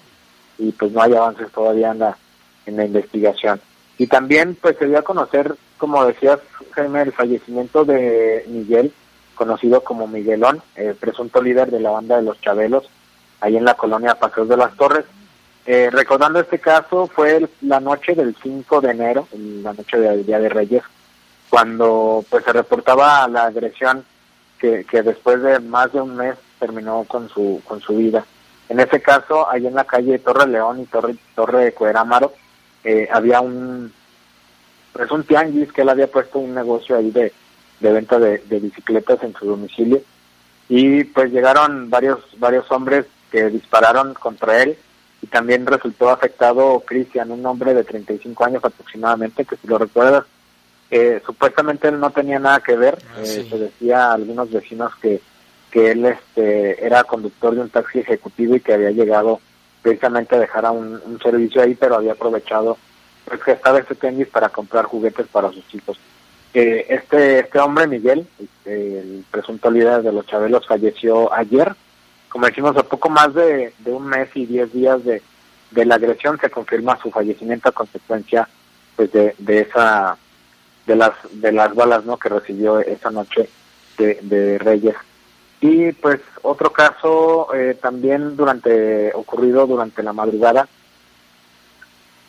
y 0.57 0.71
pues 0.71 0.91
no 0.91 1.01
hay 1.01 1.13
avances 1.13 1.51
todavía 1.51 1.91
en 1.91 1.99
la, 1.99 2.17
en 2.65 2.77
la 2.77 2.86
investigación. 2.86 3.59
Y 3.97 4.07
también 4.07 4.57
pues 4.59 4.77
se 4.77 4.88
dio 4.88 4.97
a 4.97 5.03
conocer, 5.03 5.55
como 5.77 6.05
decías 6.05 6.39
Jaime, 6.71 7.01
el 7.01 7.12
fallecimiento 7.12 7.86
de 7.86 8.45
Miguel, 8.47 8.93
conocido 9.36 9.83
como 9.83 10.07
Miguelón, 10.07 10.62
el 10.75 10.95
presunto 10.95 11.41
líder 11.41 11.69
de 11.71 11.79
la 11.79 11.91
banda 11.91 12.17
de 12.17 12.23
los 12.23 12.39
Chabelos, 12.41 12.89
ahí 13.43 13.58
en 13.58 13.65
la 13.65 13.73
colonia 13.75 14.15
Paseos 14.15 14.47
de 14.47 14.58
las 14.58 14.73
Torres. 14.75 15.06
Eh, 15.65 15.89
recordando 15.91 16.39
este 16.39 16.60
caso, 16.60 17.08
fue 17.08 17.47
la 17.62 17.79
noche 17.79 18.15
del 18.15 18.36
5 18.41 18.82
de 18.82 18.91
enero, 18.91 19.27
la 19.34 19.73
noche 19.73 19.99
del 19.99 20.25
Día 20.25 20.39
de 20.39 20.49
Reyes, 20.49 20.84
cuando 21.49 22.23
pues 22.29 22.45
se 22.45 22.53
reportaba 22.53 23.27
la 23.27 23.45
agresión 23.45 24.06
que, 24.58 24.86
que 24.86 25.01
después 25.03 25.41
de 25.43 25.60
más 25.60 25.91
de 25.91 26.01
un 26.01 26.15
mes 26.15 26.36
terminó 26.58 27.03
con 27.03 27.27
su 27.29 27.62
con 27.65 27.82
su 27.82 27.97
vida. 27.97 28.25
En 28.69 28.79
ese 28.79 29.01
caso, 29.01 29.49
ahí 29.49 29.67
en 29.67 29.75
la 29.75 29.84
calle 29.84 30.19
Torre 30.19 30.47
León 30.47 30.79
y 30.79 30.86
Torre, 30.86 31.15
Torre 31.36 31.73
Cuerámaro, 31.73 32.34
eh, 32.84 33.10
había 33.12 33.41
un, 33.41 33.91
pues 34.93 35.12
un 35.12 35.23
tianguis 35.23 35.71
que 35.73 35.82
él 35.82 35.89
había 35.89 36.08
puesto 36.08 36.39
un 36.39 36.56
negocio 36.56 36.97
ahí 36.97 37.12
de, 37.12 37.34
de 37.82 37.91
venta 37.91 38.17
de, 38.19 38.38
de 38.38 38.60
bicicletas 38.60 39.21
en 39.21 39.34
su 39.34 39.45
domicilio 39.45 40.01
y 40.69 41.03
pues 41.03 41.32
llegaron 41.32 41.89
varios 41.89 42.19
varios 42.38 42.69
hombres 42.71 43.06
que 43.34 43.50
dispararon 43.50 44.13
contra 44.13 44.62
él 44.62 44.78
y 45.24 45.28
también 45.28 45.65
resultó 45.65 46.10
afectado 46.10 46.84
Cristian, 46.86 47.32
un 47.32 47.43
hombre 47.48 47.74
de 47.74 47.84
35 47.84 48.46
años 48.46 48.63
aproximadamente, 48.63 49.43
que 49.43 49.56
si 49.56 49.65
lo 49.67 49.80
recuerdas, 49.80 50.26
eh, 50.91 51.19
supuestamente 51.26 51.88
él 51.88 52.00
no 52.00 52.12
tenía 52.12 52.38
nada 52.38 52.60
que 52.60 52.76
ver, 52.76 53.00
ah, 53.15 53.22
eh, 53.24 53.48
se 53.50 53.58
decía 53.58 54.06
a 54.06 54.13
algunos 54.13 54.52
vecinos 54.52 54.93
que, 55.02 55.19
que 55.72 55.91
él 55.91 56.06
este, 56.06 56.86
era 56.86 57.04
conductor 57.06 57.56
de 57.56 57.62
un 57.62 57.69
taxi 57.69 58.00
ejecutivo 58.00 58.56
y 58.56 58.60
que 58.60 58.74
había 58.74 58.91
llegado 58.91 59.39
precisamente 59.82 60.36
a 60.36 60.39
dejar 60.39 60.67
a 60.67 60.72
un, 60.72 61.19
servicio 61.24 61.63
ahí, 61.63 61.74
pero 61.74 61.96
había 61.96 62.12
aprovechado 62.12 62.78
pues 63.26 63.41
que 63.41 63.54
estaba 63.54 63.80
este 63.80 63.96
tenis 63.96 64.28
para 64.28 64.50
comprar 64.50 64.86
juguetes 64.86 65.26
para 65.32 65.52
sus 65.52 65.74
hijos. 65.74 65.98
Eh, 66.54 66.86
este 66.89 67.39
este 67.39 67.58
hombre, 67.58 67.88
Miguel, 67.88 68.28
este, 68.39 69.00
el 69.00 69.26
presunto 69.32 69.72
líder 69.72 70.04
de 70.04 70.12
los 70.12 70.28
Chabelos, 70.28 70.67
falleció 70.67 71.34
ayer. 71.34 71.74
Como 72.34 72.48
decimos, 72.48 72.76
a 72.76 72.82
poco 72.82 73.12
más 73.12 73.32
de, 73.36 73.72
un 73.86 74.08
mes 74.08 74.28
y 74.34 74.48
diez 74.48 74.74
días 74.74 75.06
de, 75.06 75.22
de, 75.69 75.86
la 75.86 75.93
agresión 75.93 76.39
se 76.39 76.50
confirma 76.50 76.98
su 77.00 77.12
fallecimiento 77.12 77.69
a 77.69 77.74
consecuencia 77.74 78.50
pues 78.96 79.12
de, 79.12 79.36
de 79.38 79.60
esa 79.60 80.17
de 80.88 80.96
las 80.96 81.12
de 81.32 81.52
las 81.52 81.76
balas 81.76 82.06
no 82.06 82.17
que 82.17 82.30
recibió 82.30 82.80
esa 82.80 83.12
noche 83.12 83.48
de, 84.00 84.17
de 84.24 84.58
Reyes 84.58 84.96
y 85.62 85.91
pues 85.91 86.22
otro 86.41 86.74
caso 86.74 87.54
eh, 87.54 87.78
también 87.80 88.36
durante 88.36 89.13
ocurrido 89.13 89.67
durante 89.67 90.02
la 90.02 90.12
madrugada 90.12 90.67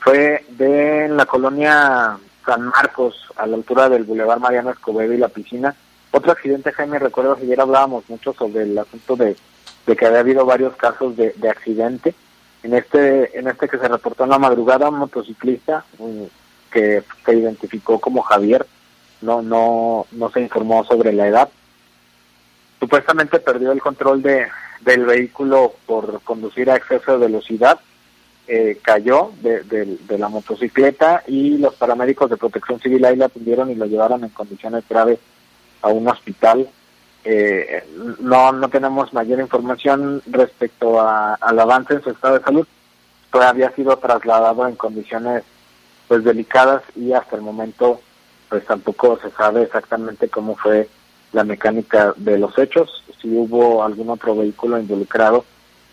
fue 0.01 0.45
de 0.51 1.09
la 1.09 1.25
colonia 1.25 2.19
San 2.45 2.67
Marcos, 2.67 3.17
a 3.37 3.47
la 3.47 3.57
altura 3.57 3.89
del 3.89 4.05
Boulevard 4.05 4.39
Mariano 4.39 4.71
Escobedo 4.71 5.15
y 5.15 5.17
la 5.17 5.29
piscina. 5.29 5.75
Otro 6.11 6.33
accidente, 6.33 6.73
Jaime, 6.73 6.99
recuerdo 6.99 7.37
que 7.37 7.45
ayer 7.45 7.59
hablábamos 7.59 8.05
mucho 8.11 8.35
sobre 8.35 8.65
el 8.65 8.79
asunto 8.79 9.17
de, 9.17 9.35
que 9.85 10.07
había 10.07 10.21
habido 10.21 10.45
varios 10.45 10.75
casos 10.77 11.17
de, 11.17 11.35
accidente. 11.49 12.15
En 12.63 12.75
este, 12.75 13.39
en 13.39 13.49
este 13.49 13.69
que 13.69 13.79
se 13.79 13.89
reportó 13.89 14.25
en 14.25 14.31
la 14.31 14.39
madrugada, 14.39 14.89
un 14.89 14.99
motociclista 14.99 15.85
que 16.71 17.03
se 17.25 17.35
identificó 17.35 18.01
como 18.01 18.23
Javier, 18.23 18.67
no, 19.21 19.43
no, 19.43 20.07
no 20.13 20.31
se 20.31 20.41
informó 20.41 20.85
sobre 20.85 21.13
la 21.13 21.29
edad. 21.29 21.49
Supuestamente 22.81 23.39
perdió 23.39 23.73
el 23.73 23.81
control 23.81 24.23
de, 24.23 24.47
del 24.81 25.05
vehículo 25.05 25.75
por 25.87 26.23
conducir 26.23 26.71
a 26.71 26.77
exceso 26.77 27.13
de 27.13 27.27
velocidad 27.27 27.81
eh, 28.47 28.79
cayó 28.83 29.33
de, 29.41 29.97
la 30.19 30.29
motocicleta 30.29 31.23
y 31.27 31.57
los 31.57 31.75
paramédicos 31.77 32.29
de 32.29 32.37
protección 32.37 32.79
civil 32.79 33.03
ahí 33.07 33.17
la 33.17 33.25
atendieron 33.25 33.71
y 33.71 33.75
lo 33.75 33.87
llevaron 33.87 34.23
en 34.23 34.29
condiciones 34.29 34.85
graves 34.87 35.19
a 35.81 35.89
un 35.89 36.07
hospital. 36.07 36.69
Eh, 37.25 37.83
no, 38.21 38.53
no 38.53 38.69
tenemos 38.69 39.13
mayor 39.15 39.41
información 39.41 40.23
respecto 40.27 41.01
al 41.01 41.59
avance 41.59 41.95
en 41.95 42.03
su 42.03 42.11
estado 42.11 42.39
de 42.39 42.45
salud. 42.45 42.67
Todavía 43.33 43.69
ha 43.69 43.75
sido 43.75 43.97
trasladado 43.97 44.69
en 44.69 44.77
condiciones 44.77 45.43
pues 46.07 46.23
delicadas 46.23 46.83
y 46.95 47.13
hasta 47.13 47.37
el 47.37 47.43
momento 47.43 48.01
pues 48.51 48.65
tampoco 48.67 49.19
se 49.21 49.31
sabe 49.31 49.63
exactamente 49.63 50.29
cómo 50.29 50.55
fue 50.55 50.89
la 51.33 51.45
mecánica 51.45 52.13
de 52.17 52.39
los 52.39 52.57
hechos, 52.59 53.03
si 53.21 53.29
hubo 53.29 53.83
algún 53.83 54.11
otro 54.11 54.37
vehículo 54.37 54.79
involucrado 54.79 55.45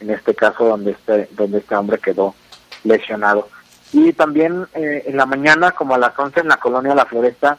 en 0.01 0.09
este 0.09 0.35
caso 0.35 0.65
donde 0.65 0.91
este, 0.91 1.29
donde 1.31 1.59
este 1.59 1.75
hombre 1.75 1.97
quedó 1.99 2.35
lesionado. 2.83 3.47
Y 3.93 4.13
también 4.13 4.67
eh, 4.73 5.03
en 5.07 5.17
la 5.17 5.25
mañana, 5.25 5.71
como 5.71 5.95
a 5.95 5.97
las 5.97 6.17
11 6.17 6.41
en 6.41 6.47
la 6.49 6.57
colonia 6.57 6.95
La 6.95 7.05
Floresta, 7.05 7.57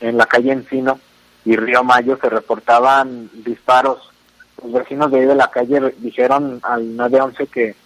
en 0.00 0.16
la 0.16 0.26
calle 0.26 0.52
Encino 0.52 0.98
y 1.46 1.54
Río 1.54 1.84
Mayo, 1.84 2.18
se 2.20 2.28
reportaban 2.28 3.30
disparos. 3.32 4.10
Los 4.62 4.72
vecinos 4.72 5.12
de 5.12 5.20
ahí 5.20 5.26
de 5.26 5.34
la 5.36 5.48
calle 5.48 5.94
dijeron 5.98 6.58
al 6.64 6.96
911 6.96 7.46
que, 7.46 7.76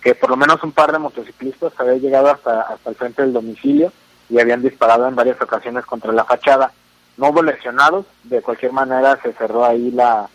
que 0.00 0.14
por 0.14 0.30
lo 0.30 0.36
menos 0.36 0.62
un 0.62 0.70
par 0.70 0.92
de 0.92 1.00
motociclistas 1.00 1.72
habían 1.76 2.00
llegado 2.00 2.30
hasta, 2.30 2.62
hasta 2.62 2.90
el 2.90 2.96
frente 2.96 3.22
del 3.22 3.32
domicilio 3.32 3.92
y 4.28 4.38
habían 4.38 4.62
disparado 4.62 5.08
en 5.08 5.16
varias 5.16 5.42
ocasiones 5.42 5.84
contra 5.86 6.12
la 6.12 6.24
fachada. 6.24 6.72
No 7.16 7.30
hubo 7.30 7.42
lesionados, 7.42 8.06
de 8.22 8.40
cualquier 8.42 8.72
manera 8.72 9.18
se 9.20 9.32
cerró 9.32 9.64
ahí 9.64 9.90
la, 9.90 10.28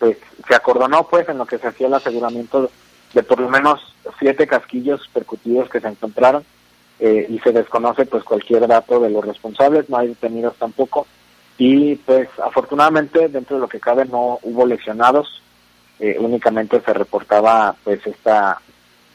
pues 0.00 0.18
se 0.48 0.54
acordonó 0.56 1.06
pues 1.06 1.28
en 1.28 1.38
lo 1.38 1.46
que 1.46 1.58
se 1.58 1.68
hacía 1.68 1.86
el 1.86 1.94
aseguramiento 1.94 2.68
de 3.14 3.22
por 3.22 3.38
lo 3.38 3.48
menos 3.48 3.94
siete 4.18 4.48
casquillos 4.48 5.08
percutidos 5.14 5.70
que 5.70 5.80
se 5.80 5.86
encontraron 5.86 6.44
eh, 6.98 7.24
y 7.30 7.38
se 7.38 7.52
desconoce 7.52 8.04
pues 8.04 8.24
cualquier 8.24 8.66
dato 8.66 8.98
de 8.98 9.10
los 9.10 9.24
responsables, 9.24 9.88
no 9.88 9.98
hay 9.98 10.08
detenidos 10.08 10.56
tampoco 10.56 11.06
y 11.58 11.96
pues 11.96 12.28
afortunadamente 12.44 13.28
dentro 13.28 13.56
de 13.56 13.62
lo 13.62 13.68
que 13.68 13.80
cabe 13.80 14.04
no 14.04 14.38
hubo 14.42 14.66
lesionados, 14.66 15.42
eh, 15.98 16.16
únicamente 16.18 16.80
se 16.80 16.92
reportaba 16.92 17.74
pues 17.82 18.06
esta 18.06 18.60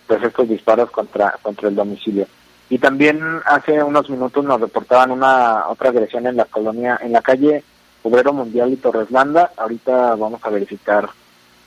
pues 0.08 0.24
estos 0.24 0.50
disparos 0.50 0.90
contra 0.92 1.38
contra 1.42 1.70
el 1.70 1.76
domicilio. 1.76 2.28
Y 2.70 2.80
también 2.80 3.22
hace 3.46 3.84
unos 3.84 4.10
minutos 4.10 4.44
nos 4.46 4.62
reportaban 4.62 5.12
una 5.12 5.68
otra 5.68 5.90
agresión 5.90 6.26
en 6.26 6.38
la 6.38 6.46
colonia, 6.46 6.98
en 7.02 7.12
la 7.12 7.22
calle 7.22 7.64
Obrero 8.04 8.34
Mundial 8.34 8.72
y 8.72 8.78
Torreslanda. 8.78 9.52
Ahorita 9.58 10.16
vamos 10.16 10.40
a 10.44 10.50
verificar 10.50 11.10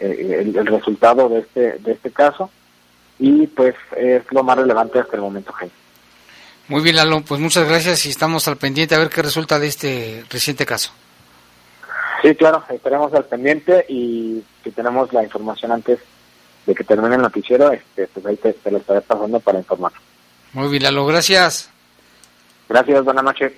eh, 0.00 0.40
el, 0.56 0.66
resultado 0.66 1.28
de 1.28 1.40
este, 1.40 1.78
de 1.78 1.92
este 1.92 2.10
caso 2.10 2.50
y 3.18 3.46
pues 3.46 3.74
es 3.96 4.24
lo 4.32 4.42
más 4.42 4.56
relevante 4.56 4.98
hasta 4.98 5.16
el 5.16 5.22
momento, 5.22 5.52
Jaime. 5.52 5.83
Muy 6.68 6.82
bien, 6.82 6.96
Lalo, 6.96 7.20
pues 7.20 7.40
muchas 7.40 7.68
gracias 7.68 8.06
y 8.06 8.10
estamos 8.10 8.48
al 8.48 8.56
pendiente 8.56 8.94
a 8.94 8.98
ver 8.98 9.10
qué 9.10 9.22
resulta 9.22 9.58
de 9.58 9.66
este 9.66 10.24
reciente 10.30 10.64
caso. 10.64 10.92
Sí, 12.22 12.34
claro, 12.34 12.64
estaremos 12.70 13.12
al 13.12 13.26
pendiente 13.26 13.84
y 13.86 14.42
si 14.62 14.70
tenemos 14.70 15.12
la 15.12 15.22
información 15.22 15.72
antes 15.72 15.98
de 16.64 16.74
que 16.74 16.84
termine 16.84 17.16
el 17.16 17.20
noticiero, 17.20 17.70
este, 17.70 18.06
pues 18.06 18.24
ahí 18.24 18.36
te, 18.36 18.70
lo 18.70 18.78
estaré 18.78 19.02
pasando 19.02 19.38
para 19.40 19.58
informar. 19.58 19.92
Muy 20.54 20.68
bien, 20.68 20.84
Lalo, 20.84 21.04
gracias. 21.04 21.68
Gracias, 22.66 23.04
buenas 23.04 23.24
noches. 23.24 23.52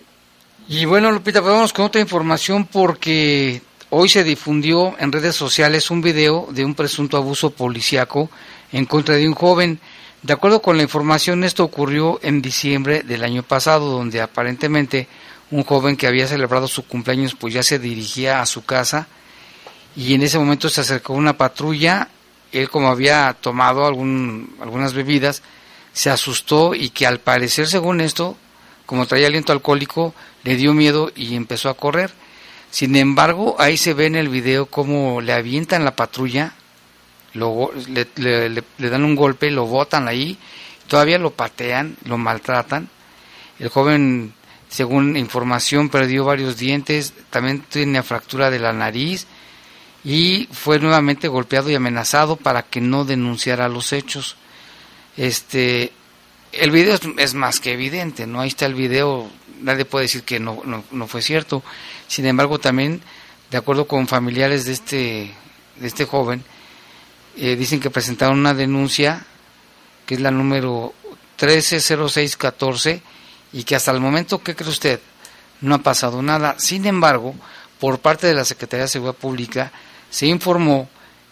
Y 0.67 0.85
bueno, 0.85 1.13
Lupita, 1.13 1.41
pues 1.43 1.55
vamos 1.55 1.73
con 1.73 1.85
otra 1.85 2.01
información 2.01 2.67
porque 2.67 3.63
hoy 3.91 4.09
se 4.09 4.25
difundió 4.25 4.97
en 4.99 5.13
redes 5.13 5.37
sociales 5.37 5.93
un 5.93 6.03
video 6.03 6.49
de 6.51 6.65
un 6.65 6.75
presunto 6.75 7.17
abuso 7.17 7.51
policiaco 7.51 8.31
en 8.73 8.85
contra 8.87 9.15
de 9.15 9.29
un 9.29 9.35
joven. 9.35 9.79
De 10.23 10.33
acuerdo 10.33 10.63
con 10.63 10.77
la 10.77 10.83
información, 10.83 11.45
esto 11.45 11.65
ocurrió 11.65 12.19
en 12.23 12.43
diciembre 12.43 13.03
del 13.03 13.23
año 13.23 13.43
pasado, 13.43 13.91
donde 13.91 14.21
aparentemente 14.21 15.09
un 15.51 15.63
joven 15.63 15.97
que 15.97 16.07
había 16.07 16.27
celebrado 16.27 16.67
su 16.67 16.87
cumpleaños 16.87 17.35
pues 17.35 17.55
ya 17.55 17.63
se 17.63 17.79
dirigía 17.79 18.41
a 18.41 18.47
su 18.47 18.65
casa 18.65 19.07
y 19.97 20.15
en 20.15 20.23
ese 20.23 20.39
momento 20.39 20.69
se 20.69 20.83
acercó 20.83 21.15
una 21.15 21.39
patrulla, 21.39 22.09
él 22.53 22.69
como 22.69 22.89
había 22.89 23.35
tomado 23.41 23.87
algún, 23.87 24.55
algunas 24.61 24.93
bebidas, 24.93 25.43
se 25.93 26.11
asustó 26.11 26.75
y 26.75 26.91
que 26.91 27.07
al 27.07 27.21
parecer 27.21 27.67
según 27.67 28.01
esto, 28.01 28.37
como 28.85 29.07
traía 29.07 29.29
aliento 29.29 29.53
alcohólico, 29.53 30.15
le 30.45 30.57
dio 30.57 30.75
miedo 30.75 31.11
y 31.17 31.35
empezó 31.35 31.71
a 31.71 31.77
correr. 31.77 32.13
Sin 32.71 32.95
embargo, 32.97 33.57
ahí 33.59 33.79
se 33.79 33.95
ve 33.95 34.07
en 34.07 34.17
el 34.17 34.29
video 34.29 34.67
cómo 34.67 35.23
le 35.23 35.33
avientan 35.33 35.85
la 35.85 35.97
patrulla, 35.97 36.53
lo, 37.37 37.71
le, 37.89 38.49
le, 38.49 38.91
dan 38.91 39.05
un 39.05 39.15
golpe, 39.15 39.51
lo 39.51 39.67
botan 39.67 40.09
ahí, 40.09 40.39
todavía 40.89 41.19
lo 41.19 41.31
patean, 41.31 41.97
lo 42.05 42.19
maltratan. 42.19 42.89
El 43.59 43.69
joven, 43.69 44.35
según 44.69 45.17
información, 45.17 45.89
perdió 45.89 46.25
varios 46.25 46.57
dientes, 46.57 47.15
también 47.31 47.63
tiene 47.69 48.03
fractura 48.03 48.51
de 48.51 48.59
la 48.59 48.73
nariz 48.73 49.27
y 50.05 50.49
fue 50.53 50.79
nuevamente 50.79 51.27
golpeado 51.27 51.69
y 51.69 51.75
amenazado 51.75 52.37
para 52.37 52.63
que 52.63 52.81
no 52.81 53.05
denunciara 53.05 53.69
los 53.69 53.93
hechos. 53.93 54.37
Este, 55.17 55.93
el 56.53 56.71
video 56.71 56.97
es, 57.19 57.35
más 57.35 57.59
que 57.59 57.73
evidente, 57.73 58.27
¿no? 58.27 58.41
Ahí 58.41 58.49
está 58.49 58.67
el 58.67 58.75
video, 58.75 59.29
nadie 59.61 59.85
puede 59.85 60.05
decir 60.05 60.23
que 60.23 60.39
no, 60.39 60.63
no, 60.91 61.07
fue 61.09 61.23
cierto. 61.23 61.63
Sin 62.07 62.25
embargo, 62.27 62.61
también, 62.61 63.01
de 63.51 63.59
acuerdo 63.59 63.89
con 63.89 64.07
familiares 64.07 64.65
de 64.65 64.73
este, 64.73 65.35
de 65.77 65.87
este 65.87 66.05
joven, 66.05 66.45
eh, 67.37 67.57
dicen 67.57 67.81
que 67.81 67.91
presentaron 67.91 68.39
una 68.39 68.55
denuncia, 68.55 69.25
que 70.05 70.15
es 70.15 70.21
la 70.21 70.31
número 70.31 70.95
130614, 71.39 73.03
y 73.53 73.65
que 73.65 73.77
hasta 73.77 73.91
el 73.91 74.01
momento, 74.01 74.43
¿qué 74.43 74.55
cree 74.55 74.71
usted? 74.71 75.01
No 75.61 75.75
ha 75.75 75.79
pasado 75.79 76.23
nada. 76.23 76.57
Sin 76.59 76.87
embargo, 76.87 77.35
por 77.79 78.01
parte 78.01 78.27
de 78.27 78.35
la 78.35 78.45
Secretaría 78.45 78.85
de 78.85 78.89
Seguridad 78.89 79.17
Pública, 79.17 79.73
se 80.11 80.27
informó 80.27 80.89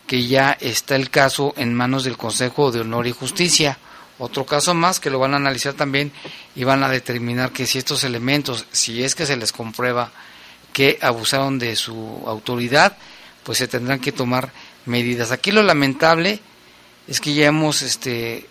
que 0.06 0.26
ya 0.26 0.56
está 0.60 0.96
el 0.96 1.10
caso 1.10 1.54
en 1.56 1.74
manos 1.74 2.04
del 2.04 2.16
Consejo 2.16 2.70
de 2.70 2.80
Honor 2.80 3.06
y 3.06 3.12
Justicia 3.12 3.78
otro 4.18 4.46
caso 4.46 4.74
más 4.74 5.00
que 5.00 5.10
lo 5.10 5.18
van 5.18 5.34
a 5.34 5.38
analizar 5.38 5.74
también 5.74 6.12
y 6.54 6.64
van 6.64 6.84
a 6.84 6.88
determinar 6.88 7.50
que 7.50 7.66
si 7.66 7.78
estos 7.78 8.04
elementos, 8.04 8.66
si 8.70 9.02
es 9.02 9.14
que 9.14 9.26
se 9.26 9.36
les 9.36 9.52
comprueba 9.52 10.12
que 10.72 10.98
abusaron 11.02 11.58
de 11.58 11.74
su 11.74 12.22
autoridad, 12.26 12.96
pues 13.42 13.58
se 13.58 13.68
tendrán 13.68 14.00
que 14.00 14.12
tomar 14.12 14.52
medidas. 14.86 15.30
Aquí 15.30 15.50
lo 15.50 15.62
lamentable 15.62 16.40
es 17.06 17.20
que 17.20 17.34
ya 17.34 17.46
hemos, 17.46 17.82
este, 17.82 18.48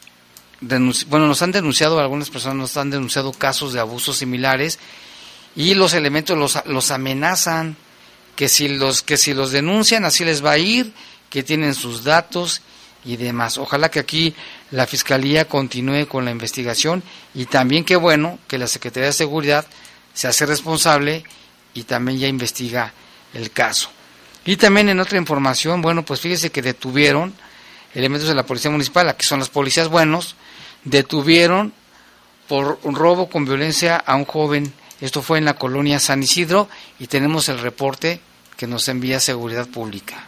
bueno, 0.61 1.27
nos 1.27 1.41
han 1.41 1.51
denunciado, 1.51 1.99
algunas 1.99 2.29
personas 2.29 2.57
nos 2.57 2.77
han 2.77 2.89
denunciado 2.89 3.31
casos 3.31 3.73
de 3.73 3.79
abusos 3.79 4.17
similares 4.17 4.79
y 5.55 5.73
los 5.73 5.93
elementos 5.93 6.37
los, 6.37 6.65
los 6.65 6.91
amenazan 6.91 7.75
que 8.35 8.49
si 8.49 8.67
los 8.67 9.03
que 9.03 9.17
si 9.17 9.33
los 9.33 9.51
denuncian 9.51 10.05
así 10.05 10.25
les 10.25 10.43
va 10.43 10.51
a 10.51 10.57
ir, 10.57 10.91
que 11.29 11.43
tienen 11.43 11.75
sus 11.75 12.03
datos 12.03 12.61
y 13.05 13.17
demás. 13.17 13.57
Ojalá 13.57 13.89
que 13.89 13.99
aquí 13.99 14.33
la 14.71 14.87
Fiscalía 14.87 15.45
continúe 15.45 16.07
con 16.07 16.25
la 16.25 16.31
investigación 16.31 17.03
y 17.33 17.45
también 17.45 17.83
qué 17.83 17.95
bueno 17.95 18.39
que 18.47 18.57
la 18.57 18.67
Secretaría 18.67 19.07
de 19.07 19.13
Seguridad 19.13 19.65
se 20.13 20.27
hace 20.27 20.45
responsable 20.45 21.23
y 21.73 21.83
también 21.83 22.19
ya 22.19 22.27
investiga 22.27 22.93
el 23.33 23.51
caso. 23.51 23.89
Y 24.45 24.58
también 24.58 24.89
en 24.89 24.99
otra 24.99 25.17
información, 25.17 25.82
bueno, 25.82 26.03
pues 26.03 26.19
fíjese 26.19 26.51
que 26.51 26.62
detuvieron 26.62 27.34
elementos 27.93 28.27
de 28.27 28.36
la 28.36 28.45
Policía 28.45 28.71
Municipal, 28.71 29.08
aquí 29.08 29.25
son 29.25 29.39
los 29.39 29.49
policías 29.49 29.88
buenos, 29.88 30.36
detuvieron 30.84 31.73
por 32.47 32.79
un 32.84 32.95
robo 32.95 33.29
con 33.29 33.45
violencia 33.45 33.97
a 33.97 34.15
un 34.15 34.25
joven. 34.25 34.73
Esto 34.99 35.21
fue 35.21 35.38
en 35.38 35.45
la 35.45 35.56
colonia 35.56 35.99
San 35.99 36.23
Isidro 36.23 36.69
y 36.99 37.08
tenemos 37.08 37.49
el 37.49 37.60
reporte 37.60 38.19
que 38.58 38.67
nos 38.67 38.88
envía 38.89 39.19
Seguridad 39.19 39.67
Pública. 39.67 40.27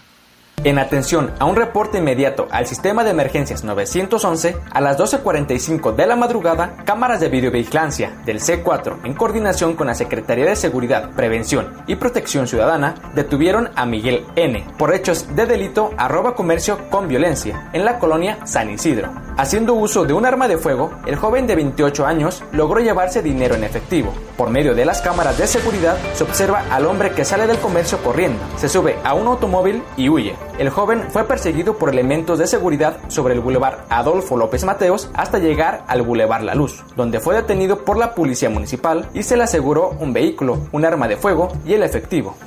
En 0.64 0.80
atención 0.80 1.32
a 1.38 1.46
un 1.46 1.56
reporte 1.56 2.00
inmediato 2.00 2.48
al 2.50 2.66
sistema 2.66 3.04
de 3.04 3.12
emergencias 3.12 3.64
911, 3.64 4.58
a 4.72 4.82
las 4.82 4.98
12.45 4.98 5.94
de 5.94 6.08
la 6.08 6.16
madrugada, 6.16 6.78
cámaras 6.86 7.20
de 7.20 7.30
videovigilancia 7.30 8.18
del 8.26 8.40
C4, 8.40 8.98
en 9.04 9.14
coordinación 9.14 9.76
con 9.76 9.88
la 9.88 9.94
Secretaría 9.94 10.46
de 10.46 10.56
Seguridad, 10.56 11.12
Prevención 11.12 11.72
y 11.86 11.96
Protección 11.96 12.48
Ciudadana, 12.48 12.96
detuvieron 13.14 13.70
a 13.76 13.86
Miguel 13.86 14.26
N. 14.36 14.66
por 14.78 14.94
hechos 14.94 15.36
de 15.36 15.46
delito 15.46 15.92
arroba 15.98 16.34
comercio 16.34 16.90
con 16.90 17.08
violencia 17.08 17.70
en 17.74 17.86
la 17.86 18.00
colonia 18.00 18.40
San 18.46 18.72
Isidro. 18.72 19.14
Haciendo 19.38 19.74
uso 19.74 20.06
de 20.06 20.14
un 20.14 20.26
arma 20.26 20.48
de 20.48 20.58
fuego, 20.58 20.92
el 21.06 21.18
joven 21.18 21.46
de 21.46 21.56
28 21.56 22.06
años 22.06 22.42
logró 22.54 22.80
llevarse 22.80 23.22
dinero 23.22 23.56
en 23.56 23.66
efectivo. 23.66 24.14
Por 24.38 24.50
medio 24.50 24.74
de 24.74 24.86
las 24.86 25.02
cámaras 25.02 25.38
de 25.38 25.46
seguridad, 25.46 25.98
se 26.14 26.24
observa 26.24 26.64
al 26.72 26.86
hombre 26.86 27.12
que 27.12 27.26
sale 27.26 27.46
del 27.46 27.60
comercio 27.60 27.98
corriendo, 28.00 28.40
se 28.58 28.70
sube 28.70 28.98
a 29.04 29.14
un 29.14 29.28
automóvil 29.28 29.84
y 29.98 30.10
huye. 30.10 30.36
El 30.58 30.70
joven 30.70 31.08
fue 31.10 31.28
perseguido 31.28 31.78
por 31.78 31.90
elementos 31.90 32.40
de 32.40 32.48
seguridad 32.48 32.98
sobre 33.10 33.34
el 33.34 33.42
bulevar 33.42 33.86
Adolfo 33.90 34.38
López 34.38 34.64
Mateos 34.64 35.10
hasta 35.14 35.38
llegar 35.38 35.84
al 35.88 36.02
bulevar 36.02 36.44
La 36.44 36.56
Luz, 36.56 36.82
donde 36.96 37.20
fue 37.20 37.36
detenido 37.36 37.84
por 37.84 37.98
la 37.98 38.16
policía 38.16 38.50
municipal 38.50 39.10
y 39.14 39.24
se 39.24 39.36
le 39.36 39.44
aseguró 39.44 39.90
un 40.00 40.14
vehículo, 40.14 40.70
un 40.72 40.86
arma 40.86 41.10
de 41.10 41.18
fuego 41.18 41.52
y 41.66 41.74
el 41.74 41.84
efectivo. 41.84 42.38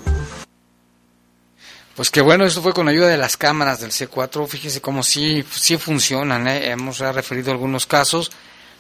Pues 1.97 2.11
que 2.11 2.23
bueno, 2.23 2.47
esto 2.47 2.63
fue 2.63 2.73
con 2.73 2.89
ayuda 2.89 3.09
de 3.09 3.19
las 3.19 3.37
cámaras 3.37 3.81
del 3.81 3.91
C4. 3.91 4.47
Fíjese 4.47 4.81
cómo 4.81 5.03
sí, 5.03 5.45
sí 5.51 5.77
funcionan. 5.77 6.49
¿eh? 6.49 6.71
Hemos 6.71 7.01
referido 7.01 7.51
algunos 7.51 7.87
casos 7.87 8.31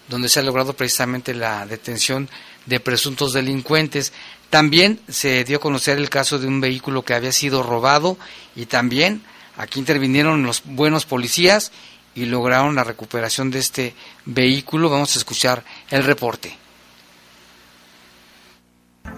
donde 0.08 0.28
se 0.28 0.40
ha 0.40 0.42
logrado 0.42 0.72
precisamente 0.72 1.34
la 1.34 1.66
detención 1.66 2.28
de 2.66 2.80
presuntos 2.80 3.32
delincuentes. 3.32 4.12
También 4.50 5.00
se 5.08 5.44
dio 5.44 5.58
a 5.58 5.60
conocer 5.60 5.98
el 5.98 6.10
caso 6.10 6.38
de 6.38 6.46
un 6.46 6.60
vehículo 6.60 7.04
que 7.04 7.14
había 7.14 7.32
sido 7.32 7.62
robado 7.62 8.18
y 8.56 8.66
también 8.66 9.22
aquí 9.56 9.78
intervinieron 9.78 10.42
los 10.42 10.62
buenos 10.64 11.04
policías 11.06 11.72
y 12.14 12.26
lograron 12.26 12.74
la 12.74 12.84
recuperación 12.84 13.50
de 13.50 13.58
este 13.58 13.94
vehículo. 14.24 14.90
Vamos 14.90 15.14
a 15.14 15.18
escuchar 15.18 15.64
el 15.90 16.04
reporte. 16.04 16.56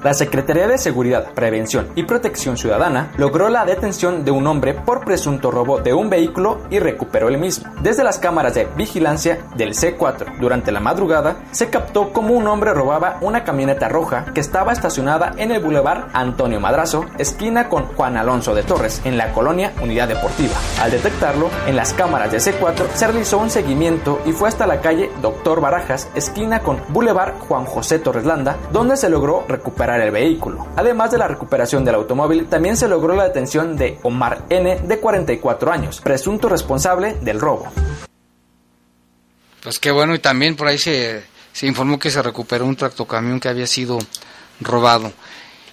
La 0.02 0.14
Secretaría 0.14 0.66
de 0.66 0.78
Seguridad, 0.78 1.32
Prevención 1.34 1.88
y 1.94 2.04
Protección 2.04 2.56
Ciudadana 2.56 3.12
logró 3.18 3.50
la 3.50 3.66
detención 3.66 4.24
de 4.24 4.30
un 4.30 4.46
hombre 4.46 4.72
por 4.72 5.04
presunto 5.04 5.50
robo 5.50 5.78
de 5.78 5.92
un 5.92 6.08
vehículo 6.08 6.62
y 6.70 6.78
recuperó 6.78 7.28
el 7.28 7.36
mismo. 7.36 7.70
Desde 7.82 8.02
las 8.02 8.18
cámaras 8.18 8.54
de 8.54 8.66
vigilancia 8.76 9.40
del 9.56 9.74
C4 9.74 10.38
durante 10.40 10.72
la 10.72 10.80
madrugada 10.80 11.36
se 11.50 11.68
captó 11.68 12.14
como 12.14 12.32
un 12.32 12.46
hombre 12.46 12.72
robaba 12.72 13.18
una 13.20 13.44
camioneta 13.44 13.90
roja 13.90 14.24
que 14.32 14.40
estaba 14.40 14.72
estacionada 14.72 15.34
en 15.36 15.50
el 15.50 15.60
bulevar 15.60 16.08
Antonio 16.14 16.60
Madrazo, 16.60 17.04
esquina 17.18 17.68
con 17.68 17.84
Juan 17.84 18.16
Alonso 18.16 18.54
de 18.54 18.62
Torres, 18.62 19.02
en 19.04 19.18
la 19.18 19.32
colonia 19.32 19.74
Unidad 19.82 20.08
Deportiva. 20.08 20.54
Al 20.80 20.92
detectarlo, 20.92 21.50
en 21.66 21.76
las 21.76 21.92
cámaras 21.92 22.32
de 22.32 22.38
C4 22.38 22.88
se 22.94 23.06
realizó 23.06 23.36
un 23.36 23.50
seguimiento 23.50 24.22
y 24.24 24.32
fue 24.32 24.48
hasta 24.48 24.66
la 24.66 24.80
calle 24.80 25.10
Doctor 25.20 25.60
Barajas, 25.60 26.08
esquina 26.14 26.60
con 26.60 26.80
Boulevard 26.88 27.34
Juan 27.40 27.66
José 27.66 27.98
Torres 27.98 28.24
Landa, 28.24 28.56
donde 28.72 28.96
se 28.96 29.10
logró 29.10 29.44
recuperar 29.46 29.89
el 29.98 30.10
vehículo. 30.10 30.68
Además 30.76 31.10
de 31.10 31.18
la 31.18 31.26
recuperación 31.26 31.84
del 31.84 31.96
automóvil, 31.96 32.46
también 32.46 32.76
se 32.76 32.86
logró 32.86 33.16
la 33.16 33.24
detención 33.24 33.76
de 33.76 33.98
Omar 34.02 34.44
N, 34.50 34.76
de 34.80 35.00
44 35.00 35.72
años, 35.72 36.00
presunto 36.00 36.48
responsable 36.48 37.14
del 37.22 37.40
robo. 37.40 37.66
Pues 39.62 39.78
qué 39.78 39.90
bueno, 39.90 40.14
y 40.14 40.18
también 40.18 40.54
por 40.54 40.68
ahí 40.68 40.78
se, 40.78 41.22
se 41.52 41.66
informó 41.66 41.98
que 41.98 42.10
se 42.10 42.22
recuperó 42.22 42.66
un 42.66 42.76
tractocamión 42.76 43.40
que 43.40 43.48
había 43.48 43.66
sido 43.66 43.98
robado. 44.60 45.12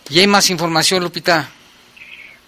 ¿Y 0.09 0.19
hay 0.19 0.27
más 0.27 0.49
información, 0.49 1.03
Lupita? 1.03 1.49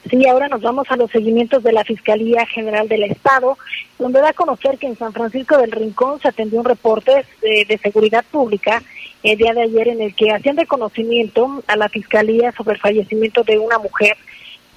Sí, 0.09 0.25
ahora 0.27 0.47
nos 0.47 0.61
vamos 0.61 0.89
a 0.89 0.95
los 0.95 1.11
seguimientos 1.11 1.61
de 1.61 1.73
la 1.73 1.83
Fiscalía 1.83 2.45
General 2.45 2.87
del 2.87 3.03
Estado, 3.03 3.57
donde 3.97 4.21
da 4.21 4.29
a 4.29 4.33
conocer 4.33 4.77
que 4.77 4.87
en 4.87 4.97
San 4.97 5.11
Francisco 5.11 5.57
del 5.57 5.71
Rincón 5.71 6.21
se 6.21 6.29
atendió 6.29 6.59
un 6.59 6.65
reporte 6.65 7.25
de, 7.41 7.65
de 7.65 7.77
seguridad 7.77 8.23
pública 8.31 8.81
el 9.23 9.37
día 9.37 9.53
de 9.53 9.63
ayer 9.63 9.89
en 9.89 10.01
el 10.01 10.15
que 10.15 10.31
hacían 10.31 10.57
reconocimiento 10.57 11.63
a 11.67 11.75
la 11.75 11.89
Fiscalía 11.89 12.51
sobre 12.53 12.75
el 12.75 12.81
fallecimiento 12.81 13.43
de 13.43 13.59
una 13.59 13.77
mujer 13.77 14.17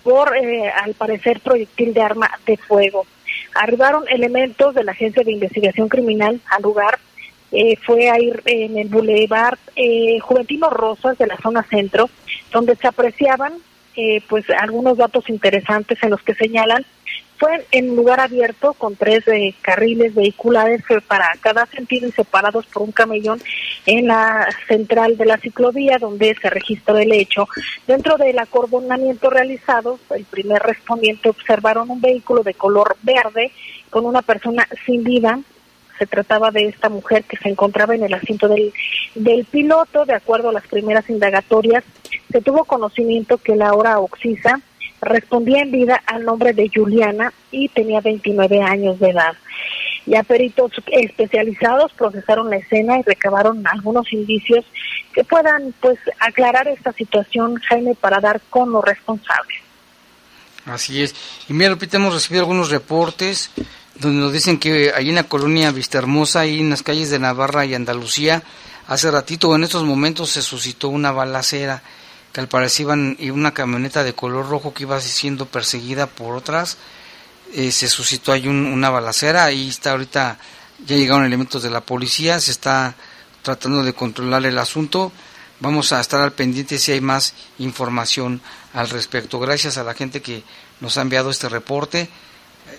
por, 0.03 0.37
eh, 0.37 0.69
al 0.69 0.95
parecer, 0.95 1.41
proyectil 1.41 1.95
de 1.95 2.03
arma 2.03 2.31
de 2.47 2.57
fuego. 2.57 3.07
Arribaron 3.55 4.05
elementos 4.09 4.75
de 4.75 4.85
la 4.85 4.93
Agencia 4.93 5.23
de 5.23 5.33
Investigación 5.33 5.89
Criminal 5.89 6.41
al 6.51 6.63
lugar. 6.63 6.99
Eh, 7.53 7.77
fue 7.77 8.09
a 8.09 8.19
ir 8.19 8.43
en 8.47 8.79
el 8.79 8.89
Boulevard 8.89 9.59
eh, 9.77 10.19
Juventino 10.21 10.71
Rosas 10.71 11.19
de 11.19 11.27
la 11.27 11.37
zona 11.37 11.63
centro, 11.63 12.09
donde 12.51 12.77
se 12.77 12.89
apreciaban 12.89 13.53
eh, 13.95 14.23
pues 14.27 14.47
algunos 14.59 14.97
datos 14.97 15.29
interesantes 15.29 15.99
en 16.03 16.11
los 16.11 16.23
que 16.23 16.35
señalan 16.35 16.87
fue 17.43 17.67
en 17.73 17.97
lugar 17.97 18.21
abierto 18.21 18.73
con 18.75 18.95
tres 18.95 19.27
eh, 19.27 19.53
carriles 19.63 20.15
vehiculares 20.15 20.81
para 21.09 21.29
cada 21.41 21.67
sentido 21.67 22.07
y 22.07 22.13
separados 22.13 22.67
por 22.67 22.85
un 22.85 22.93
camellón 22.93 23.43
en 23.85 24.07
la 24.07 24.47
central 24.69 25.17
de 25.17 25.27
la 25.27 25.39
ciclovía 25.39 25.99
donde 25.99 26.37
se 26.41 26.51
registró 26.51 26.99
el 26.99 27.11
hecho. 27.11 27.49
Dentro 27.85 28.17
del 28.17 28.39
acordonamiento 28.39 29.29
realizado, 29.29 29.99
el 30.15 30.25
primer 30.25 30.63
respondiente 30.63 31.31
observaron 31.31 31.91
un 31.91 32.01
vehículo 32.01 32.45
de 32.45 32.55
color 32.55 32.97
verde 33.03 33.51
con 33.91 34.07
una 34.07 34.23
persona 34.23 34.69
sin 34.87 35.03
vida 35.03 35.41
se 35.99 36.07
trataba 36.07 36.53
de 36.53 36.67
esta 36.67 36.89
mujer 36.89 37.25
que 37.25 37.37
se 37.39 37.49
encontraba 37.49 37.97
en 37.97 38.05
el 38.05 38.15
asiento 38.15 38.49
del, 38.49 38.73
del 39.17 39.45
piloto. 39.45 40.05
De 40.05 40.15
acuerdo 40.15 40.49
a 40.49 40.53
las 40.53 40.67
primeras 40.67 41.11
indagatorias, 41.11 41.83
se 42.31 42.41
tuvo 42.41 42.65
conocimiento 42.65 43.39
que 43.39 43.57
la 43.57 43.75
hora 43.75 43.99
Oxisa 43.99 44.61
respondía 45.03 45.62
en 45.62 45.73
vida 45.73 46.03
al 46.07 46.25
nombre 46.25 46.53
de 46.53 46.71
Juliana 46.73 47.33
y 47.51 47.69
tenía 47.69 48.01
29 48.01 48.62
años 48.62 48.99
de 49.01 49.11
edad. 49.11 49.35
Ya 50.07 50.23
peritos 50.23 50.73
especializados 50.87 51.93
procesaron 51.93 52.51
la 52.51 52.57
escena 52.57 52.99
y 52.99 53.03
recabaron 53.03 53.65
algunos 53.67 54.12
indicios 54.12 54.65
que 55.12 55.25
puedan 55.25 55.75
pues 55.81 55.99
aclarar 56.19 56.67
esta 56.69 56.93
situación, 56.93 57.57
Jaime, 57.69 57.95
para 57.95 58.21
dar 58.21 58.41
con 58.49 58.73
los 58.73 58.85
responsables. 58.85 59.59
Así 60.65 61.03
es. 61.03 61.15
Y 61.49 61.53
mira, 61.53 61.71
Lupita, 61.71 61.97
hemos 61.97 62.15
recibido 62.15 62.43
algunos 62.43 62.71
reportes 62.71 63.51
donde 63.97 64.21
nos 64.21 64.33
dicen 64.33 64.59
que 64.59 64.93
ahí 64.95 65.09
en 65.09 65.17
la 65.17 65.25
colonia 65.25 65.71
Vista 65.71 65.99
Hermosa, 65.99 66.41
ahí 66.41 66.61
en 66.61 66.71
las 66.71 66.83
calles 66.83 67.11
de 67.11 67.19
Navarra 67.19 67.67
y 67.67 67.75
Andalucía, 67.75 68.43
hace 68.87 69.11
ratito 69.11 69.55
en 69.55 69.65
estos 69.65 69.85
momentos 69.85 70.31
se 70.31 70.43
suscitó 70.43 70.88
una 70.88 71.12
balacera 71.12 71.83
que 72.33 72.40
al 72.40 72.49
parecer 72.49 72.83
iban 72.83 73.16
y 73.18 73.31
una 73.31 73.53
camioneta 73.53 74.05
de 74.05 74.14
color 74.14 74.49
rojo 74.49 74.73
que 74.73 74.85
iba 74.85 75.01
siendo 75.01 75.47
perseguida 75.47 76.07
por 76.07 76.35
otras, 76.35 76.79
eh, 77.52 77.71
se 77.71 77.88
suscitó 77.88 78.33
ahí 78.33 78.48
una 78.48 78.88
balacera, 78.88 79.44
ahí 79.44 79.69
está 79.69 79.92
ahorita, 79.92 80.38
ya 80.87 80.96
llegaron 80.96 81.25
elementos 81.25 81.63
de 81.63 81.71
la 81.71 81.83
policía, 81.83 82.40
se 82.40 82.50
está 82.50 82.94
tratando 83.42 83.83
de 83.83 83.92
controlar 83.92 84.46
el 84.46 84.57
asunto, 84.59 85.13
vamos 85.61 85.92
a 85.92 86.00
estar 86.00 86.21
al 86.21 86.33
pendiente 86.33 86.79
si 86.79 86.92
hay 86.92 87.00
más 87.00 87.35
información 87.59 88.40
al 88.73 88.88
respecto. 88.88 89.38
Gracias 89.38 89.77
a 89.77 89.85
la 89.85 89.94
gente 89.94 90.23
que 90.23 90.42
nos 90.81 90.96
ha 90.96 91.02
enviado 91.02 91.31
este 91.31 91.50
reporte, 91.50 92.09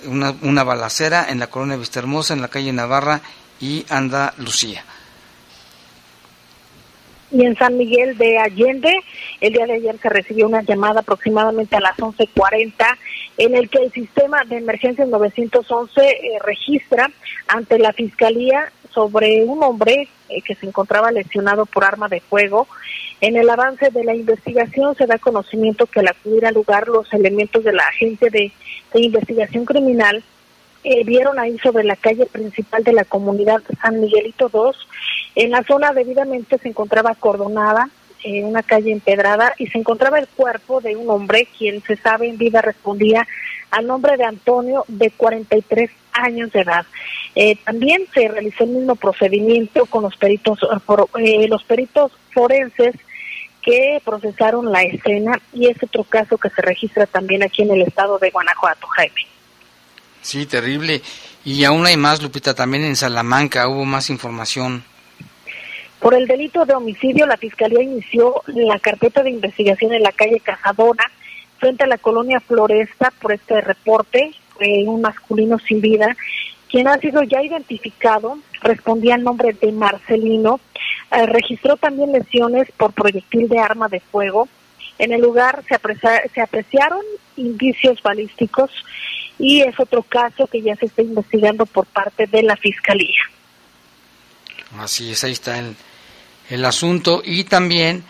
una, 0.05 0.33
una 0.41 0.63
balacera 0.63 1.27
en 1.29 1.39
la 1.39 1.47
colonia 1.47 1.77
Vista 1.77 1.99
Hermosa, 1.99 2.33
en 2.33 2.41
la 2.41 2.47
calle 2.47 2.73
Navarra 2.73 3.21
y 3.59 3.85
Anda 3.89 4.33
Lucía 4.37 4.83
y 7.33 7.45
en 7.45 7.57
San 7.57 7.77
Miguel 7.77 8.17
de 8.17 8.37
Allende. 8.37 8.93
El 9.41 9.53
día 9.53 9.65
de 9.65 9.73
ayer 9.73 9.97
se 9.97 10.09
recibió 10.09 10.47
una 10.47 10.61
llamada 10.61 11.01
aproximadamente 11.01 11.75
a 11.75 11.81
las 11.81 11.97
11.40 11.97 12.73
en 13.37 13.55
el 13.55 13.69
que 13.69 13.79
el 13.79 13.91
sistema 13.91 14.45
de 14.45 14.57
emergencia 14.57 15.05
911 15.05 16.01
eh, 16.01 16.39
registra 16.43 17.09
ante 17.47 17.79
la 17.79 17.91
Fiscalía 17.93 18.71
sobre 18.93 19.43
un 19.43 19.63
hombre 19.63 20.07
eh, 20.29 20.41
que 20.43 20.53
se 20.55 20.67
encontraba 20.67 21.11
lesionado 21.11 21.65
por 21.65 21.83
arma 21.83 22.07
de 22.07 22.21
fuego. 22.21 22.67
En 23.21 23.35
el 23.35 23.49
avance 23.49 23.89
de 23.89 24.03
la 24.03 24.15
investigación 24.15 24.95
se 24.95 25.07
da 25.07 25.17
conocimiento 25.17 25.87
que 25.87 26.01
al 26.01 26.09
acudir 26.09 26.45
al 26.45 26.53
lugar 26.53 26.87
los 26.87 27.11
elementos 27.13 27.63
de 27.63 27.73
la 27.73 27.87
Agencia 27.87 28.29
de, 28.29 28.51
de 28.93 29.01
Investigación 29.01 29.65
Criminal 29.65 30.23
eh, 30.83 31.03
vieron 31.03 31.39
ahí 31.39 31.57
sobre 31.59 31.83
la 31.83 31.95
calle 31.95 32.25
principal 32.25 32.83
de 32.83 32.93
la 32.93 33.05
comunidad 33.05 33.61
San 33.81 34.01
Miguelito 34.01 34.49
2. 34.49 34.75
En 35.35 35.51
la 35.51 35.63
zona 35.63 35.93
debidamente 35.93 36.57
se 36.57 36.69
encontraba 36.69 37.11
acordonada, 37.11 37.89
en 38.23 38.45
una 38.45 38.63
calle 38.63 38.91
empedrada, 38.91 39.53
y 39.57 39.67
se 39.67 39.77
encontraba 39.77 40.19
el 40.19 40.27
cuerpo 40.27 40.81
de 40.81 40.95
un 40.95 41.09
hombre 41.09 41.47
quien 41.57 41.81
se 41.81 41.95
sabe 41.97 42.27
en 42.27 42.37
vida 42.37 42.61
respondía 42.61 43.27
al 43.71 43.87
nombre 43.87 44.17
de 44.17 44.25
Antonio, 44.25 44.85
de 44.87 45.09
43 45.11 45.89
años 46.13 46.51
de 46.51 46.61
edad. 46.61 46.85
Eh, 47.35 47.57
también 47.63 48.05
se 48.13 48.27
realizó 48.27 48.65
el 48.65 48.71
mismo 48.71 48.95
procedimiento 48.95 49.85
con 49.87 50.03
los 50.03 50.15
peritos, 50.15 50.59
eh, 51.17 51.47
los 51.47 51.63
peritos 51.63 52.11
forenses 52.31 52.95
que 53.63 54.01
procesaron 54.03 54.71
la 54.71 54.83
escena 54.83 55.39
y 55.53 55.67
es 55.67 55.81
otro 55.81 56.03
caso 56.03 56.37
que 56.37 56.49
se 56.49 56.61
registra 56.61 57.07
también 57.07 57.41
aquí 57.41 57.63
en 57.63 57.71
el 57.71 57.81
estado 57.81 58.19
de 58.19 58.29
Guanajuato, 58.29 58.85
Jaime. 58.87 59.21
Sí, 60.23 60.47
terrible. 60.47 61.01
Y 61.45 61.63
aún 61.65 61.85
hay 61.85 61.97
más, 61.97 62.23
Lupita, 62.23 62.55
también 62.55 62.83
en 62.83 62.95
Salamanca 62.95 63.67
hubo 63.67 63.85
más 63.85 64.09
información. 64.09 64.83
Por 65.99 66.15
el 66.15 66.27
delito 66.27 66.65
de 66.65 66.73
homicidio, 66.73 67.27
la 67.27 67.37
Fiscalía 67.37 67.83
inició 67.83 68.41
la 68.47 68.79
carpeta 68.79 69.21
de 69.21 69.29
investigación 69.29 69.93
en 69.93 70.01
la 70.01 70.11
calle 70.11 70.39
Cazadora, 70.39 71.05
frente 71.59 71.83
a 71.83 71.87
la 71.87 71.97
colonia 71.97 72.39
Floresta, 72.39 73.13
por 73.21 73.33
este 73.33 73.61
reporte, 73.61 74.31
un 74.85 75.01
masculino 75.01 75.59
sin 75.59 75.81
vida, 75.81 76.15
quien 76.69 76.87
ha 76.87 76.97
sido 76.97 77.23
ya 77.23 77.41
identificado, 77.43 78.37
respondía 78.61 79.15
al 79.15 79.23
nombre 79.23 79.53
de 79.53 79.71
Marcelino, 79.71 80.59
eh, 81.11 81.25
registró 81.25 81.77
también 81.77 82.11
lesiones 82.11 82.71
por 82.77 82.93
proyectil 82.93 83.47
de 83.47 83.59
arma 83.59 83.89
de 83.89 83.99
fuego. 83.99 84.47
En 84.97 85.11
el 85.11 85.21
lugar 85.21 85.63
se, 85.67 85.77
se 86.33 86.41
apreciaron 86.41 87.01
indicios 87.35 88.01
balísticos 88.01 88.71
y 89.39 89.61
es 89.61 89.79
otro 89.79 90.03
caso 90.03 90.47
que 90.47 90.61
ya 90.61 90.75
se 90.75 90.85
está 90.85 91.01
investigando 91.01 91.65
por 91.65 91.85
parte 91.85 92.27
de 92.27 92.43
la 92.43 92.55
Fiscalía. 92.55 93.23
Así 94.77 95.11
es, 95.11 95.23
ahí 95.23 95.33
está 95.33 95.59
el, 95.59 95.75
el 96.49 96.65
asunto. 96.65 97.21
Y 97.23 97.43
también 97.43 98.03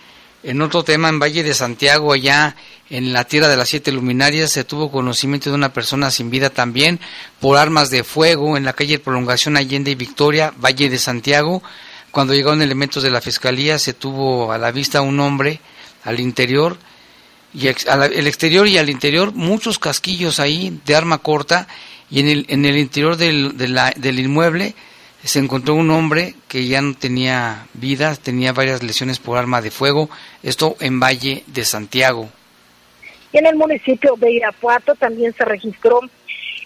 en 0.43 0.61
otro 0.61 0.83
tema, 0.83 1.09
en 1.09 1.19
Valle 1.19 1.41
de 1.41 1.53
Santiago, 1.53 2.13
allá 2.13 2.55
en 2.89 3.13
la 3.13 3.23
tierra 3.23 3.47
de 3.47 3.55
las 3.55 3.69
siete 3.69 3.91
luminarias, 3.91 4.51
se 4.51 4.65
tuvo 4.65 4.91
conocimiento 4.91 5.49
de 5.49 5.55
una 5.55 5.71
persona 5.71 6.11
sin 6.11 6.29
vida 6.29 6.49
también 6.49 6.99
por 7.39 7.57
armas 7.57 7.89
de 7.89 8.03
fuego 8.03 8.57
en 8.57 8.65
la 8.65 8.73
calle 8.73 8.99
Prolongación 8.99 9.55
Allende 9.55 9.91
y 9.91 9.95
Victoria, 9.95 10.53
Valle 10.57 10.89
de 10.89 10.99
Santiago. 10.99 11.63
Cuando 12.11 12.33
llegaron 12.33 12.61
elementos 12.61 13.01
de 13.03 13.09
la 13.09 13.21
fiscalía 13.21 13.79
se 13.79 13.93
tuvo 13.93 14.51
a 14.51 14.57
la 14.57 14.71
vista 14.71 15.01
un 15.01 15.19
hombre 15.19 15.61
al 16.03 16.19
interior 16.19 16.77
y 17.53 17.67
el 17.67 18.27
exterior 18.27 18.67
y 18.67 18.77
al 18.77 18.89
interior 18.89 19.33
muchos 19.33 19.79
casquillos 19.79 20.39
ahí 20.39 20.79
de 20.85 20.95
arma 20.95 21.19
corta 21.19 21.67
y 22.09 22.19
en 22.19 22.27
el, 22.27 22.45
en 22.49 22.65
el 22.65 22.77
interior 22.77 23.17
del, 23.17 23.57
del 23.57 24.19
inmueble 24.19 24.75
se 25.23 25.39
encontró 25.39 25.75
un 25.75 25.89
hombre 25.91 26.35
que 26.47 26.67
ya 26.67 26.81
no 26.81 26.95
tenía 26.95 27.67
vida, 27.73 28.15
tenía 28.15 28.51
varias 28.51 28.83
lesiones 28.83 29.19
por 29.19 29.37
arma 29.37 29.61
de 29.61 29.71
fuego, 29.71 30.09
esto 30.41 30.75
en 30.81 30.99
Valle 30.99 31.43
de 31.47 31.63
Santiago. 31.63 32.29
Y 33.31 33.37
en 33.37 33.47
el 33.47 33.55
municipio 33.55 34.15
de 34.17 34.31
Irapuato 34.31 34.95
también 34.95 35.33
se 35.33 35.45
registró 35.45 36.01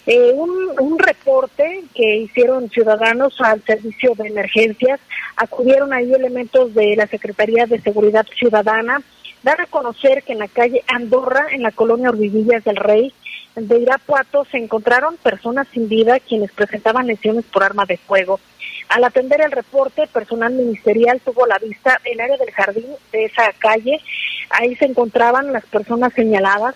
eh, 0.07 0.33
un, 0.33 0.97
reporte 0.97 1.83
que 1.93 2.17
hicieron 2.17 2.69
ciudadanos 2.69 3.35
al 3.39 3.61
servicio 3.63 4.13
de 4.15 4.29
emergencias. 4.29 4.99
Acudieron 5.35 5.93
ahí 5.93 6.11
elementos 6.11 6.73
de 6.73 6.95
la 6.95 7.07
Secretaría 7.07 7.65
de 7.65 7.79
Seguridad 7.81 8.25
Ciudadana. 8.37 9.01
Dar 9.47 9.61
a 9.61 9.65
conocer 9.65 10.23
que 10.23 10.33
en 10.33 10.39
la 10.39 10.49
calle 10.49 10.83
Andorra, 10.87 11.47
en 11.51 11.63
la 11.63 11.71
colonia 11.71 12.09
Orvillas 12.09 12.65
del 12.65 12.75
Rey, 12.75 13.13
de 13.55 13.79
Irapuato, 13.79 14.43
se 14.43 14.57
encontraron 14.57 15.15
personas 15.15 15.69
sin 15.71 15.87
vida 15.87 16.19
quienes 16.19 16.51
presentaban 16.51 17.07
lesiones 17.07 17.45
por 17.45 17.63
arma 17.63 17.85
de 17.85 17.95
fuego. 17.95 18.41
Al 18.89 19.05
atender 19.05 19.39
el 19.39 19.53
reporte, 19.53 20.05
personal 20.07 20.51
ministerial 20.51 21.21
tuvo 21.23 21.45
la 21.45 21.59
vista 21.59 22.01
el 22.03 22.19
área 22.19 22.35
del 22.35 22.51
jardín 22.51 22.87
de 23.13 23.23
esa 23.23 23.53
calle. 23.57 24.01
Ahí 24.49 24.75
se 24.75 24.83
encontraban 24.83 25.53
las 25.53 25.65
personas 25.65 26.11
señaladas 26.11 26.75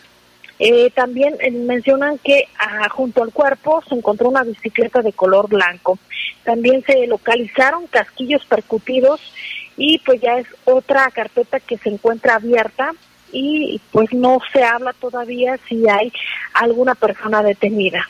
eh, 0.60 0.92
también 0.92 1.36
eh, 1.40 1.52
mencionan 1.52 2.18
que 2.20 2.48
ah, 2.60 2.88
junto 2.90 3.24
al 3.24 3.32
cuerpo 3.32 3.82
se 3.88 3.96
encontró 3.96 4.30
una 4.30 4.44
bicicleta 4.44 5.02
de 5.02 5.14
color 5.14 5.48
blanco. 5.50 5.98
También 6.44 6.84
se 6.86 7.08
localizaron 7.08 7.88
casquillos 7.88 8.46
percutidos 8.46 9.20
y 9.78 10.00
pues 10.00 10.22
ya 10.22 10.38
es 10.38 10.48
otra 10.66 11.10
carpeta 11.12 11.60
que 11.60 11.78
se 11.78 11.90
encuentra 11.90 12.36
abierta 12.36 12.92
y 13.32 13.80
pues 13.92 14.14
no 14.14 14.40
se 14.54 14.64
habla 14.64 14.94
todavía 14.94 15.58
si 15.68 15.88
hay 15.90 16.12
alguna 16.54 16.96
persona 16.96 17.42
detenida. 17.42 18.08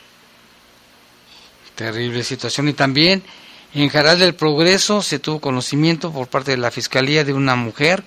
Terrible 1.75 2.23
situación 2.23 2.67
y 2.67 2.73
también 2.73 3.23
en 3.73 3.87
Jaral 3.87 4.19
del 4.19 4.35
Progreso 4.35 5.01
se 5.01 5.19
tuvo 5.19 5.39
conocimiento 5.39 6.11
por 6.11 6.27
parte 6.27 6.51
de 6.51 6.57
la 6.57 6.71
Fiscalía 6.71 7.23
de 7.23 7.33
una 7.33 7.55
mujer 7.55 8.03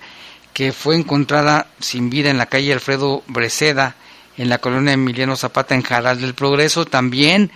que 0.53 0.71
fue 0.71 0.95
encontrada 0.95 1.67
sin 1.79 2.09
vida 2.09 2.29
en 2.29 2.37
la 2.37 2.45
calle 2.45 2.73
Alfredo 2.73 3.23
Breceda 3.27 3.95
en 4.37 4.49
la 4.49 4.57
colonia 4.57 4.93
Emiliano 4.93 5.35
Zapata 5.35 5.75
en 5.75 5.81
Jaral 5.81 6.21
del 6.21 6.33
Progreso. 6.33 6.85
También 6.85 7.51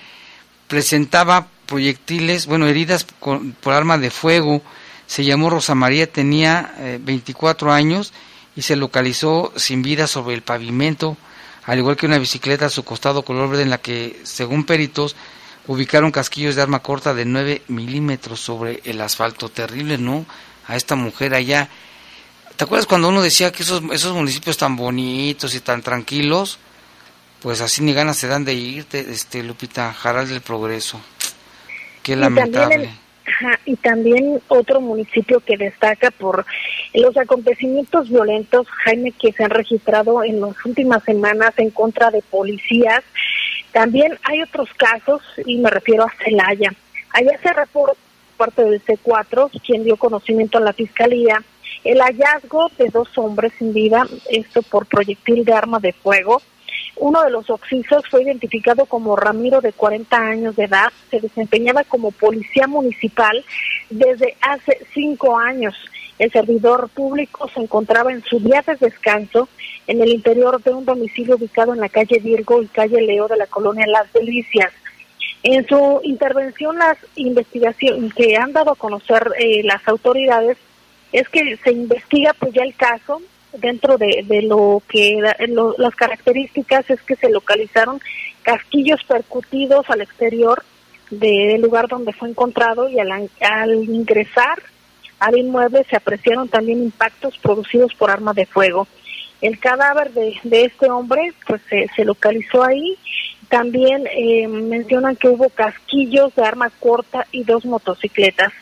presentaba 0.67 1.47
proyectiles, 1.65 2.45
bueno, 2.45 2.67
heridas 2.67 3.05
por 3.05 3.73
arma 3.73 3.97
de 3.97 4.11
fuego. 4.11 4.61
Se 5.07 5.23
llamó 5.23 5.49
Rosa 5.49 5.75
María, 5.75 6.11
tenía 6.11 6.73
24 7.01 7.69
eh, 7.69 7.73
años 7.73 8.13
y 8.55 8.61
se 8.61 8.75
localizó 8.75 9.53
sin 9.55 9.81
vida 9.81 10.07
sobre 10.07 10.35
el 10.35 10.41
pavimento, 10.41 11.17
al 11.65 11.79
igual 11.79 11.95
que 11.95 12.05
una 12.05 12.17
bicicleta 12.17 12.67
a 12.67 12.69
su 12.69 12.83
costado 12.83 13.23
color 13.23 13.49
verde 13.49 13.63
en 13.63 13.69
la 13.69 13.79
que, 13.79 14.19
según 14.23 14.65
peritos, 14.65 15.15
ubicaron 15.67 16.11
casquillos 16.11 16.55
de 16.55 16.61
arma 16.61 16.79
corta 16.79 17.13
de 17.13 17.25
9 17.25 17.63
milímetros 17.67 18.39
sobre 18.39 18.81
el 18.85 19.01
asfalto. 19.01 19.49
Terrible, 19.49 19.97
¿no? 19.97 20.25
A 20.67 20.75
esta 20.75 20.95
mujer 20.95 21.33
allá. 21.33 21.69
¿Te 22.55 22.63
acuerdas 22.63 22.87
cuando 22.87 23.09
uno 23.09 23.21
decía 23.21 23.51
que 23.51 23.63
esos, 23.63 23.81
esos 23.91 24.13
municipios 24.13 24.57
tan 24.57 24.75
bonitos 24.75 25.55
y 25.55 25.59
tan 25.59 25.81
tranquilos 25.81 26.59
pues 27.41 27.61
así 27.61 27.81
ni 27.83 27.93
ganas 27.93 28.17
se 28.17 28.27
dan 28.27 28.45
de 28.45 28.53
irte, 28.53 28.99
este 28.99 29.43
Lupita 29.43 29.93
Jaral 29.93 30.27
del 30.27 30.41
Progreso. 30.41 30.99
Qué 32.03 32.15
lamentable. 32.15 32.89
y 33.65 33.75
también 33.77 34.41
otro 34.47 34.81
municipio 34.81 35.39
que 35.39 35.57
destaca 35.57 36.11
por 36.11 36.45
los 36.93 37.15
acontecimientos 37.17 38.09
violentos, 38.09 38.67
Jaime, 38.83 39.11
que 39.11 39.31
se 39.31 39.43
han 39.43 39.51
registrado 39.51 40.23
en 40.23 40.41
las 40.41 40.65
últimas 40.65 41.03
semanas 41.03 41.53
en 41.57 41.69
contra 41.69 42.11
de 42.11 42.21
policías. 42.21 43.03
También 43.71 44.17
hay 44.23 44.41
otros 44.41 44.69
casos, 44.75 45.21
y 45.45 45.57
me 45.57 45.69
refiero 45.69 46.03
a 46.03 46.13
Celaya. 46.23 46.73
Allá 47.13 47.39
se 47.41 47.53
reportó 47.53 47.97
parte 48.37 48.63
del 48.63 48.83
C4, 48.83 49.51
quien 49.65 49.83
dio 49.83 49.97
conocimiento 49.97 50.57
a 50.57 50.61
la 50.61 50.73
fiscalía, 50.73 51.43
el 51.83 51.99
hallazgo 51.99 52.71
de 52.77 52.89
dos 52.89 53.09
hombres 53.17 53.53
sin 53.59 53.73
vida, 53.73 54.07
esto 54.31 54.61
por 54.63 54.85
proyectil 54.85 55.45
de 55.45 55.53
arma 55.53 55.79
de 55.79 55.93
fuego, 55.93 56.41
uno 56.99 57.23
de 57.23 57.31
los 57.31 57.49
oxisos 57.49 58.03
fue 58.09 58.23
identificado 58.23 58.85
como 58.85 59.15
Ramiro 59.15 59.61
de 59.61 59.73
40 59.73 60.17
años 60.17 60.55
de 60.55 60.65
edad. 60.65 60.91
Se 61.09 61.19
desempeñaba 61.19 61.83
como 61.83 62.11
policía 62.11 62.67
municipal 62.67 63.43
desde 63.89 64.35
hace 64.41 64.85
cinco 64.93 65.37
años. 65.37 65.75
El 66.19 66.31
servidor 66.31 66.89
público 66.89 67.49
se 67.53 67.61
encontraba 67.61 68.11
en 68.11 68.23
su 68.23 68.39
día 68.39 68.61
de 68.61 68.75
descanso 68.75 69.47
en 69.87 70.01
el 70.01 70.09
interior 70.09 70.61
de 70.61 70.71
un 70.71 70.85
domicilio 70.85 71.35
ubicado 71.35 71.73
en 71.73 71.79
la 71.79 71.89
calle 71.89 72.19
Virgo 72.19 72.61
y 72.61 72.67
calle 72.67 73.01
Leo 73.01 73.27
de 73.27 73.37
la 73.37 73.47
colonia 73.47 73.87
Las 73.87 74.11
Delicias. 74.11 74.71
En 75.41 75.65
su 75.67 76.01
intervención, 76.03 76.77
las 76.77 76.97
investigaciones 77.15 78.13
que 78.13 78.35
han 78.35 78.51
dado 78.51 78.71
a 78.71 78.75
conocer 78.75 79.31
eh, 79.39 79.63
las 79.63 79.87
autoridades 79.87 80.57
es 81.13 81.27
que 81.29 81.55
se 81.57 81.71
investiga 81.71 82.33
pues 82.37 82.53
ya 82.53 82.63
el 82.63 82.75
caso, 82.75 83.21
dentro 83.59 83.97
de, 83.97 84.25
lo 84.43 84.81
que 84.87 85.17
las 85.77 85.95
características 85.95 86.89
es 86.89 87.01
que 87.01 87.15
se 87.15 87.29
localizaron 87.29 87.99
casquillos 88.43 89.03
percutidos 89.03 89.89
al 89.89 90.01
exterior 90.01 90.63
del 91.11 91.61
lugar 91.61 91.87
donde 91.87 92.13
fue 92.13 92.29
encontrado 92.29 92.87
y 92.89 92.99
al, 92.99 93.29
al 93.41 93.83
ingresar 93.83 94.61
al 95.19 95.37
inmueble 95.37 95.85
se 95.89 95.97
apreciaron 95.97 96.47
también 96.47 96.81
impactos 96.81 97.37
producidos 97.39 97.93
por 97.93 98.09
arma 98.09 98.33
de 98.33 98.45
fuego. 98.45 98.87
El 99.41 99.59
cadáver 99.59 100.11
de, 100.11 100.37
de 100.43 100.65
este 100.65 100.89
hombre 100.89 101.33
pues 101.45 101.61
se, 101.69 101.87
se 101.95 102.05
localizó 102.05 102.63
ahí. 102.63 102.97
También 103.49 104.07
eh, 104.07 104.47
mencionan 104.47 105.15
que 105.15 105.29
hubo 105.29 105.49
casquillos 105.49 106.33
de 106.35 106.43
arma 106.43 106.69
corta 106.79 107.25
y 107.31 107.43
dos 107.43 107.65
motocicletas. 107.65 108.53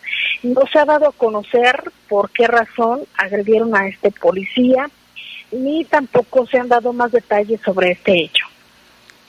No 0.44 0.62
se 0.72 0.80
ha 0.80 0.86
dado 0.86 1.08
a 1.08 1.12
conocer 1.12 1.92
por 2.08 2.30
qué 2.32 2.48
razón 2.48 3.02
agredieron 3.18 3.76
a 3.76 3.88
este 3.88 4.12
policía, 4.12 4.90
ni 5.52 5.86
tampoco 5.86 6.46
se 6.48 6.60
han 6.60 6.68
dado 6.68 6.94
más 6.94 7.12
detalles 7.12 7.60
sobre 7.64 7.92
este 7.92 8.24
hecho. 8.24 8.46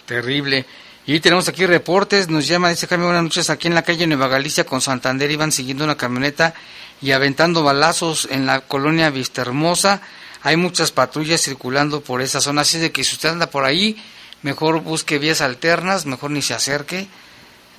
Terrible. 0.07 0.67
Y 1.07 1.21
tenemos 1.21 1.49
aquí 1.49 1.65
reportes, 1.65 2.29
nos 2.29 2.47
llama, 2.47 2.69
dice 2.69 2.87
Jaime, 2.87 3.05
buenas 3.05 3.23
noches, 3.23 3.49
aquí 3.49 3.67
en 3.67 3.75
la 3.75 3.83
calle 3.83 4.07
Nueva 4.07 4.29
Galicia 4.29 4.65
con 4.65 4.83
Santander 4.83 5.31
iban 5.31 5.53
siguiendo 5.53 5.85
una 5.85 5.97
camioneta 5.97 6.53
y 7.01 7.13
aventando 7.13 7.63
balazos 7.63 8.29
en 8.31 8.45
la 8.45 8.61
colonia 8.61 9.09
Vista 9.09 9.41
Hermosa. 9.41 10.03
Hay 10.43 10.57
muchas 10.57 10.93
patrullas 10.93 11.41
circulando 11.41 12.03
por 12.03 12.21
esa 12.21 12.43
zona, 12.43 12.61
así 12.61 12.79
de 12.79 12.93
que 12.93 13.05
si 13.05 13.15
usted 13.15 13.31
anda 13.31 13.49
por 13.49 13.65
ahí, 13.65 13.97
mejor 14.43 14.83
busque 14.83 15.19
vías 15.19 15.41
alternas, 15.41 16.05
mejor 16.05 16.31
ni 16.31 16.43
se 16.43 16.53
acerque 16.53 17.07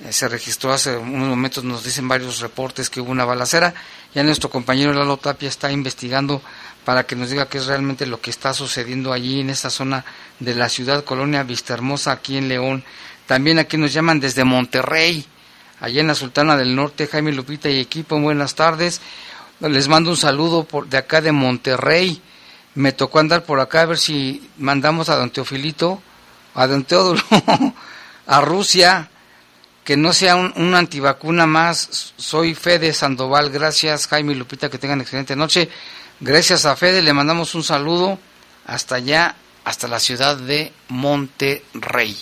se 0.08 0.28
registró 0.28 0.72
hace 0.72 0.96
unos 0.96 1.28
momentos, 1.28 1.62
nos 1.62 1.84
dicen 1.84 2.08
varios 2.08 2.40
reportes 2.40 2.88
que 2.88 3.00
hubo 3.00 3.10
una 3.10 3.24
balacera. 3.24 3.74
Ya 4.14 4.22
nuestro 4.22 4.48
compañero 4.50 4.92
Lalo 4.92 5.18
Tapia 5.18 5.48
está 5.48 5.70
investigando 5.70 6.40
para 6.84 7.04
que 7.04 7.16
nos 7.16 7.28
diga 7.28 7.48
qué 7.48 7.58
es 7.58 7.66
realmente 7.66 8.06
lo 8.06 8.20
que 8.20 8.30
está 8.30 8.54
sucediendo 8.54 9.12
allí 9.12 9.40
en 9.40 9.50
esta 9.50 9.68
zona 9.68 10.04
de 10.38 10.54
la 10.54 10.68
ciudad 10.68 11.04
Colonia 11.04 11.42
Vista 11.42 11.74
Hermosa, 11.74 12.12
aquí 12.12 12.38
en 12.38 12.48
León. 12.48 12.82
También 13.26 13.58
aquí 13.58 13.76
nos 13.76 13.92
llaman 13.92 14.20
desde 14.20 14.44
Monterrey, 14.44 15.24
allá 15.80 16.00
en 16.00 16.06
la 16.06 16.14
Sultana 16.14 16.56
del 16.56 16.74
Norte, 16.74 17.06
Jaime 17.06 17.32
Lupita 17.32 17.68
y 17.68 17.78
equipo, 17.78 18.18
buenas 18.18 18.54
tardes. 18.54 19.02
Les 19.60 19.88
mando 19.88 20.10
un 20.10 20.16
saludo 20.16 20.64
por, 20.64 20.88
de 20.88 20.96
acá 20.96 21.20
de 21.20 21.32
Monterrey. 21.32 22.22
Me 22.74 22.92
tocó 22.92 23.18
andar 23.18 23.44
por 23.44 23.60
acá 23.60 23.82
a 23.82 23.86
ver 23.86 23.98
si 23.98 24.48
mandamos 24.56 25.10
a 25.10 25.16
don 25.16 25.30
Teofilito, 25.30 26.02
a 26.54 26.66
don 26.66 26.84
Teodoro, 26.84 27.22
a 28.26 28.40
Rusia 28.40 29.10
que 29.90 29.96
no 29.96 30.12
sea 30.12 30.36
un, 30.36 30.72
antivacuna 30.76 31.46
más. 31.46 32.14
Soy 32.16 32.54
Fede 32.54 32.92
Sandoval, 32.92 33.50
gracias 33.50 34.06
Jaime 34.06 34.34
y 34.34 34.36
Lupita, 34.36 34.70
que 34.70 34.78
tengan 34.78 35.00
excelente 35.00 35.34
noche. 35.34 35.68
Gracias 36.20 36.64
a 36.64 36.76
Fede, 36.76 37.02
le 37.02 37.12
mandamos 37.12 37.56
un 37.56 37.64
saludo 37.64 38.16
hasta 38.66 38.94
allá, 38.94 39.34
hasta 39.64 39.88
la 39.88 39.98
ciudad 39.98 40.36
de 40.36 40.70
Monterrey. 40.90 42.16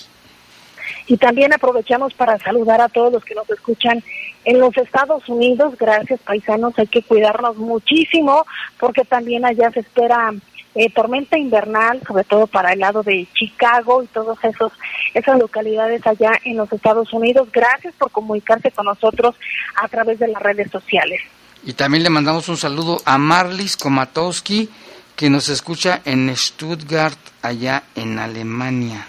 Y 1.08 1.18
también 1.18 1.52
aprovechamos 1.52 2.14
para 2.14 2.38
saludar 2.38 2.80
a 2.80 2.88
todos 2.88 3.12
los 3.12 3.22
que 3.22 3.34
nos 3.34 3.50
escuchan 3.50 4.02
en 4.46 4.60
los 4.60 4.74
Estados 4.74 5.28
Unidos. 5.28 5.74
Gracias, 5.78 6.20
paisanos. 6.20 6.72
Hay 6.78 6.86
que 6.86 7.02
cuidarnos 7.02 7.58
muchísimo 7.58 8.46
porque 8.80 9.04
también 9.04 9.44
allá 9.44 9.70
se 9.72 9.80
espera 9.80 10.32
eh, 10.74 10.90
tormenta 10.90 11.38
invernal, 11.38 12.00
sobre 12.06 12.24
todo 12.24 12.46
para 12.46 12.72
el 12.72 12.80
lado 12.80 13.02
de 13.02 13.26
Chicago 13.34 14.02
y 14.02 14.08
esos 14.46 14.72
esas 15.14 15.38
localidades 15.38 16.06
allá 16.06 16.32
en 16.44 16.56
los 16.56 16.72
Estados 16.72 17.12
Unidos. 17.12 17.48
Gracias 17.52 17.94
por 17.94 18.10
comunicarse 18.10 18.70
con 18.70 18.86
nosotros 18.86 19.34
a 19.76 19.88
través 19.88 20.18
de 20.18 20.28
las 20.28 20.42
redes 20.42 20.70
sociales. 20.70 21.20
Y 21.64 21.72
también 21.72 22.04
le 22.04 22.10
mandamos 22.10 22.48
un 22.48 22.56
saludo 22.56 23.00
a 23.04 23.18
Marlis 23.18 23.76
Komatowski, 23.76 24.68
que 25.16 25.30
nos 25.30 25.48
escucha 25.48 26.00
en 26.04 26.34
Stuttgart, 26.36 27.18
allá 27.42 27.82
en 27.96 28.18
Alemania. 28.18 29.08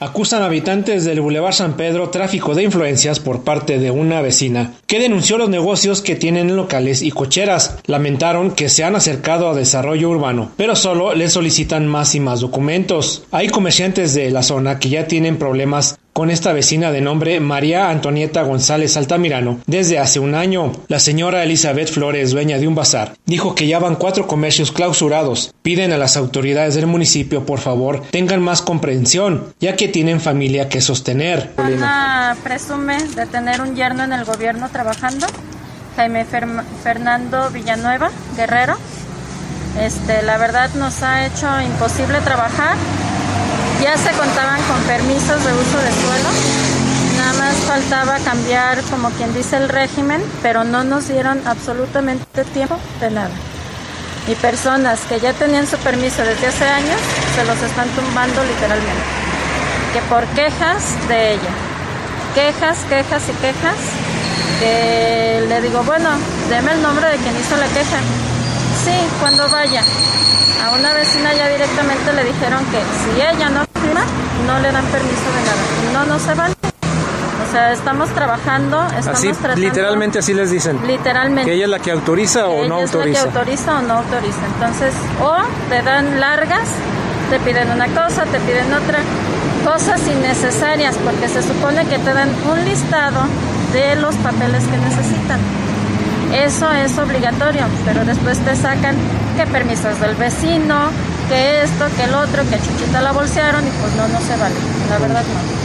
Acusan 0.00 0.42
habitantes 0.42 1.04
del 1.04 1.20
Boulevard 1.20 1.54
San 1.54 1.76
Pedro 1.76 2.10
tráfico 2.10 2.54
de 2.54 2.64
influencias 2.64 3.20
por 3.20 3.44
parte 3.44 3.78
de 3.78 3.92
una 3.92 4.22
vecina 4.22 4.72
que 4.88 4.98
denunció 4.98 5.38
los 5.38 5.48
negocios 5.48 6.02
que 6.02 6.16
tienen 6.16 6.56
locales 6.56 7.00
y 7.00 7.12
cocheras. 7.12 7.78
Lamentaron 7.86 8.50
que 8.50 8.68
se 8.68 8.82
han 8.82 8.96
acercado 8.96 9.48
a 9.48 9.54
desarrollo 9.54 10.10
urbano, 10.10 10.50
pero 10.56 10.74
solo 10.74 11.14
les 11.14 11.32
solicitan 11.32 11.86
más 11.86 12.14
y 12.16 12.20
más 12.20 12.40
documentos. 12.40 13.24
Hay 13.30 13.48
comerciantes 13.48 14.14
de 14.14 14.30
la 14.30 14.42
zona 14.42 14.80
que 14.80 14.88
ya 14.88 15.06
tienen 15.06 15.38
problemas 15.38 15.96
con 16.14 16.30
esta 16.30 16.52
vecina 16.52 16.92
de 16.92 17.00
nombre 17.00 17.40
María 17.40 17.90
Antonieta 17.90 18.42
González 18.42 18.96
Altamirano 18.96 19.58
desde 19.66 19.98
hace 19.98 20.20
un 20.20 20.36
año. 20.36 20.70
La 20.86 21.00
señora 21.00 21.42
Elizabeth 21.42 21.90
Flores, 21.90 22.30
dueña 22.30 22.58
de 22.58 22.68
un 22.68 22.76
bazar, 22.76 23.16
dijo 23.26 23.56
que 23.56 23.66
ya 23.66 23.80
van 23.80 23.96
cuatro 23.96 24.28
comercios 24.28 24.70
clausurados. 24.70 25.52
Piden 25.62 25.92
a 25.92 25.98
las 25.98 26.16
autoridades 26.16 26.76
del 26.76 26.86
municipio, 26.86 27.44
por 27.44 27.58
favor, 27.58 28.02
tengan 28.12 28.40
más 28.40 28.62
comprensión, 28.62 29.52
ya 29.58 29.74
que 29.74 29.88
tienen 29.88 30.20
familia 30.20 30.68
que 30.68 30.80
sostener. 30.80 31.52
Ana 31.56 32.36
presume 32.44 33.02
de 33.16 33.26
tener 33.26 33.60
un 33.60 33.74
yerno 33.74 34.04
en 34.04 34.12
el 34.12 34.24
gobierno 34.24 34.68
trabajando, 34.70 35.26
Jaime 35.96 36.24
Fernando 36.84 37.50
Villanueva, 37.50 38.12
guerrero. 38.36 38.76
Este, 39.80 40.22
la 40.22 40.38
verdad 40.38 40.70
nos 40.76 41.02
ha 41.02 41.26
hecho 41.26 41.48
imposible 41.60 42.20
trabajar 42.20 42.76
ya 43.84 43.98
se 43.98 44.10
contaban 44.12 44.62
con 44.62 44.80
permisos 44.84 45.44
de 45.44 45.52
uso 45.52 45.76
de 45.76 45.92
suelo, 45.92 46.28
nada 47.18 47.32
más 47.34 47.54
faltaba 47.66 48.16
cambiar, 48.20 48.80
como 48.84 49.10
quien 49.10 49.34
dice, 49.34 49.58
el 49.58 49.68
régimen, 49.68 50.22
pero 50.42 50.64
no 50.64 50.84
nos 50.84 51.08
dieron 51.08 51.46
absolutamente 51.46 52.44
tiempo 52.54 52.78
de 53.00 53.10
nada. 53.10 53.30
Y 54.26 54.36
personas 54.36 55.00
que 55.06 55.20
ya 55.20 55.34
tenían 55.34 55.66
su 55.66 55.76
permiso 55.76 56.22
desde 56.22 56.46
hace 56.46 56.64
años, 56.64 56.98
se 57.36 57.44
los 57.44 57.60
están 57.60 57.86
tumbando 57.90 58.42
literalmente. 58.42 59.04
Que 59.92 60.00
por 60.08 60.24
quejas 60.28 60.82
de 61.08 61.32
ella. 61.32 61.52
Quejas, 62.34 62.78
quejas 62.88 63.22
y 63.28 63.32
quejas. 63.32 63.76
Que 64.60 65.44
le 65.46 65.60
digo, 65.60 65.82
bueno, 65.82 66.08
deme 66.48 66.72
el 66.72 66.80
nombre 66.80 67.06
de 67.08 67.18
quien 67.18 67.38
hizo 67.38 67.54
la 67.58 67.66
queja. 67.66 67.98
sí, 68.82 68.96
cuando 69.20 69.46
vaya. 69.50 69.82
A 70.64 70.70
una 70.70 70.94
vecina 70.94 71.34
ya 71.34 71.50
directamente 71.50 72.14
le 72.14 72.24
dijeron 72.24 72.64
que 72.72 72.80
si 72.80 73.20
ella 73.20 73.50
no 73.50 73.73
firma, 73.94 74.04
no 74.46 74.58
le 74.60 74.72
dan 74.72 74.84
permiso 74.86 75.22
de 75.34 75.42
nada. 75.44 76.06
No, 76.06 76.12
no 76.12 76.18
se 76.18 76.34
vale. 76.34 76.54
O 77.46 77.52
sea, 77.52 77.72
estamos 77.72 78.08
trabajando, 78.10 78.84
estamos 78.98 79.18
así, 79.18 79.32
Literalmente 79.56 80.18
así 80.18 80.34
les 80.34 80.50
dicen. 80.50 80.80
Literalmente. 80.86 81.50
Que 81.50 81.56
ella 81.56 81.64
es 81.64 81.70
la 81.70 81.78
que 81.78 81.92
autoriza 81.92 82.48
o 82.48 82.66
no 82.66 82.76
autoriza. 82.76 83.20
Es 83.20 83.26
la 83.26 83.32
que 83.32 83.38
autoriza 83.38 83.78
o 83.78 83.82
no 83.82 83.94
autoriza. 83.94 84.46
Entonces, 84.54 84.94
o 85.22 85.36
te 85.68 85.82
dan 85.82 86.20
largas, 86.20 86.68
te 87.30 87.38
piden 87.40 87.70
una 87.70 87.86
cosa, 87.88 88.24
te 88.24 88.40
piden 88.40 88.72
otra. 88.72 89.00
Cosas 89.64 90.00
innecesarias, 90.06 90.94
porque 91.04 91.28
se 91.28 91.42
supone 91.42 91.86
que 91.86 91.98
te 91.98 92.12
dan 92.12 92.28
un 92.50 92.64
listado 92.64 93.22
de 93.72 93.96
los 93.96 94.14
papeles 94.16 94.62
que 94.64 94.76
necesitan. 94.76 95.40
Eso 96.34 96.70
es 96.72 96.98
obligatorio, 96.98 97.64
pero 97.86 98.04
después 98.04 98.38
te 98.40 98.56
sacan 98.56 98.96
que 99.36 99.46
permisos 99.46 99.98
del 100.00 100.14
vecino, 100.16 100.90
que 101.28 101.62
esto, 101.62 101.86
que 101.96 102.04
el 102.04 102.14
otro, 102.14 102.42
que 102.48 102.56
a 102.56 102.58
Chuchita 102.58 103.02
la 103.02 103.12
bolsearon 103.12 103.66
y 103.66 103.70
pues 103.70 103.94
no, 103.94 104.08
no 104.08 104.20
se 104.20 104.36
vale, 104.36 104.54
la 104.90 104.98
verdad 104.98 105.22
no. 105.22 105.64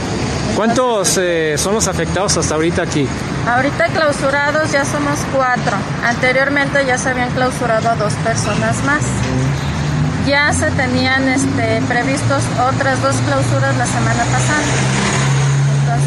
¿Cuántos 0.56 1.16
eh, 1.18 1.54
son 1.56 1.74
los 1.74 1.88
afectados 1.88 2.36
hasta 2.36 2.54
ahorita 2.54 2.82
aquí? 2.82 3.06
Ahorita 3.48 3.86
clausurados 3.86 4.70
ya 4.72 4.84
somos 4.84 5.18
cuatro. 5.34 5.76
Anteriormente 6.04 6.84
ya 6.84 6.98
se 6.98 7.08
habían 7.08 7.30
clausurado 7.30 7.88
a 7.88 7.94
dos 7.94 8.12
personas 8.14 8.82
más. 8.84 9.02
Ya 10.26 10.52
se 10.52 10.70
tenían 10.72 11.28
este, 11.28 11.80
previstos 11.88 12.42
otras 12.68 13.00
dos 13.00 13.16
clausuras 13.26 13.76
la 13.76 13.86
semana 13.86 14.24
pasada. 14.24 15.09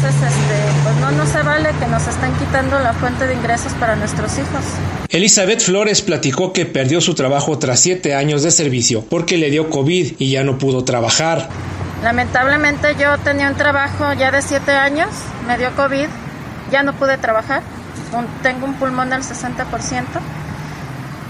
Entonces, 0.04 0.36
este, 0.36 0.82
pues 0.82 0.96
no, 0.96 1.12
no 1.12 1.26
se 1.26 1.42
vale 1.42 1.70
que 1.80 1.86
nos 1.86 2.06
están 2.06 2.36
quitando 2.38 2.78
la 2.78 2.92
fuente 2.92 3.26
de 3.26 3.32
ingresos 3.32 3.72
para 3.80 3.96
nuestros 3.96 4.36
hijos. 4.36 4.62
Elizabeth 5.08 5.62
Flores 5.62 6.02
platicó 6.02 6.52
que 6.52 6.66
perdió 6.66 7.00
su 7.00 7.14
trabajo 7.14 7.58
tras 7.58 7.80
siete 7.80 8.14
años 8.14 8.42
de 8.42 8.50
servicio 8.50 9.02
porque 9.08 9.38
le 9.38 9.48
dio 9.48 9.70
COVID 9.70 10.16
y 10.18 10.30
ya 10.30 10.44
no 10.44 10.58
pudo 10.58 10.84
trabajar. 10.84 11.48
Lamentablemente 12.02 12.94
yo 13.00 13.16
tenía 13.24 13.48
un 13.48 13.56
trabajo 13.56 14.12
ya 14.12 14.30
de 14.30 14.42
siete 14.42 14.72
años, 14.72 15.08
me 15.46 15.56
dio 15.56 15.74
COVID, 15.74 16.08
ya 16.70 16.82
no 16.82 16.92
pude 16.92 17.16
trabajar, 17.16 17.62
tengo 18.42 18.66
un 18.66 18.74
pulmón 18.74 19.08
del 19.08 19.22
60%. 19.22 20.04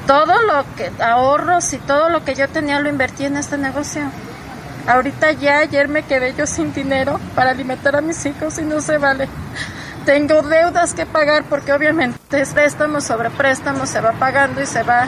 Todo 0.08 0.34
lo 0.42 0.64
que, 0.74 0.90
ahorros 1.00 1.72
y 1.74 1.78
todo 1.78 2.08
lo 2.08 2.24
que 2.24 2.34
yo 2.34 2.48
tenía 2.48 2.80
lo 2.80 2.88
invertí 2.88 3.24
en 3.24 3.36
este 3.36 3.56
negocio. 3.56 4.02
Ahorita 4.86 5.32
ya 5.32 5.58
ayer 5.58 5.88
me 5.88 6.02
quedé 6.02 6.34
yo 6.34 6.46
sin 6.46 6.74
dinero 6.74 7.18
para 7.34 7.50
alimentar 7.50 7.96
a 7.96 8.02
mis 8.02 8.24
hijos 8.26 8.58
y 8.58 8.62
no 8.62 8.80
se 8.80 8.98
vale. 8.98 9.28
Tengo 10.04 10.42
deudas 10.42 10.92
que 10.92 11.06
pagar 11.06 11.44
porque 11.44 11.72
obviamente 11.72 12.40
es 12.40 12.50
préstamo 12.50 13.00
sobre 13.00 13.30
préstamo, 13.30 13.86
se 13.86 14.00
va 14.02 14.12
pagando 14.12 14.60
y 14.60 14.66
se 14.66 14.82
va 14.82 15.06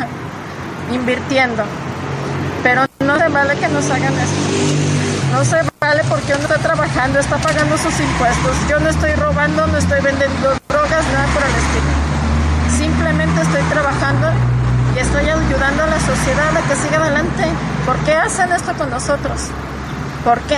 invirtiendo. 0.90 1.62
Pero 2.62 2.86
no 3.00 3.18
se 3.18 3.28
vale 3.28 3.56
que 3.56 3.68
nos 3.68 3.90
hagan 3.90 4.14
esto. 4.14 4.86
No 5.32 5.44
se 5.44 5.56
vale 5.78 6.02
porque 6.08 6.32
uno 6.32 6.42
está 6.44 6.56
trabajando, 6.56 7.18
está 7.18 7.36
pagando 7.36 7.76
sus 7.76 8.00
impuestos. 8.00 8.56
Yo 8.70 8.80
no 8.80 8.88
estoy 8.88 9.12
robando, 9.12 9.66
no 9.66 9.76
estoy 9.76 10.00
vendiendo 10.00 10.54
drogas, 10.68 11.04
nada 11.12 11.26
por 11.34 11.42
el 11.42 11.50
estilo. 11.50 12.78
Simplemente 12.78 13.42
estoy 13.42 13.62
trabajando 13.64 14.55
y 14.96 14.98
estoy 14.98 15.28
ayudando 15.28 15.82
a 15.82 15.86
la 15.86 16.00
sociedad 16.00 16.56
a 16.56 16.68
que 16.68 16.74
siga 16.76 16.96
adelante. 16.96 17.44
¿Por 17.84 17.96
qué 18.04 18.12
hacen 18.12 18.50
esto 18.52 18.72
con 18.74 18.90
nosotros? 18.90 19.42
¿Por 20.24 20.40
qué? 20.42 20.56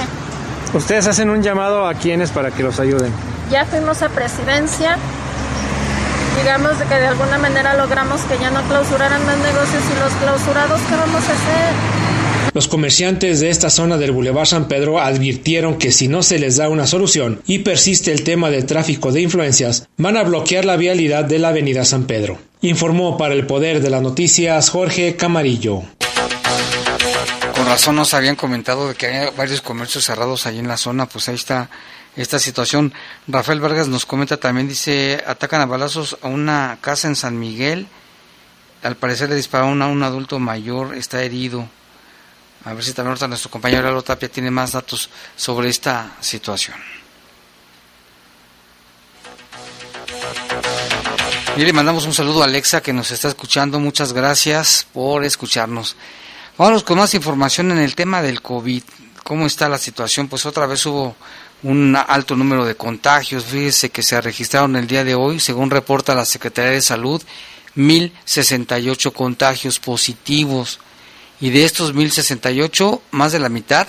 Ustedes 0.74 1.06
hacen 1.08 1.30
un 1.30 1.42
llamado 1.42 1.86
a 1.86 1.94
quienes 1.94 2.30
para 2.30 2.50
que 2.52 2.62
los 2.62 2.78
ayuden. 2.78 3.12
Ya 3.50 3.64
fuimos 3.64 4.02
a 4.02 4.08
presidencia, 4.10 4.96
digamos 6.38 6.72
que 6.88 6.94
de 6.94 7.06
alguna 7.06 7.38
manera 7.38 7.74
logramos 7.74 8.20
que 8.22 8.38
ya 8.38 8.50
no 8.50 8.62
clausuraran 8.62 9.24
más 9.26 9.38
negocios 9.38 9.82
y 9.94 10.00
los 10.00 10.12
clausurados, 10.22 10.80
¿qué 10.88 10.94
vamos 10.94 11.22
a 11.22 11.32
hacer? 11.32 12.08
Los 12.54 12.68
comerciantes 12.68 13.40
de 13.40 13.50
esta 13.50 13.70
zona 13.70 13.98
del 13.98 14.12
Boulevard 14.12 14.46
San 14.46 14.68
Pedro 14.68 15.00
advirtieron 15.00 15.78
que 15.78 15.90
si 15.90 16.08
no 16.08 16.22
se 16.22 16.38
les 16.38 16.56
da 16.56 16.68
una 16.68 16.86
solución 16.86 17.40
y 17.46 17.60
persiste 17.60 18.12
el 18.12 18.22
tema 18.22 18.50
del 18.50 18.66
tráfico 18.66 19.10
de 19.10 19.20
influencias, 19.20 19.88
van 19.96 20.16
a 20.16 20.22
bloquear 20.22 20.64
la 20.64 20.76
vialidad 20.76 21.24
de 21.24 21.38
la 21.38 21.48
Avenida 21.48 21.84
San 21.84 22.04
Pedro. 22.04 22.38
Informó 22.60 23.16
para 23.16 23.34
el 23.34 23.46
Poder 23.46 23.80
de 23.80 23.90
las 23.90 24.02
Noticias 24.02 24.70
Jorge 24.70 25.16
Camarillo 25.16 25.82
razón 27.68 27.96
nos 27.96 28.14
habían 28.14 28.34
comentado 28.34 28.88
de 28.88 28.94
que 28.94 29.06
hay 29.06 29.30
varios 29.36 29.60
comercios 29.60 30.04
cerrados 30.04 30.46
ahí 30.46 30.58
en 30.58 30.68
la 30.68 30.78
zona, 30.78 31.06
pues 31.06 31.28
ahí 31.28 31.34
está 31.34 31.68
esta 32.16 32.38
situación. 32.38 32.94
Rafael 33.26 33.60
Vargas 33.60 33.88
nos 33.88 34.06
comenta 34.06 34.38
también, 34.38 34.66
dice, 34.66 35.22
atacan 35.26 35.60
a 35.60 35.66
balazos 35.66 36.16
a 36.22 36.28
una 36.28 36.78
casa 36.80 37.08
en 37.08 37.14
San 37.14 37.38
Miguel, 37.38 37.86
al 38.82 38.96
parecer 38.96 39.28
le 39.28 39.36
dispararon 39.36 39.82
a 39.82 39.86
un 39.88 40.02
adulto 40.02 40.38
mayor, 40.38 40.96
está 40.96 41.22
herido. 41.22 41.68
A 42.64 42.72
ver 42.72 42.82
si 42.82 42.92
también 42.92 43.10
ahorita 43.10 43.28
nuestro 43.28 43.50
compañero 43.50 43.82
Lalo 43.82 44.02
Tapia 44.02 44.28
tiene 44.28 44.50
más 44.50 44.72
datos 44.72 45.10
sobre 45.36 45.68
esta 45.68 46.16
situación. 46.20 46.97
Y 51.58 51.64
le 51.64 51.72
mandamos 51.72 52.06
un 52.06 52.14
saludo 52.14 52.42
a 52.42 52.44
Alexa 52.44 52.80
que 52.80 52.92
nos 52.92 53.10
está 53.10 53.26
escuchando. 53.26 53.80
Muchas 53.80 54.12
gracias 54.12 54.86
por 54.92 55.24
escucharnos. 55.24 55.96
Vamos 56.56 56.84
con 56.84 56.98
más 56.98 57.14
información 57.14 57.72
en 57.72 57.78
el 57.78 57.96
tema 57.96 58.22
del 58.22 58.40
COVID. 58.40 58.84
¿Cómo 59.24 59.44
está 59.44 59.68
la 59.68 59.76
situación? 59.76 60.28
Pues 60.28 60.46
otra 60.46 60.66
vez 60.66 60.86
hubo 60.86 61.16
un 61.64 61.96
alto 61.96 62.36
número 62.36 62.64
de 62.64 62.76
contagios. 62.76 63.44
Fíjese 63.44 63.90
que 63.90 64.04
se 64.04 64.20
registraron 64.20 64.76
el 64.76 64.86
día 64.86 65.02
de 65.02 65.16
hoy, 65.16 65.40
según 65.40 65.68
reporta 65.68 66.14
la 66.14 66.24
Secretaría 66.24 66.70
de 66.70 66.80
Salud, 66.80 67.20
1.068 67.76 69.12
contagios 69.12 69.80
positivos. 69.80 70.78
Y 71.40 71.50
de 71.50 71.64
estos 71.64 71.92
1.068, 71.92 73.00
más 73.10 73.32
de 73.32 73.40
la 73.40 73.48
mitad, 73.48 73.88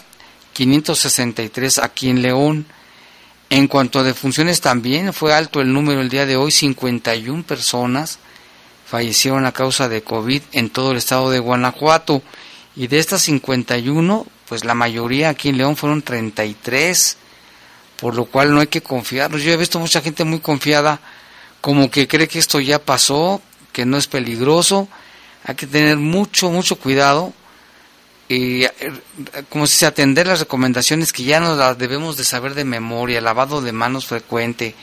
563 0.53 1.77
aquí 1.77 2.09
en 2.09 2.23
León. 2.23 2.65
En 3.49 3.67
cuanto 3.67 3.99
a 3.99 4.03
defunciones 4.03 4.61
también 4.61 5.11
fue 5.11 5.33
alto 5.33 5.59
el 5.59 5.73
número 5.73 6.01
el 6.01 6.09
día 6.09 6.27
de 6.27 6.35
hoy, 6.35 6.51
51 6.51 7.43
personas 7.43 8.19
fallecieron 8.85 9.45
a 9.45 9.51
causa 9.51 9.87
de 9.87 10.03
COVID 10.03 10.41
en 10.51 10.69
todo 10.69 10.91
el 10.91 10.97
estado 10.97 11.29
de 11.29 11.39
Guanajuato. 11.39 12.21
Y 12.75 12.87
de 12.87 12.99
estas 12.99 13.21
51, 13.23 14.25
pues 14.47 14.65
la 14.65 14.73
mayoría 14.73 15.29
aquí 15.29 15.49
en 15.49 15.57
León 15.57 15.75
fueron 15.75 16.01
33, 16.01 17.17
por 17.99 18.15
lo 18.15 18.25
cual 18.25 18.53
no 18.53 18.61
hay 18.61 18.67
que 18.67 18.81
confiar. 18.81 19.35
Yo 19.35 19.51
he 19.51 19.57
visto 19.57 19.79
mucha 19.79 20.01
gente 20.01 20.23
muy 20.23 20.39
confiada, 20.39 20.99
como 21.59 21.91
que 21.91 22.07
cree 22.07 22.27
que 22.27 22.39
esto 22.39 22.59
ya 22.59 22.79
pasó, 22.79 23.41
que 23.73 23.85
no 23.85 23.97
es 23.97 24.07
peligroso. 24.07 24.87
Hay 25.43 25.55
que 25.55 25.67
tener 25.67 25.97
mucho, 25.97 26.49
mucho 26.49 26.75
cuidado 26.77 27.33
y 28.29 28.63
eh, 28.63 28.73
como 29.49 29.67
si 29.67 29.75
se 29.75 29.85
atender 29.85 30.27
las 30.27 30.39
recomendaciones 30.39 31.11
que 31.11 31.23
ya 31.23 31.41
nos 31.41 31.57
las 31.57 31.77
debemos 31.77 32.15
de 32.15 32.23
saber 32.23 32.53
de 32.53 32.63
memoria, 32.63 33.19
lavado 33.19 33.61
de 33.61 33.73
manos 33.73 34.05
frecuente, 34.05 34.75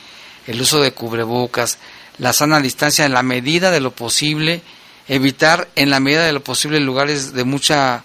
el 0.45 0.61
uso 0.61 0.81
de 0.81 0.91
cubrebocas, 0.91 1.79
la 2.19 2.33
sana 2.33 2.59
distancia 2.59 3.05
en 3.05 3.13
la 3.13 3.23
medida 3.23 3.71
de 3.71 3.79
lo 3.79 3.91
posible 3.91 4.61
evitar 5.07 5.69
en 5.75 5.89
la 5.89 5.99
medida 5.99 6.25
de 6.25 6.33
lo 6.33 6.43
posible 6.43 6.79
lugares 6.79 7.33
de 7.33 7.45
mucha 7.45 8.03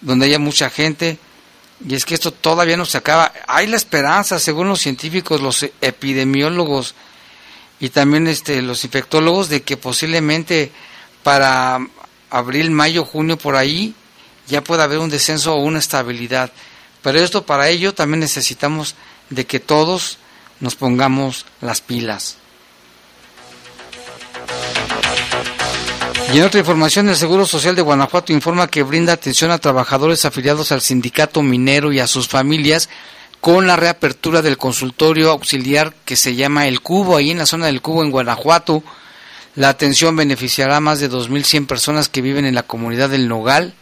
donde 0.00 0.26
haya 0.26 0.38
mucha 0.38 0.68
gente 0.68 1.18
y 1.86 1.94
es 1.94 2.04
que 2.04 2.14
esto 2.14 2.32
todavía 2.32 2.76
no 2.76 2.84
se 2.84 2.98
acaba. 2.98 3.32
Hay 3.46 3.66
la 3.66 3.76
esperanza, 3.76 4.38
según 4.38 4.68
los 4.68 4.80
científicos, 4.80 5.40
los 5.40 5.62
epidemiólogos 5.80 6.94
y 7.78 7.88
también 7.88 8.26
este, 8.26 8.60
los 8.60 8.84
infectólogos, 8.84 9.48
de 9.48 9.62
que 9.62 9.78
posiblemente 9.78 10.70
para 11.22 11.78
abril, 12.28 12.70
mayo, 12.70 13.04
junio, 13.04 13.38
por 13.38 13.56
ahí, 13.56 13.94
ya 14.50 14.62
pueda 14.62 14.84
haber 14.84 14.98
un 14.98 15.08
descenso 15.08 15.54
o 15.54 15.62
una 15.62 15.78
estabilidad. 15.78 16.50
Pero 17.02 17.18
esto 17.18 17.46
para 17.46 17.68
ello 17.68 17.94
también 17.94 18.20
necesitamos 18.20 18.94
de 19.30 19.46
que 19.46 19.60
todos 19.60 20.18
nos 20.60 20.74
pongamos 20.76 21.46
las 21.60 21.80
pilas. 21.80 22.36
Y 26.32 26.38
en 26.38 26.44
otra 26.44 26.60
información, 26.60 27.08
el 27.08 27.16
Seguro 27.16 27.44
Social 27.44 27.74
de 27.74 27.82
Guanajuato 27.82 28.32
informa 28.32 28.68
que 28.68 28.84
brinda 28.84 29.12
atención 29.12 29.50
a 29.50 29.58
trabajadores 29.58 30.24
afiliados 30.24 30.70
al 30.70 30.80
sindicato 30.80 31.42
minero 31.42 31.92
y 31.92 31.98
a 31.98 32.06
sus 32.06 32.28
familias 32.28 32.88
con 33.40 33.66
la 33.66 33.74
reapertura 33.74 34.42
del 34.42 34.58
consultorio 34.58 35.30
auxiliar 35.30 35.94
que 36.04 36.14
se 36.14 36.36
llama 36.36 36.68
El 36.68 36.82
Cubo, 36.82 37.16
ahí 37.16 37.30
en 37.30 37.38
la 37.38 37.46
zona 37.46 37.66
del 37.66 37.82
Cubo 37.82 38.04
en 38.04 38.12
Guanajuato. 38.12 38.84
La 39.56 39.70
atención 39.70 40.14
beneficiará 40.14 40.76
a 40.76 40.80
más 40.80 41.00
de 41.00 41.10
2.100 41.10 41.66
personas 41.66 42.08
que 42.08 42.22
viven 42.22 42.44
en 42.44 42.54
la 42.54 42.62
comunidad 42.62 43.08
del 43.08 43.26
Nogal. 43.26 43.74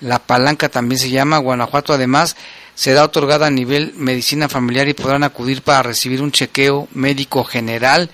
La 0.00 0.18
palanca 0.18 0.68
también 0.68 0.98
se 0.98 1.10
llama 1.10 1.38
Guanajuato. 1.38 1.92
Además, 1.92 2.36
será 2.74 3.04
otorgada 3.04 3.46
a 3.46 3.50
nivel 3.50 3.92
medicina 3.96 4.48
familiar 4.48 4.88
y 4.88 4.94
podrán 4.94 5.24
acudir 5.24 5.62
para 5.62 5.82
recibir 5.82 6.22
un 6.22 6.32
chequeo 6.32 6.88
médico 6.92 7.44
general 7.44 8.10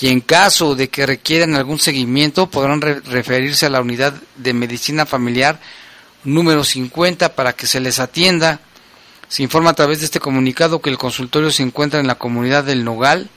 y 0.00 0.08
en 0.08 0.20
caso 0.20 0.76
de 0.76 0.88
que 0.88 1.06
requieran 1.06 1.54
algún 1.54 1.78
seguimiento 1.78 2.48
podrán 2.48 2.80
referirse 2.80 3.66
a 3.66 3.70
la 3.70 3.80
unidad 3.80 4.14
de 4.36 4.52
medicina 4.52 5.06
familiar 5.06 5.58
número 6.22 6.62
50 6.62 7.34
para 7.34 7.52
que 7.54 7.66
se 7.66 7.80
les 7.80 7.98
atienda. 7.98 8.60
Se 9.28 9.42
informa 9.42 9.70
a 9.70 9.74
través 9.74 9.98
de 9.98 10.04
este 10.04 10.20
comunicado 10.20 10.80
que 10.80 10.90
el 10.90 10.98
consultorio 10.98 11.50
se 11.50 11.62
encuentra 11.62 12.00
en 12.00 12.06
la 12.06 12.14
comunidad 12.14 12.64
del 12.64 12.84
Nogal, 12.84 13.28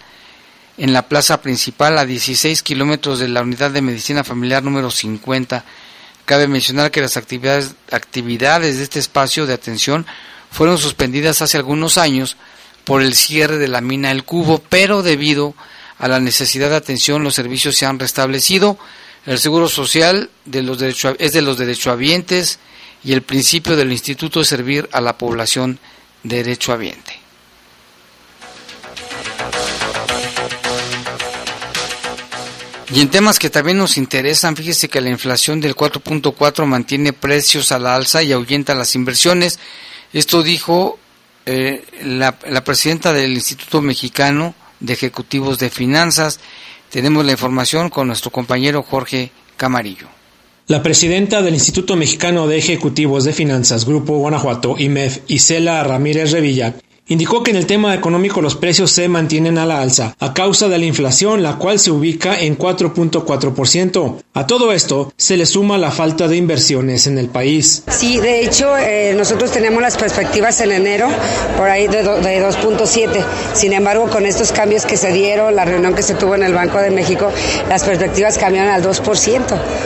en 0.78 0.94
la 0.94 1.08
plaza 1.08 1.42
principal 1.42 1.98
a 1.98 2.06
16 2.06 2.62
kilómetros 2.62 3.20
de 3.20 3.28
la 3.28 3.42
unidad 3.42 3.72
de 3.72 3.82
medicina 3.82 4.24
familiar 4.24 4.64
número 4.64 4.92
50. 4.92 5.66
Cabe 6.26 6.48
mencionar 6.48 6.92
que 6.92 7.02
las 7.02 7.18
actividades, 7.18 7.76
actividades 7.92 8.78
de 8.78 8.84
este 8.84 9.00
espacio 9.00 9.46
de 9.46 9.54
atención 9.54 10.06
fueron 10.52 10.78
suspendidas 10.78 11.42
hace 11.42 11.58
algunos 11.58 11.98
años 11.98 12.38
por 12.84 13.02
el 13.02 13.16
cierre 13.16 13.58
de 13.58 13.68
la 13.68 13.82
mina 13.82 14.12
El 14.12 14.24
Cubo, 14.24 14.62
pero 14.70 15.04
debido 15.04 15.56
a 15.98 16.08
la 16.08 16.20
necesidad 16.20 16.70
de 16.70 16.76
atención 16.76 17.24
los 17.24 17.36
servicios 17.36 17.76
se 17.76 17.86
han 17.86 18.00
restablecido. 18.00 18.78
El 19.26 19.40
seguro 19.40 19.70
social 19.70 20.30
de 20.46 20.64
los 20.64 20.82
es 20.82 21.34
de 21.34 21.42
los 21.42 21.58
derechohabientes 21.58 22.60
y 23.04 23.14
el 23.14 23.22
principio 23.22 23.76
del 23.76 23.92
instituto 23.92 24.42
es 24.42 24.48
servir 24.48 24.90
a 24.92 25.02
la 25.02 25.18
población 25.18 25.80
derechohabiente. 26.24 27.11
Y 32.94 33.00
en 33.00 33.10
temas 33.10 33.40
que 33.40 33.50
también 33.50 33.78
nos 33.78 33.98
interesan, 33.98 34.56
fíjese 34.56 34.90
que 34.90 35.00
la 35.00 35.10
inflación 35.10 35.62
del 35.62 35.76
4.4 35.76 36.66
mantiene 36.66 37.14
precios 37.14 37.72
a 37.72 37.80
la 37.80 37.96
alza 37.96 38.22
y 38.22 38.34
ahuyenta 38.34 38.76
las 38.76 38.96
inversiones. 38.96 39.60
Esto 40.12 40.44
dijo 40.44 41.00
eh, 41.46 41.86
la, 42.04 42.38
la 42.50 42.64
presidenta 42.66 43.14
del 43.14 43.32
Instituto 43.32 43.82
Mexicano 43.82 44.56
de 44.82 44.92
Ejecutivos 44.92 45.58
de 45.58 45.70
Finanzas. 45.70 46.42
Tenemos 46.90 47.26
la 47.26 47.32
información 47.32 47.90
con 47.90 48.08
nuestro 48.08 48.30
compañero 48.30 48.84
Jorge 48.84 49.32
Camarillo. 49.56 50.08
La 50.68 50.84
presidenta 50.84 51.42
del 51.42 51.54
Instituto 51.54 51.96
Mexicano 51.96 52.48
de 52.48 52.58
Ejecutivos 52.58 53.24
de 53.24 53.32
Finanzas, 53.32 53.86
Grupo 53.86 54.18
Guanajuato, 54.18 54.76
IMEF, 54.78 55.20
Isela 55.28 55.84
Ramírez 55.84 56.32
Revilla, 56.32 56.76
Indicó 57.12 57.44
que 57.44 57.52
en 57.52 57.58
el 57.58 57.66
tema 57.66 57.94
económico 57.94 58.42
los 58.42 58.56
precios 58.56 58.90
se 58.90 59.10
mantienen 59.10 59.58
a 59.58 59.66
la 59.66 59.82
alza 59.82 60.16
a 60.18 60.34
causa 60.34 60.70
de 60.70 60.78
la 60.78 60.86
inflación, 60.86 61.44
la 61.44 61.58
cual 61.58 61.78
se 61.78 61.92
ubica 61.92 62.40
en 62.40 62.58
4.4%. 62.58 64.22
A 64.34 64.48
todo 64.48 64.72
esto 64.72 65.12
se 65.18 65.36
le 65.36 65.46
suma 65.46 65.78
la 65.78 65.92
falta 65.92 66.30
de 66.30 66.38
inversiones 66.38 67.08
en 67.08 67.18
el 67.18 67.28
país. 67.28 67.84
Sí, 67.90 68.22
de 68.22 68.46
hecho, 68.46 68.78
eh, 68.78 69.14
nosotros 69.18 69.52
tenemos 69.52 69.82
las 69.82 69.98
perspectivas 69.98 70.62
en 70.62 70.72
enero 70.72 71.10
por 71.58 71.68
ahí 71.68 71.88
de, 71.88 72.02
de 72.02 72.48
2.7. 72.48 73.10
Sin 73.56 73.74
embargo, 73.74 74.08
con 74.10 74.26
estos 74.26 74.54
cambios 74.54 74.86
que 74.86 74.96
se 74.96 75.12
dieron, 75.12 75.54
la 75.54 75.66
reunión 75.66 75.94
que 75.94 76.04
se 76.04 76.14
tuvo 76.14 76.36
en 76.36 76.44
el 76.44 76.54
Banco 76.54 76.78
de 76.78 76.92
México, 76.92 77.30
las 77.68 77.84
perspectivas 77.84 78.38
cambiaron 78.38 78.72
al 78.72 78.86
2%. 78.86 79.42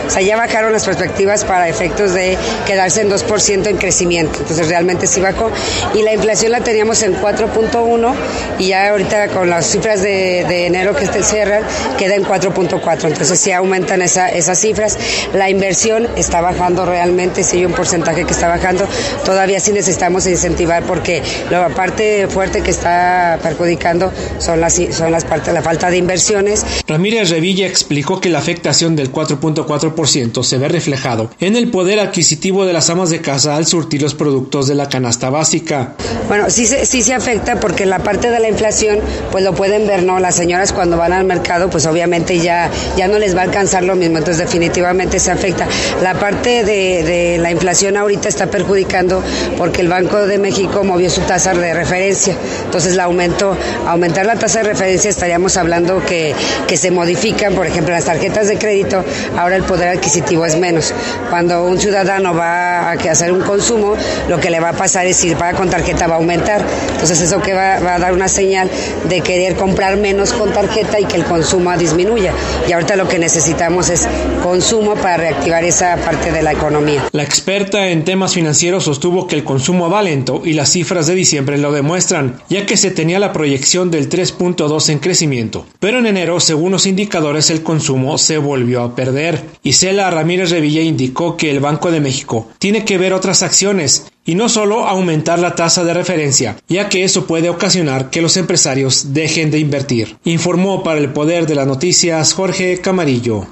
O 0.06 0.10
sea, 0.12 0.22
ya 0.22 0.38
bajaron 0.38 0.72
las 0.72 0.86
perspectivas 0.86 1.44
para 1.44 1.70
efectos 1.70 2.14
de 2.14 2.38
quedarse 2.68 3.02
en 3.02 3.10
2% 3.10 3.66
en 3.66 3.78
crecimiento. 3.78 4.38
Entonces, 4.42 4.68
realmente 4.68 5.08
sí 5.08 5.22
bajó. 5.22 5.50
Y 5.96 6.04
la 6.04 6.14
inflación 6.14 6.52
la 6.52 6.60
teníamos 6.60 7.02
en 7.02 7.15
4.1 7.22 8.14
y 8.60 8.68
ya 8.68 8.90
ahorita 8.90 9.30
con 9.30 9.50
las 9.50 9.66
cifras 9.66 10.02
de, 10.02 10.66
enero 10.66 10.96
que 10.96 11.06
este 11.06 11.24
cierran 11.24 11.64
queda 11.98 12.16
en 12.16 12.24
4.4. 12.24 13.08
Entonces 13.08 13.40
sí 13.40 13.52
aumentan 13.52 14.02
esas 14.02 14.60
cifras. 14.60 14.98
La 15.34 15.50
inversión 15.50 16.08
está 16.16 16.42
bajando 16.42 16.86
realmente, 16.86 17.44
sí 17.44 17.58
hay 17.58 17.66
un 17.66 17.74
porcentaje 17.74 18.26
que 18.26 18.32
está 18.32 18.48
bajando. 18.48 18.88
Todavía 19.24 19.60
sí 19.60 19.72
necesitamos 19.72 20.26
incentivar 20.28 20.84
porque 20.84 21.22
la 21.50 21.70
parte 21.70 22.28
fuerte 22.28 22.62
que 22.62 22.72
está 22.72 23.40
perjudicando 23.42 24.12
son 24.40 24.62
las, 24.62 24.80
son 24.92 25.12
las 25.12 25.26
partes, 25.26 25.54
la 25.54 25.62
falta 25.62 25.90
de 25.90 25.98
inversiones. 25.98 26.66
Ramírez 26.88 27.30
Revilla 27.30 27.68
explicó 27.68 28.20
que 28.20 28.30
la 28.30 28.40
afectación 28.40 28.96
del 28.96 29.12
4.4% 29.12 30.44
se 30.44 30.58
ve 30.58 30.68
reflejado 30.68 31.30
en 31.40 31.56
el 31.56 31.70
poder 31.70 32.00
adquisitivo 32.00 32.66
de 32.66 32.74
las 32.74 32.90
amas 32.90 33.10
de 33.10 33.22
casa 33.22 33.56
al 33.56 33.66
surtir 33.66 34.02
los 34.02 34.16
productos 34.16 34.68
de 34.68 34.76
la 34.76 34.90
canasta 34.90 35.30
básica. 35.30 35.96
Bueno, 36.28 36.50
sí, 36.50 36.66
sí 36.66 36.95
se 37.02 37.14
afecta 37.14 37.60
porque 37.60 37.86
la 37.86 38.00
parte 38.00 38.30
de 38.30 38.40
la 38.40 38.48
inflación, 38.48 39.00
pues 39.32 39.44
lo 39.44 39.54
pueden 39.54 39.88
ver, 39.88 40.04
¿no? 40.04 40.20
Las 40.20 40.36
señoras 40.36 40.74
cuando 40.74 40.98
van 40.98 41.14
al 41.14 41.26
mercado, 41.26 41.70
pues 41.70 41.86
obviamente 41.86 42.40
ya, 42.40 42.70
ya 42.98 43.08
no 43.08 43.20
les 43.20 43.36
va 43.36 43.42
a 43.42 43.44
alcanzar 43.44 43.84
lo 43.84 43.96
mismo, 43.96 44.18
entonces 44.18 44.46
definitivamente 44.46 45.20
se 45.20 45.32
afecta. 45.32 45.68
La 46.02 46.14
parte 46.16 46.64
de, 46.64 47.38
la 47.40 47.52
inflación 47.52 47.98
ahorita 47.98 48.30
está 48.30 48.48
perjudicando 48.48 49.24
porque 49.58 49.82
el 49.82 49.88
Banco 49.88 50.26
de 50.26 50.38
México 50.38 50.84
movió 50.84 51.10
su 51.10 51.22
tasa 51.22 51.54
de 51.54 51.74
referencia, 51.74 52.36
entonces 52.66 52.96
la 52.96 53.06
aumento, 53.06 53.56
aumentar 53.86 54.26
la 54.26 54.36
tasa 54.36 54.60
de 54.60 54.70
referencia 54.70 55.10
estaríamos 55.10 55.58
hablando 55.58 56.04
que, 56.06 56.34
que 56.68 56.78
se 56.78 56.92
modifican, 56.92 57.54
por 57.54 57.68
ejemplo, 57.68 57.94
las 57.94 58.06
tarjetas 58.06 58.48
de 58.48 58.58
crédito, 58.58 59.04
ahora 59.38 59.56
el 59.56 59.64
poder 59.64 59.90
adquisitivo 59.90 60.46
es 60.46 60.58
menos. 60.58 60.94
Cuando 61.30 61.66
un 61.66 61.80
ciudadano 61.80 62.34
va 62.34 62.92
a 62.92 62.92
hacer 62.94 63.32
un 63.32 63.42
consumo, 63.42 63.96
lo 64.28 64.40
que 64.40 64.50
le 64.50 64.60
va 64.60 64.70
a 64.70 64.74
pasar 64.74 65.06
es 65.06 65.18
si 65.18 65.36
paga 65.36 65.58
con 65.58 65.70
tarjeta 65.70 66.08
va 66.08 66.16
a 66.16 66.18
aumentar. 66.18 66.64
Entonces 66.92 67.22
eso 67.22 67.42
que 67.42 67.54
va, 67.54 67.76
a 67.76 68.00
dar 68.00 68.14
una 68.14 68.28
señal 68.28 68.70
de 69.10 69.22
querer 69.22 69.56
comprar 69.56 69.98
menos 69.98 70.34
con 70.34 70.52
tarjeta 70.52 71.00
y 71.00 71.06
que 71.06 71.18
el 71.18 71.26
consumo 71.26 71.76
disminuya. 71.78 72.34
Y 72.68 72.72
ahorita 72.72 72.96
lo 72.96 73.08
que 73.08 73.20
necesitamos 73.20 73.90
es 73.90 74.08
consumo 74.44 74.96
para 74.96 75.18
reactivar 75.18 75.64
esa 75.64 75.96
parte 75.98 76.32
de 76.32 76.42
la 76.42 76.54
economía. 76.54 77.04
La 77.12 77.24
experta 77.24 77.88
en 77.88 78.04
temas 78.04 78.34
financieros 78.34 78.84
sostuvo 78.86 79.28
que 79.28 79.36
el 79.36 79.44
consumo 79.44 79.90
va 79.90 80.02
lento 80.02 80.42
y 80.44 80.54
las 80.54 80.70
cifras 80.70 81.08
de 81.08 81.16
diciembre 81.16 81.58
lo 81.58 81.72
demuestran, 81.72 82.42
ya 82.50 82.66
que 82.66 82.78
se 82.78 82.92
tenía 82.92 83.20
la 83.20 83.34
proyección 83.34 83.92
del 83.92 84.10
3.2 84.10 84.90
en 84.90 85.00
crecimiento. 85.00 85.66
Pero 85.80 86.00
en 86.00 86.06
enero, 86.06 86.40
según 86.40 86.72
los 86.72 86.86
indicadores, 86.86 87.50
el 87.50 87.64
consumo 87.64 88.18
se 88.18 88.38
volvió 88.38 88.84
a 88.84 88.96
perder. 88.96 89.44
Isela 89.64 90.10
Ramírez 90.10 90.52
Revilla 90.52 90.82
indicó 90.82 91.38
que 91.38 91.52
el 91.52 91.60
Banco 91.60 91.92
de 91.92 92.00
México 92.00 92.48
tiene 92.60 92.86
que 92.86 92.98
ver 92.98 93.14
otras 93.14 93.44
acciones 93.44 94.08
y 94.26 94.34
no 94.34 94.50
solo 94.50 94.88
aumentar 94.88 95.38
la 95.38 95.54
tasa 95.56 95.84
de 95.84 95.94
referencia, 95.94 96.58
ya 96.68 96.90
que 96.90 97.04
eso 97.04 97.28
puede 97.28 97.50
ocasionar 97.50 98.10
que 98.10 98.22
los 98.22 98.38
empresarios 98.38 99.14
dejen 99.14 99.52
de 99.52 99.60
invertir. 99.60 100.18
Informó 100.24 100.84
para 100.84 101.00
el 101.00 101.14
Poder 101.14 101.46
de 101.46 101.54
las 101.54 101.68
Noticias 101.68 102.34
Jorge 102.34 102.82
Camarillo. 102.82 103.46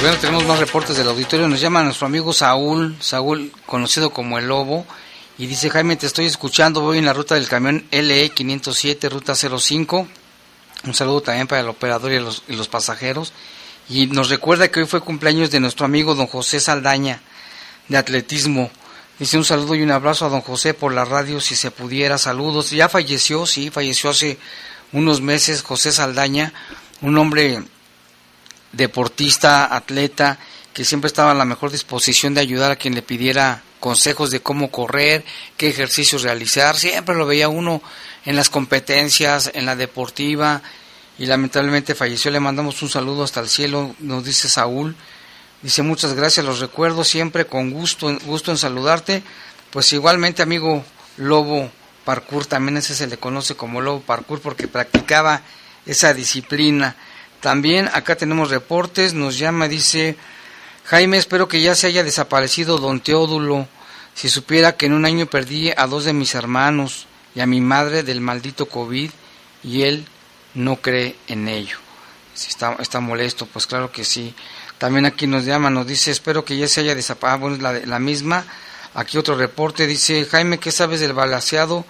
Bueno, 0.00 0.16
tenemos 0.20 0.46
más 0.46 0.58
reportes 0.58 0.96
del 0.96 1.08
auditorio. 1.08 1.48
Nos 1.48 1.60
llama 1.60 1.82
nuestro 1.82 2.06
amigo 2.06 2.32
Saúl, 2.32 2.96
Saúl 3.00 3.52
conocido 3.66 4.10
como 4.10 4.38
el 4.38 4.46
Lobo, 4.46 4.86
y 5.36 5.46
dice, 5.46 5.68
Jaime, 5.68 5.96
te 5.96 6.06
estoy 6.06 6.24
escuchando, 6.24 6.80
voy 6.80 6.98
en 6.98 7.04
la 7.04 7.12
ruta 7.12 7.34
del 7.34 7.48
camión 7.48 7.84
LE 7.90 8.30
507, 8.30 9.08
ruta 9.10 9.34
05. 9.34 10.06
Un 10.84 10.94
saludo 10.94 11.20
también 11.20 11.46
para 11.46 11.60
el 11.60 11.68
operador 11.68 12.12
y 12.12 12.20
los, 12.20 12.42
y 12.48 12.56
los 12.56 12.68
pasajeros. 12.68 13.34
Y 13.88 14.06
nos 14.06 14.30
recuerda 14.30 14.68
que 14.68 14.80
hoy 14.80 14.86
fue 14.86 15.00
cumpleaños 15.02 15.50
de 15.50 15.60
nuestro 15.60 15.84
amigo 15.84 16.14
don 16.14 16.26
José 16.26 16.58
Saldaña 16.60 17.20
de 17.88 17.96
atletismo. 17.96 18.70
Dice 19.18 19.38
un 19.38 19.44
saludo 19.44 19.74
y 19.74 19.82
un 19.82 19.90
abrazo 19.90 20.26
a 20.26 20.28
don 20.28 20.42
José 20.42 20.74
por 20.74 20.92
la 20.92 21.04
radio, 21.04 21.40
si 21.40 21.56
se 21.56 21.70
pudiera. 21.70 22.18
Saludos. 22.18 22.70
Ya 22.70 22.88
falleció, 22.88 23.46
sí, 23.46 23.70
falleció 23.70 24.10
hace 24.10 24.38
unos 24.92 25.20
meses 25.20 25.62
José 25.62 25.92
Saldaña, 25.92 26.52
un 27.00 27.16
hombre 27.18 27.62
deportista, 28.72 29.74
atleta, 29.74 30.38
que 30.74 30.84
siempre 30.84 31.08
estaba 31.08 31.32
en 31.32 31.38
la 31.38 31.44
mejor 31.46 31.70
disposición 31.70 32.34
de 32.34 32.42
ayudar 32.42 32.70
a 32.70 32.76
quien 32.76 32.94
le 32.94 33.02
pidiera 33.02 33.62
consejos 33.80 34.30
de 34.30 34.40
cómo 34.40 34.70
correr, 34.70 35.24
qué 35.56 35.68
ejercicios 35.68 36.22
realizar. 36.22 36.76
Siempre 36.76 37.14
lo 37.14 37.26
veía 37.26 37.48
uno 37.48 37.82
en 38.24 38.36
las 38.36 38.50
competencias, 38.50 39.50
en 39.54 39.64
la 39.64 39.76
deportiva, 39.76 40.60
y 41.18 41.26
lamentablemente 41.26 41.94
falleció. 41.94 42.30
Le 42.30 42.40
mandamos 42.40 42.82
un 42.82 42.90
saludo 42.90 43.22
hasta 43.22 43.40
el 43.40 43.48
cielo, 43.48 43.94
nos 44.00 44.24
dice 44.24 44.48
Saúl. 44.48 44.94
Dice 45.62 45.82
muchas 45.82 46.14
gracias, 46.14 46.44
los 46.44 46.60
recuerdo 46.60 47.02
siempre 47.02 47.46
con 47.46 47.70
gusto, 47.70 48.16
gusto 48.24 48.50
en 48.50 48.58
saludarte. 48.58 49.22
Pues 49.70 49.92
igualmente 49.92 50.42
amigo 50.42 50.84
Lobo 51.16 51.70
Parkour, 52.04 52.46
también 52.46 52.76
ese 52.76 52.94
se 52.94 53.06
le 53.06 53.18
conoce 53.18 53.56
como 53.56 53.80
Lobo 53.80 54.00
Parkour 54.00 54.40
porque 54.40 54.68
practicaba 54.68 55.42
esa 55.86 56.14
disciplina. 56.14 56.96
También 57.40 57.88
acá 57.92 58.16
tenemos 58.16 58.50
reportes, 58.50 59.14
nos 59.14 59.38
llama, 59.38 59.68
dice 59.68 60.16
Jaime, 60.84 61.16
espero 61.16 61.48
que 61.48 61.60
ya 61.60 61.74
se 61.74 61.88
haya 61.88 62.04
desaparecido 62.04 62.78
don 62.78 63.00
Teodulo. 63.00 63.66
Si 64.14 64.28
supiera 64.28 64.76
que 64.76 64.86
en 64.86 64.92
un 64.92 65.04
año 65.04 65.26
perdí 65.26 65.72
a 65.76 65.86
dos 65.86 66.04
de 66.04 66.12
mis 66.12 66.34
hermanos 66.34 67.06
y 67.34 67.40
a 67.40 67.46
mi 67.46 67.60
madre 67.60 68.02
del 68.02 68.20
maldito 68.20 68.66
COVID 68.66 69.10
y 69.64 69.82
él 69.82 70.06
no 70.54 70.76
cree 70.76 71.16
en 71.26 71.48
ello. 71.48 71.78
Si 72.34 72.50
está, 72.50 72.76
está 72.78 73.00
molesto, 73.00 73.46
pues 73.46 73.66
claro 73.66 73.90
que 73.90 74.04
sí. 74.04 74.34
También 74.78 75.06
aquí 75.06 75.26
nos 75.26 75.44
llama, 75.44 75.70
nos 75.70 75.86
dice, 75.86 76.10
espero 76.10 76.44
que 76.44 76.56
ya 76.56 76.68
se 76.68 76.80
haya 76.80 76.94
desaparecido. 76.94 77.34
Ah, 77.34 77.38
bueno, 77.38 77.56
la, 77.62 77.72
la 77.86 77.98
misma. 77.98 78.44
Aquí 78.94 79.18
otro 79.18 79.36
reporte 79.36 79.86
dice, 79.86 80.24
Jaime, 80.24 80.58
¿qué 80.58 80.70
sabes 80.72 81.00
del 81.00 81.12
balaseado 81.12 81.84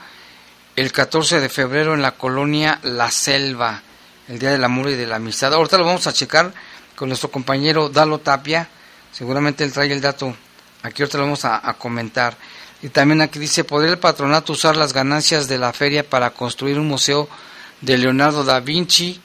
el 0.76 0.92
14 0.92 1.40
de 1.40 1.48
febrero 1.48 1.94
en 1.94 2.02
la 2.02 2.12
colonia 2.12 2.80
La 2.82 3.10
Selva, 3.10 3.82
el 4.28 4.38
Día 4.38 4.50
del 4.50 4.64
Amor 4.64 4.90
y 4.90 4.94
de 4.94 5.06
la 5.06 5.16
Amistad? 5.16 5.54
Ahorita 5.54 5.78
lo 5.78 5.84
vamos 5.84 6.06
a 6.06 6.12
checar 6.12 6.52
con 6.94 7.08
nuestro 7.08 7.30
compañero 7.30 7.88
Dalo 7.88 8.18
Tapia. 8.18 8.68
Seguramente 9.12 9.64
él 9.64 9.72
trae 9.72 9.92
el 9.92 10.00
dato. 10.00 10.36
Aquí 10.82 11.02
ahorita 11.02 11.18
lo 11.18 11.24
vamos 11.24 11.44
a, 11.44 11.68
a 11.68 11.74
comentar. 11.74 12.36
Y 12.82 12.88
también 12.90 13.20
aquí 13.20 13.38
dice, 13.38 13.64
¿podría 13.64 13.92
el 13.92 13.98
patronato 13.98 14.52
usar 14.52 14.76
las 14.76 14.92
ganancias 14.92 15.48
de 15.48 15.58
la 15.58 15.72
feria 15.72 16.08
para 16.08 16.30
construir 16.30 16.78
un 16.78 16.86
museo 16.86 17.28
de 17.80 17.98
Leonardo 17.98 18.44
da 18.44 18.60
Vinci? 18.60 19.20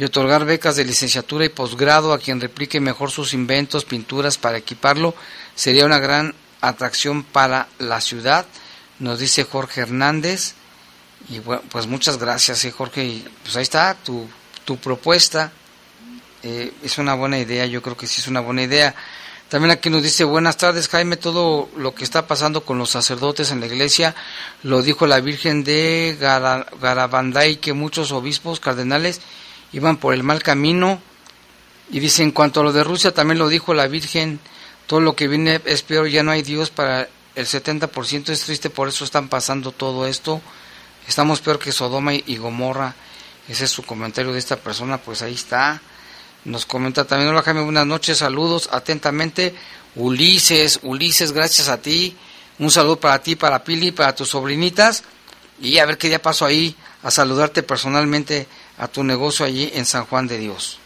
Y 0.00 0.04
otorgar 0.04 0.46
becas 0.46 0.76
de 0.76 0.86
licenciatura 0.86 1.44
y 1.44 1.50
posgrado 1.50 2.14
a 2.14 2.18
quien 2.18 2.40
replique 2.40 2.80
mejor 2.80 3.10
sus 3.10 3.34
inventos, 3.34 3.84
pinturas 3.84 4.38
para 4.38 4.56
equiparlo, 4.56 5.14
sería 5.54 5.84
una 5.84 5.98
gran 5.98 6.34
atracción 6.62 7.22
para 7.22 7.68
la 7.78 8.00
ciudad, 8.00 8.46
nos 8.98 9.18
dice 9.18 9.44
Jorge 9.44 9.82
Hernández. 9.82 10.54
Y 11.28 11.40
bueno, 11.40 11.62
pues 11.70 11.86
muchas 11.86 12.16
gracias, 12.16 12.64
¿eh, 12.64 12.70
Jorge. 12.70 13.04
Y 13.04 13.28
pues 13.42 13.56
ahí 13.56 13.62
está 13.62 13.94
tu, 13.94 14.26
tu 14.64 14.78
propuesta. 14.78 15.52
eh, 16.42 16.72
es 16.82 16.96
una 16.96 17.12
buena 17.12 17.38
idea, 17.38 17.66
yo 17.66 17.82
creo 17.82 17.94
que 17.94 18.06
sí 18.06 18.22
es 18.22 18.26
una 18.26 18.40
buena 18.40 18.62
idea. 18.62 18.94
También 19.50 19.70
aquí 19.70 19.90
nos 19.90 20.02
dice, 20.02 20.24
buenas 20.24 20.56
tardes 20.56 20.88
Jaime, 20.88 21.18
todo 21.18 21.68
lo 21.76 21.94
que 21.94 22.04
está 22.04 22.26
pasando 22.26 22.64
con 22.64 22.78
los 22.78 22.88
sacerdotes 22.88 23.50
en 23.50 23.60
la 23.60 23.66
iglesia, 23.66 24.14
lo 24.62 24.80
dijo 24.80 25.06
la 25.06 25.20
Virgen 25.20 25.62
de 25.62 26.16
Garabanday, 26.18 27.56
que 27.56 27.74
muchos 27.74 28.12
obispos, 28.12 28.60
cardenales, 28.60 29.20
iban 29.72 29.96
por 29.96 30.14
el 30.14 30.22
mal 30.22 30.42
camino. 30.42 31.00
Y 31.90 32.00
dice, 32.00 32.22
en 32.22 32.30
cuanto 32.30 32.60
a 32.60 32.64
lo 32.64 32.72
de 32.72 32.84
Rusia, 32.84 33.12
también 33.12 33.38
lo 33.38 33.48
dijo 33.48 33.74
la 33.74 33.88
Virgen, 33.88 34.38
todo 34.86 35.00
lo 35.00 35.16
que 35.16 35.28
viene 35.28 35.60
es 35.64 35.82
peor, 35.82 36.08
ya 36.08 36.22
no 36.22 36.30
hay 36.30 36.42
Dios 36.42 36.70
para 36.70 37.08
el 37.34 37.46
70%, 37.46 38.28
es 38.28 38.42
triste, 38.42 38.70
por 38.70 38.88
eso 38.88 39.04
están 39.04 39.28
pasando 39.28 39.72
todo 39.72 40.06
esto. 40.06 40.40
Estamos 41.08 41.40
peor 41.40 41.58
que 41.58 41.72
Sodoma 41.72 42.14
y 42.14 42.36
Gomorra. 42.36 42.94
Ese 43.48 43.64
es 43.64 43.70
su 43.70 43.82
comentario 43.82 44.32
de 44.32 44.38
esta 44.38 44.56
persona, 44.56 44.98
pues 44.98 45.22
ahí 45.22 45.34
está. 45.34 45.80
Nos 46.44 46.66
comenta 46.66 47.04
también, 47.04 47.30
hola 47.30 47.42
Jaime, 47.42 47.62
buenas 47.62 47.86
noches, 47.86 48.18
saludos 48.18 48.68
atentamente. 48.72 49.54
Ulises, 49.96 50.78
Ulises, 50.82 51.32
gracias 51.32 51.68
a 51.68 51.82
ti. 51.82 52.16
Un 52.58 52.70
saludo 52.70 53.00
para 53.00 53.20
ti, 53.20 53.36
para 53.36 53.64
Pili, 53.64 53.90
para 53.90 54.14
tus 54.14 54.28
sobrinitas. 54.28 55.02
Y 55.60 55.78
a 55.78 55.86
ver 55.86 55.98
qué 55.98 56.08
día 56.08 56.22
paso 56.22 56.46
ahí 56.46 56.76
a 57.02 57.10
saludarte 57.10 57.62
personalmente 57.62 58.46
a 58.80 58.88
tu 58.88 59.04
negocio 59.04 59.46
allí 59.46 59.70
en 59.74 59.84
San 59.84 60.06
Juan 60.06 60.26
de 60.26 60.38
Dios. 60.38 60.78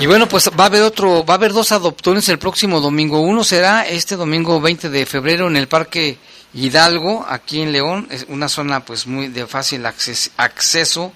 Y 0.00 0.06
bueno, 0.06 0.28
pues 0.28 0.50
va 0.58 0.64
a 0.64 0.66
haber 0.66 0.82
otro, 0.82 1.24
va 1.24 1.34
a 1.34 1.36
haber 1.36 1.52
dos 1.52 1.70
adoptones 1.70 2.28
el 2.28 2.40
próximo 2.40 2.80
domingo. 2.80 3.20
Uno 3.20 3.44
será 3.44 3.86
este 3.86 4.16
domingo 4.16 4.60
20 4.60 4.90
de 4.90 5.06
febrero 5.06 5.46
en 5.46 5.56
el 5.56 5.68
Parque 5.68 6.18
Hidalgo, 6.52 7.24
aquí 7.28 7.60
en 7.60 7.70
León. 7.70 8.08
Es 8.10 8.26
una 8.28 8.48
zona 8.48 8.84
pues 8.84 9.06
muy 9.06 9.28
de 9.28 9.46
fácil 9.46 9.86
acceso 9.86 11.12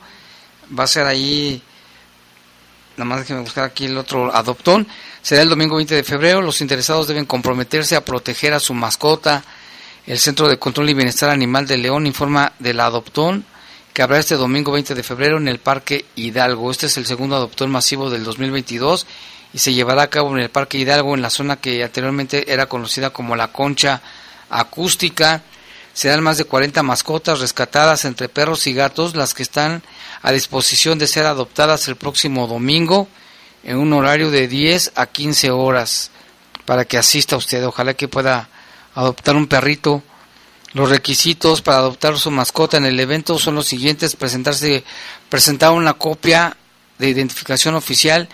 va 0.76 0.84
a 0.84 0.88
ser 0.88 1.06
ahí, 1.06 1.62
nada 2.96 3.08
más 3.08 3.20
déjenme 3.20 3.42
buscar 3.42 3.64
aquí 3.64 3.86
el 3.86 3.96
otro 3.96 4.34
adoptón, 4.34 4.86
será 5.22 5.42
el 5.42 5.48
domingo 5.48 5.76
20 5.76 5.94
de 5.94 6.04
febrero, 6.04 6.42
los 6.42 6.60
interesados 6.60 7.08
deben 7.08 7.24
comprometerse 7.24 7.96
a 7.96 8.04
proteger 8.04 8.52
a 8.54 8.60
su 8.60 8.74
mascota. 8.74 9.44
El 10.08 10.18
Centro 10.18 10.48
de 10.48 10.58
Control 10.58 10.88
y 10.88 10.94
Bienestar 10.94 11.28
Animal 11.28 11.66
de 11.66 11.76
León 11.76 12.06
informa 12.06 12.54
del 12.58 12.80
adoptón 12.80 13.44
que 13.92 14.00
habrá 14.00 14.18
este 14.18 14.36
domingo 14.36 14.72
20 14.72 14.94
de 14.94 15.02
febrero 15.02 15.36
en 15.36 15.48
el 15.48 15.58
Parque 15.58 16.06
Hidalgo. 16.16 16.70
Este 16.70 16.86
es 16.86 16.96
el 16.96 17.04
segundo 17.04 17.36
adoptón 17.36 17.70
masivo 17.70 18.08
del 18.08 18.24
2022 18.24 19.06
y 19.52 19.58
se 19.58 19.74
llevará 19.74 20.04
a 20.04 20.08
cabo 20.08 20.34
en 20.34 20.42
el 20.42 20.48
Parque 20.48 20.78
Hidalgo 20.78 21.14
en 21.14 21.20
la 21.20 21.28
zona 21.28 21.56
que 21.56 21.84
anteriormente 21.84 22.50
era 22.50 22.64
conocida 22.70 23.10
como 23.10 23.36
la 23.36 23.48
Concha 23.48 24.00
Acústica. 24.48 25.42
Serán 25.92 26.22
más 26.22 26.38
de 26.38 26.46
40 26.46 26.82
mascotas 26.82 27.40
rescatadas 27.40 28.06
entre 28.06 28.30
perros 28.30 28.66
y 28.66 28.72
gatos 28.72 29.14
las 29.14 29.34
que 29.34 29.42
están 29.42 29.82
a 30.22 30.32
disposición 30.32 30.98
de 30.98 31.06
ser 31.06 31.26
adoptadas 31.26 31.86
el 31.86 31.96
próximo 31.96 32.46
domingo 32.46 33.08
en 33.62 33.76
un 33.76 33.92
horario 33.92 34.30
de 34.30 34.48
10 34.48 34.92
a 34.94 35.04
15 35.04 35.50
horas 35.50 36.10
para 36.64 36.86
que 36.86 36.96
asista 36.96 37.36
usted. 37.36 37.62
Ojalá 37.66 37.92
que 37.92 38.08
pueda 38.08 38.48
adoptar 38.94 39.36
un 39.36 39.46
perrito. 39.46 40.02
Los 40.74 40.90
requisitos 40.90 41.62
para 41.62 41.78
adoptar 41.78 42.18
su 42.18 42.30
mascota 42.30 42.76
en 42.76 42.84
el 42.84 43.00
evento 43.00 43.38
son 43.38 43.54
los 43.54 43.66
siguientes: 43.66 44.16
presentarse, 44.16 44.84
presentar 45.28 45.72
una 45.72 45.94
copia 45.94 46.56
de 46.98 47.08
identificación 47.08 47.74
oficial, 47.74 48.28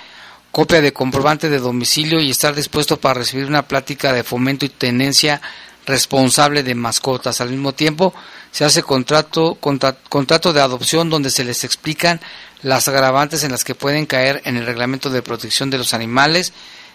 copia 0.50 0.80
de 0.80 0.92
comprobante 0.92 1.48
de 1.48 1.58
domicilio 1.58 2.20
y 2.20 2.30
estar 2.30 2.54
dispuesto 2.54 2.98
para 2.98 3.14
recibir 3.14 3.46
una 3.46 3.68
plática 3.68 4.12
de 4.12 4.24
fomento 4.24 4.64
y 4.64 4.68
tenencia 4.68 5.40
responsable 5.86 6.62
de 6.62 6.74
mascotas. 6.74 7.40
Al 7.40 7.50
mismo 7.50 7.72
tiempo, 7.72 8.14
se 8.50 8.64
hace 8.64 8.82
contrato, 8.82 9.58
contrato 9.60 10.52
de 10.52 10.60
adopción 10.60 11.10
donde 11.10 11.30
se 11.30 11.44
les 11.44 11.64
explican 11.64 12.20
las 12.62 12.88
agravantes 12.88 13.44
en 13.44 13.52
las 13.52 13.64
que 13.64 13.74
pueden 13.74 14.06
caer 14.06 14.40
en 14.44 14.56
el 14.56 14.64
reglamento 14.64 15.10
de 15.10 15.22
protección 15.22 15.70
de 15.70 15.78
los 15.78 15.92
animales. 15.92 16.52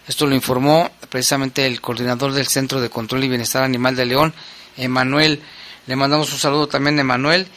Esto 0.09 0.27
lo 0.27 0.35
informó 0.35 0.91
precisamente 1.07 1.65
el 1.65 1.79
coordinador 1.79 2.33
del 2.33 2.47
Centro 2.47 2.81
de 2.81 2.89
Control 2.89 3.23
y 3.23 3.29
Bienestar 3.29 3.63
Animal 3.63 3.95
de 3.95 4.05
León, 4.05 4.33
Emanuel. 4.75 5.41
Le 5.87 5.95
mandamos 5.95 6.33
un 6.33 6.39
saludo 6.39 6.67
también 6.67 6.97
a 6.97 7.01
Emanuel. 7.01 7.47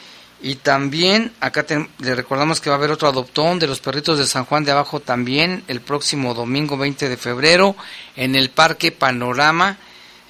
Y 0.41 0.55
también 0.55 1.33
acá 1.41 1.65
le 1.99 2.15
recordamos 2.15 2.61
que 2.61 2.69
va 2.69 2.75
a 2.75 2.77
haber 2.77 2.91
otro 2.91 3.09
adoptón 3.09 3.59
de 3.59 3.67
los 3.67 3.81
perritos 3.81 4.17
de 4.19 4.25
San 4.25 4.45
Juan 4.45 4.63
de 4.63 4.71
Abajo 4.71 4.99
también 4.99 5.63
el 5.67 5.81
próximo 5.81 6.33
domingo 6.33 6.77
20 6.77 7.07
de 7.07 7.15
febrero 7.15 7.77
en 8.17 8.35
el 8.35 8.49
Parque 8.49 8.91
Panorama 8.91 9.77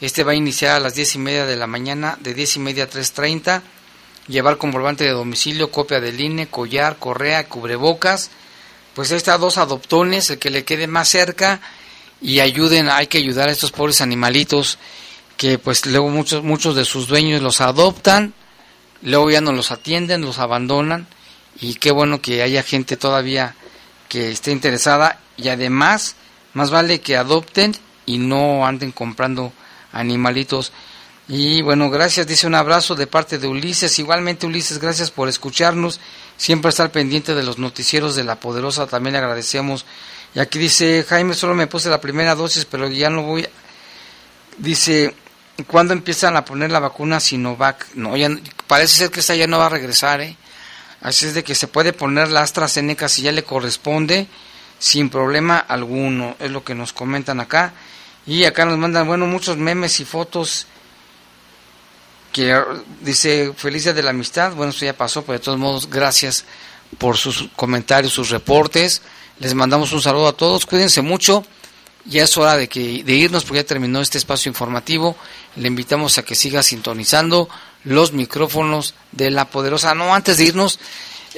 este 0.04 0.26
va 0.26 0.34
a 0.34 0.36
iniciar 0.36 0.76
a 0.76 0.80
las 0.82 0.96
10 0.96 1.16
y 1.16 1.20
media 1.20 1.46
de 1.46 1.56
la 1.56 1.66
mañana, 1.66 2.18
de 2.20 2.34
10 2.34 2.58
y 2.58 2.60
media 2.60 2.84
a 2.84 2.90
3.30. 2.90 3.62
Llevar 4.28 4.58
comprobante 4.58 5.06
de 5.06 5.12
domicilio, 5.12 5.72
copia 5.72 6.02
del 6.02 6.20
INE, 6.20 6.48
collar, 6.48 6.98
correa, 6.98 7.48
cubrebocas. 7.48 8.30
Pues 8.96 9.12
ahí 9.12 9.18
está 9.18 9.38
dos 9.38 9.58
adoptones, 9.58 10.30
el 10.30 10.40
que 10.40 10.50
le 10.50 10.66
quede 10.66 10.88
más 10.88 11.08
cerca 11.08 11.62
y 12.24 12.40
ayuden, 12.40 12.90
hay 12.90 13.08
que 13.08 13.18
ayudar 13.18 13.50
a 13.50 13.52
estos 13.52 13.72
pobres 13.72 14.02
animalitos 14.02 14.80
que 15.36 15.60
pues 15.60 15.86
luego 15.86 16.10
muchos, 16.10 16.42
muchos 16.42 16.74
de 16.76 16.86
sus 16.86 17.08
dueños 17.08 17.42
los 17.42 17.60
adoptan, 17.60 18.34
luego 19.02 19.30
ya 19.30 19.42
no 19.42 19.52
los 19.52 19.72
atienden, 19.72 20.22
los 20.22 20.40
abandonan 20.40 21.06
y 21.60 21.76
qué 21.76 21.92
bueno 21.92 22.22
que 22.22 22.42
haya 22.42 22.64
gente 22.64 22.96
todavía 22.96 23.56
que 24.08 24.32
esté 24.32 24.52
interesada 24.52 25.20
y 25.36 25.50
además 25.50 26.16
más 26.54 26.72
vale 26.72 27.02
que 27.02 27.18
adopten 27.18 27.76
y 28.06 28.20
no 28.20 28.66
anden 28.66 28.94
comprando 28.94 29.52
animalitos. 29.92 30.72
Y 31.28 31.62
bueno, 31.62 31.90
gracias, 31.90 32.28
dice 32.28 32.48
un 32.48 32.56
abrazo 32.56 32.96
de 32.96 33.08
parte 33.08 33.38
de 33.38 33.48
Ulises. 33.48 33.98
Igualmente 34.00 34.46
Ulises, 34.46 34.80
gracias 34.80 35.10
por 35.10 35.30
escucharnos, 35.30 36.00
siempre 36.38 36.70
estar 36.70 36.92
pendiente 36.92 37.34
de 37.34 37.44
los 37.44 37.58
noticieros 37.58 38.16
de 38.16 38.24
la 38.24 38.40
poderosa, 38.40 38.88
también 38.88 39.14
le 39.14 39.20
agradecemos. 39.20 39.86
Y 40.36 40.40
aquí 40.40 40.60
dice, 40.60 41.06
Jaime, 41.08 41.34
solo 41.36 41.54
me 41.54 41.68
puse 41.68 41.90
la 41.90 42.02
primera 42.02 42.36
dosis, 42.36 42.66
pero 42.66 42.88
ya 42.90 43.10
no 43.10 43.24
voy. 43.24 43.48
Dice, 44.58 45.16
¿cuándo 45.68 45.94
empiezan 45.94 46.36
a 46.36 46.46
poner 46.46 46.72
la 46.72 46.80
vacuna 46.80 47.20
Sinovac? 47.20 47.94
No, 47.96 48.18
ya, 48.18 48.30
parece 48.68 48.96
ser 48.96 49.12
que 49.12 49.20
esta 49.20 49.36
ya 49.36 49.48
no 49.48 49.60
va 49.60 49.68
a 49.68 49.70
regresar, 49.70 50.22
¿eh? 50.22 50.36
Así 51.02 51.26
es 51.26 51.34
de 51.34 51.44
que 51.44 51.54
se 51.54 51.68
puede 51.68 51.92
poner 51.92 52.30
la 52.30 52.42
AstraZeneca 52.42 53.10
si 53.10 53.24
ya 53.24 53.32
le 53.32 53.44
corresponde, 53.44 54.28
sin 54.80 55.10
problema 55.10 55.60
alguno, 55.60 56.36
es 56.40 56.50
lo 56.50 56.64
que 56.64 56.76
nos 56.76 56.94
comentan 56.94 57.40
acá. 57.40 57.74
Y 58.26 58.46
acá 58.46 58.66
nos 58.66 58.78
mandan, 58.78 59.06
bueno, 59.06 59.28
muchos 59.28 59.58
memes 59.58 60.00
y 60.00 60.06
fotos 60.06 60.66
que 62.32 62.60
dice 63.02 63.54
feliz 63.56 63.84
día 63.84 63.94
de 63.94 64.02
la 64.02 64.10
amistad. 64.12 64.54
Bueno, 64.54 64.72
eso 64.72 64.86
ya 64.86 64.98
pasó, 64.98 65.24
pero 65.24 65.38
de 65.38 65.44
todos 65.44 65.60
modos, 65.60 65.90
gracias 65.90 66.46
por 66.98 67.18
sus 67.18 67.50
comentarios, 67.56 68.14
sus 68.14 68.30
reportes. 68.30 69.02
Les 69.40 69.54
mandamos 69.54 69.92
un 69.92 70.02
saludo 70.02 70.28
a 70.28 70.34
todos. 70.34 70.66
Cuídense 70.66 71.02
mucho. 71.02 71.46
Ya 72.06 72.24
es 72.24 72.38
hora 72.38 72.58
de, 72.58 72.68
que, 72.68 73.04
de 73.04 73.14
irnos 73.14 73.44
porque 73.44 73.62
ya 73.62 73.66
terminó 73.66 74.02
este 74.02 74.18
espacio 74.18 74.50
informativo. 74.50 75.16
Le 75.56 75.68
invitamos 75.68 76.18
a 76.18 76.24
que 76.24 76.36
siga 76.36 76.62
sintonizando 76.62 77.50
los 77.84 78.12
micrófonos 78.14 78.94
de 79.12 79.32
la 79.32 79.50
poderosa. 79.50 79.96
No, 79.96 80.14
antes 80.14 80.38
de 80.38 80.46
irnos, 80.46 80.80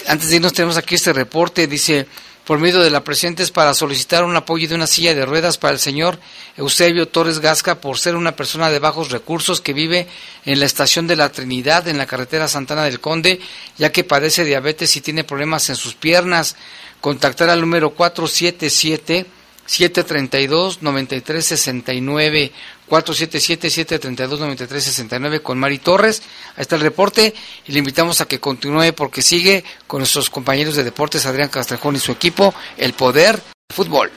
antes 0.07 0.29
de 0.29 0.37
irnos 0.37 0.53
tenemos 0.53 0.77
aquí 0.77 0.95
este 0.95 1.13
reporte. 1.13 1.67
Dice, 1.67 2.07
por 2.45 2.59
medio 2.59 2.81
de 2.81 2.91
la 2.91 3.03
presente 3.03 3.41
es 3.41 3.51
para 3.51 3.73
solicitar 3.73 4.23
un 4.23 4.35
apoyo 4.35 4.67
de 4.67 4.75
una 4.75 4.87
silla 4.87 5.15
de 5.15 5.25
ruedas 5.25 5.57
para 5.57 5.73
el 5.73 5.79
señor 5.79 6.19
Eusebio 6.57 7.07
Torres 7.07 7.39
Gasca 7.39 7.81
por 7.81 7.97
ser 7.97 8.15
una 8.15 8.35
persona 8.35 8.69
de 8.69 8.79
bajos 8.79 9.11
recursos 9.11 9.61
que 9.61 9.73
vive 9.73 10.07
en 10.45 10.59
la 10.59 10.65
estación 10.65 11.07
de 11.07 11.15
la 11.15 11.31
Trinidad 11.31 11.87
en 11.87 11.97
la 11.97 12.05
carretera 12.05 12.47
Santana 12.47 12.83
del 12.83 12.99
Conde, 12.99 13.39
ya 13.77 13.91
que 13.91 14.03
padece 14.03 14.45
diabetes 14.45 14.95
y 14.95 15.01
tiene 15.01 15.23
problemas 15.23 15.69
en 15.69 15.75
sus 15.75 15.95
piernas. 15.95 16.55
Contactar 17.01 17.49
al 17.49 17.61
número 17.61 17.91
477 17.91 19.25
732 19.65 20.81
9369 20.81 22.51
477 22.87 23.69
732 23.69 24.39
9369 24.39 25.41
con 25.41 25.57
Mari 25.57 25.79
Torres. 25.79 26.21
Ahí 26.55 26.61
está 26.61 26.75
el 26.75 26.81
reporte 26.81 27.33
y 27.67 27.71
le 27.71 27.79
invitamos 27.79 28.21
a 28.21 28.27
que 28.27 28.39
continúe 28.39 28.93
porque 28.95 29.21
sigue 29.21 29.63
con 29.87 29.99
nuestros 29.99 30.29
compañeros 30.29 30.75
de 30.75 30.83
deportes 30.83 31.25
Adrián 31.25 31.49
Castrejón 31.49 31.95
y 31.95 31.99
su 31.99 32.11
equipo 32.11 32.53
El 32.77 32.93
Poder 32.93 33.41
Fútbol. 33.73 34.11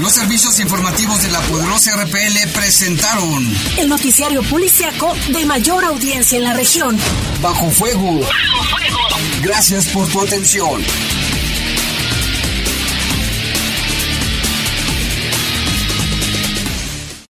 Los 0.00 0.12
servicios 0.12 0.58
informativos 0.58 1.22
de 1.22 1.30
la 1.30 1.40
poderosa 1.42 1.94
RPL 2.02 2.48
presentaron 2.52 3.46
el 3.78 3.88
noticiario 3.88 4.42
policiaco 4.42 5.14
de 5.28 5.44
mayor 5.44 5.84
audiencia 5.84 6.38
en 6.38 6.44
la 6.44 6.54
región. 6.54 6.98
Bajo 7.40 7.70
fuego. 7.70 8.20
Bajo 8.20 8.64
fuego. 8.64 8.98
Gracias 9.42 9.86
por 9.88 10.08
tu 10.08 10.20
atención. 10.22 10.82